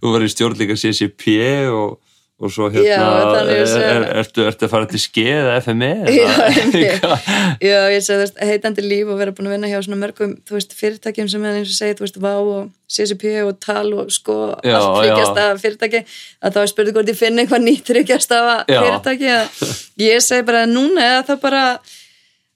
[0.01, 1.37] þú var í stjórnleika CCP
[1.71, 1.99] og,
[2.43, 3.07] og svo hérna
[3.37, 7.07] þannig er, ertu, að fara til SKE eða FME eða, einmitt.
[7.63, 10.35] Já, ég segi, þú veist, heitandi líf og vera búin að vinna hjá svona mörgum,
[10.47, 13.89] þú veist, fyrirtækjum sem er eins og segið, þú veist, VÁ og CCP og TAL
[13.95, 16.05] og sko, Já, allt þryggjast af fyrirtæki,
[16.43, 19.35] að þá er spurning hvort ég finna eitthvað nýtt þryggjast af fyrirtæki,
[20.03, 21.65] ég segi bara núna eða það bara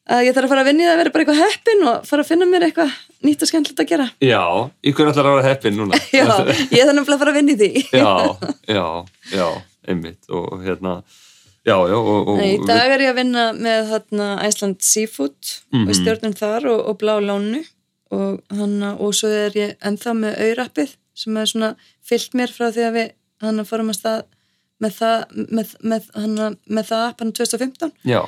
[0.07, 2.07] að ég þarf að fara að vinna í það að vera bara eitthvað heppin og
[2.07, 2.93] fara að finna mér eitthvað
[3.27, 4.05] nýtt og skemmtilegt að gera.
[4.23, 4.43] Já,
[4.87, 6.27] ykkur ætlar að vera heppin núna Já,
[6.71, 7.71] ég nefnilega að fara að vinna í því.
[8.01, 8.13] já,
[8.71, 8.85] já,
[9.33, 9.47] já,
[9.87, 11.01] einmitt og hérna,
[11.67, 15.53] já, já og, og, Nei, í dag er ég að vinna með þarna Iceland Seafood
[15.73, 15.87] Mhm.
[15.87, 17.63] og stjórnum þar og, og blá lánu
[18.11, 21.75] og, hana, og svo er ég ennþá með auðrappið sem er svona
[22.07, 24.25] fyllt mér frá því að við hann fórum að stað
[24.79, 25.23] með það
[25.57, 28.21] með, með, hana, með það app hann 2015 já,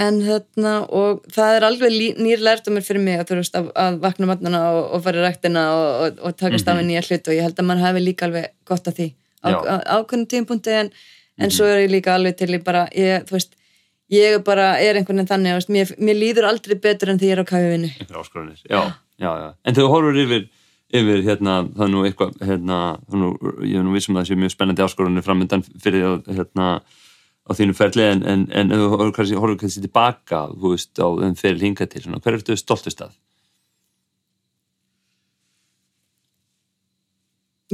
[0.00, 4.28] en þarna og það er alveg nýr lærtumur fyrir mig að, veist, að, að vakna
[4.30, 6.70] matnana og, og fara í ræktina og, og, og mm -hmm.
[6.70, 9.12] á við nýja hlut og ég held að mann hafi líka alveg gott af því
[9.44, 10.92] ákveðnum tímpunkti en,
[11.40, 13.56] en svo er ég líka alveg til ég bara, ég, þú veist
[14.12, 17.30] ég er bara, er einhvern veginn þannig veist, mér, mér líður aldrei betur en því
[17.30, 17.92] ég er á kæfinu
[19.64, 20.48] en þegar þú horfur yfir
[20.90, 22.78] yfir hérna, það er nú eitthvað hérna,
[23.62, 26.70] ég er nú vissum að það sé mjög spennandi áskoranir framöndan fyrir að, hérna,
[27.46, 30.90] á þínu ferli en, en, en ef þú horfur kannski, horfur kannski tilbaka þú veist,
[30.98, 33.14] á þeim fyrir hinga til svona, hver er þetta stoltust að?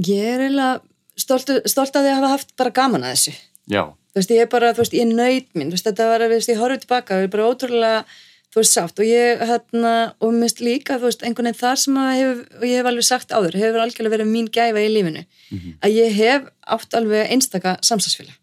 [0.05, 0.83] ég er eiginlega
[1.19, 3.35] stolt, stolt að að hafa haft bara gaman að þessu.
[3.67, 3.83] Já,
[4.13, 5.69] þú veist, ég er bara, þú veist, ég nöyt mín.
[5.69, 8.01] Þú veist, þetta var, þú veist, ég horfði tilbaka ég er bara ótrúlega,
[8.55, 9.03] þú veist, sátt.
[9.03, 12.67] Og ég, hérna, og mist líka, þú veist, einhvern veginn þar sem að hef, og
[12.71, 15.27] ég hef alveg sagt áður, hefur algjörlega verið mín gæfa í lífinu,
[15.83, 18.37] að ég hef átt alveg einstaka samsagsfélag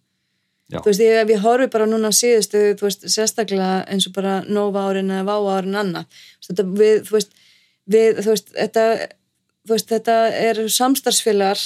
[0.82, 4.16] þú veist, ég, ef ég horfi bara núna á síðustu, þú veist, sérstaklega eins og
[4.16, 7.36] bara Nova árin eða Vá árin veist, þetta, við, þú veist,
[7.86, 8.86] við, þú veist, þetta
[9.64, 11.62] þú veist, þetta er samstarfsfélagar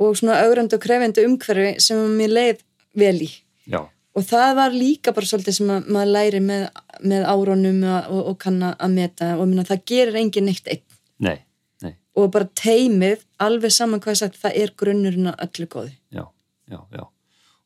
[0.00, 2.64] og svona augrandi og krefjandi umhverfi sem mér leið
[2.96, 3.30] vel í.
[3.66, 3.80] Já,
[4.16, 6.62] og það var líka bara svolítið sem að maður læri með,
[7.04, 9.34] með árónum og, og, og kann að meta.
[9.36, 10.84] Og minna, það gerir engin neitt einn.
[11.26, 11.36] Nei,
[11.84, 15.94] nei, og bara teimið, alveg saman hvað ég sagt, það er grunnurinn að öllu góði
[16.12, 16.24] já,
[16.68, 17.04] já, já.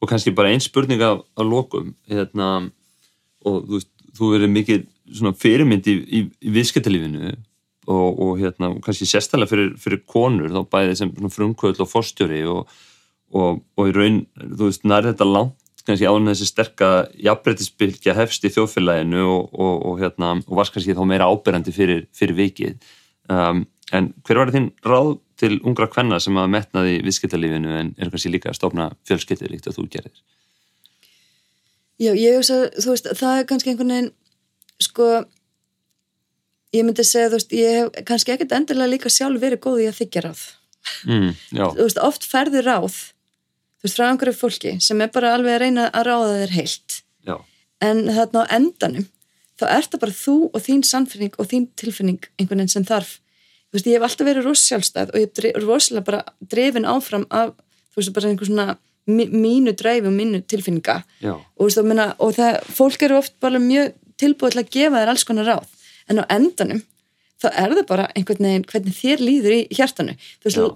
[0.01, 2.51] Og kannski bara einn spurning af, af lokum hérna
[3.47, 4.85] og þú veist, þú verið mikið
[5.19, 7.35] svona fyrirmynd í, í, í viðskiptalífinu
[7.91, 12.71] og, og hérna, kannski sérstæðlega fyrir, fyrir konur þá bæði sem frumkvöld og forstjóri og,
[13.35, 15.57] og, og í raun, þú veist, nær þetta langt
[15.87, 16.91] kannski án þessi sterka
[17.25, 22.93] jafnbreytisbylgja hefst í þjóðfélaginu og, hérna, og varst kannski þá meira áberandi fyrir, fyrir vikið.
[23.31, 23.65] Um,
[23.97, 28.33] en hver var þín ráð til ungra kvenna sem að metnaði viðskiptalífinu en er kannski
[28.33, 30.23] líka að stofna fjölskyldið líkt að þú gerir?
[32.01, 34.12] Já, ég hugsa, þú veist, það er kannski einhvern veginn,
[34.81, 35.09] sko,
[36.74, 39.88] ég myndi segja, þú veist, ég hef kannski ekkert endilega líka sjálf verið góð í
[39.90, 40.42] að þykja ráð.
[41.06, 41.30] mm,
[41.76, 42.98] Þú veist, oft ferður ráð,
[43.80, 47.01] þú veist, frá einhverju fólki sem er bara alveg að reyna að ráða þér heilt.
[47.26, 47.36] já,
[47.80, 49.06] En þarna á endanum,
[49.60, 53.18] þá ert það bara þú og þín sannfinning og þín tilfinning einhvern veginn sem þarf.
[53.70, 57.26] Þú veist, ég hef alltaf verið ross sjálfstæð og ég er rosalega bara drefin áfram
[57.30, 57.52] af,
[57.92, 58.78] þú veist, bara einhver svona
[59.09, 61.02] mí- mínu dreifi og mínu tilfinninga
[61.59, 64.97] og, veist, og, minna, og það, fólk eru oft bara mjög tilbúið til að gefa
[65.01, 65.66] þér alls konar ráð
[66.11, 66.82] en á endanum
[67.41, 70.16] þá er það bara einhvern veginn hvernig þér líður í hjartanu.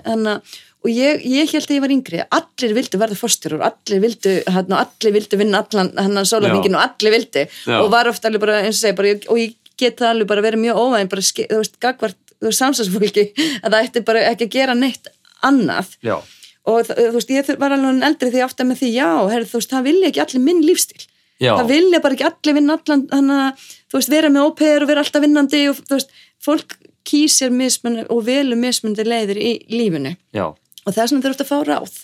[0.06, 0.38] Hana,
[0.84, 2.22] og ég, ég held að ég var yngri.
[2.38, 6.84] Allir vildu verða fórstjórar allir vildu, hana, allir vildu vinna allan hann að sólarmingin og
[6.86, 7.44] allir vildu.
[7.68, 7.78] Já.
[7.82, 10.46] og var ofta alveg bara eins og segi bara, og ég get það alveg bara
[10.46, 13.26] verið mjög óvæðin bara, þú veist, gagvart þú veist, samsagsfólki
[13.60, 15.10] að það ætti bara ekki að gera neitt
[15.44, 15.96] annað.
[16.04, 16.16] Já,
[16.64, 19.74] og þú veist, ég var alveg eldri því að með því, já, herri, þú veist,
[19.74, 21.04] það vilja ekki allir minn lífstíl.
[21.42, 24.82] Já, það vilja bara ekki allir vinna allan þannig að, þú veist, vera með ópeður
[24.84, 26.10] og vera alltaf vinnandi og þú veist,
[26.42, 26.74] fólk
[27.06, 30.16] kýsir mismunni og velur mismunandi leiðir í lífinu.
[30.34, 31.94] Já, og það er svona ofta að fá ráð.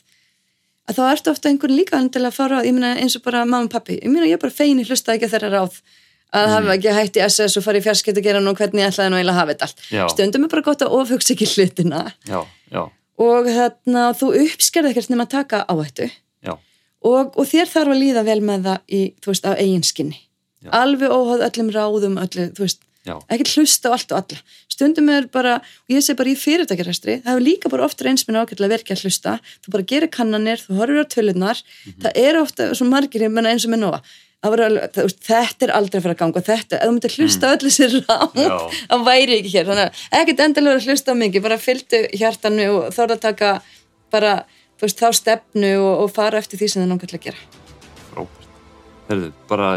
[0.91, 3.43] Að þá ertu ofta einhvern líka til að fá ráð ég meina eins og bara
[3.45, 5.81] mamma og pappi ég meina ég er bara fein í hlusta ekki að þeirra ráð.
[6.31, 6.53] Að Mm.
[6.55, 9.11] hafa ekki hætt í SS og fara í fjarskipt og gera nú hvernig ég ætlaði
[9.11, 10.03] nú eiginlega að hafa þetta Já.
[10.05, 12.03] allt stundum er bara gott að ofhugsa ekki hlutina.
[12.29, 12.83] Já, já,
[13.19, 16.07] og þarna þú uppskerði ekkert nema að taka áhættu.
[16.47, 16.53] Já,
[17.03, 20.21] og, og þér þarf að líða vel með það í, þú veist, á eigin skinni
[20.61, 20.71] Já.
[20.83, 25.09] alveg óháð öllum ráðum öllu, þú veist, já, ekkert hlusta á allt og alla stundum
[25.13, 28.37] er bara, og ég segi bara í fyrirtækjarestri, það hefur líka bara ofta reyns minn
[28.41, 32.01] ágætlega verkið að hlusta, þú bara gerir kannanir þú horfir á tölunar, Mhm.
[32.05, 33.85] það er ofta svo margir, ég menna eins og með
[35.05, 37.57] veist, þetta er aldrei að fara að ganga þetta, ef þú myndir hlusta mm.
[37.57, 37.97] öllu sér
[38.41, 38.57] Já.
[38.89, 42.69] þá væri ekki hér þannig að ekkert endilega að hlusta á mikið bara fylgdu hjartanu
[42.73, 43.51] og þorða að taka
[44.11, 44.33] bara,
[44.81, 46.89] veist, þá stefnu og, og fara eftir því sem það
[47.21, 47.43] að gera
[48.15, 48.49] Frábært.
[49.11, 49.69] Herðu, bara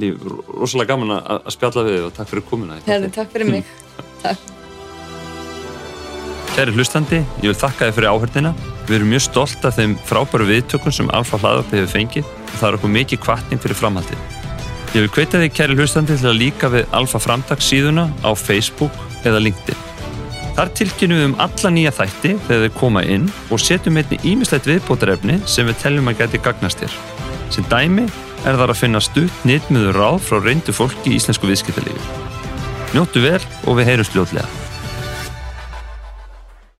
[0.00, 2.78] líf, rosalega gaman að að spjalla við þig og takk fyrir komuna.
[2.78, 3.70] í Herði, takk fyrir mig
[4.24, 4.48] takk.
[6.50, 8.50] Kæri hlustandi, ég vil þakka þið fyrir áhörðina.
[8.88, 12.66] Við erum mjög stolt af þeim frábæru viðtökum sem Alfa hlaðvarpi hefur fengið og það
[12.68, 14.24] er okkur mikið kvartning fyrir framhaldið.
[14.90, 18.96] Ég vil hvetja þig, kæri hlustandi, til að líka við Alfa framtags síðuna á Facebook
[19.22, 19.86] eða LinkedIn.
[20.58, 24.66] Þar tilkynum við um alla nýja þætti þegar þau koma inn og setjum einni ímislegt
[24.66, 26.98] viðbótarefni sem við teljum að geti gagnast þér.
[27.54, 28.08] Sem dæmi
[28.46, 32.26] er þar að finna stutt nýttmiður ráð frá reyndu fólki í íslensku viðskiptalífi.
[32.94, 34.69] Njóttu vel og við heyrumst ljótlega.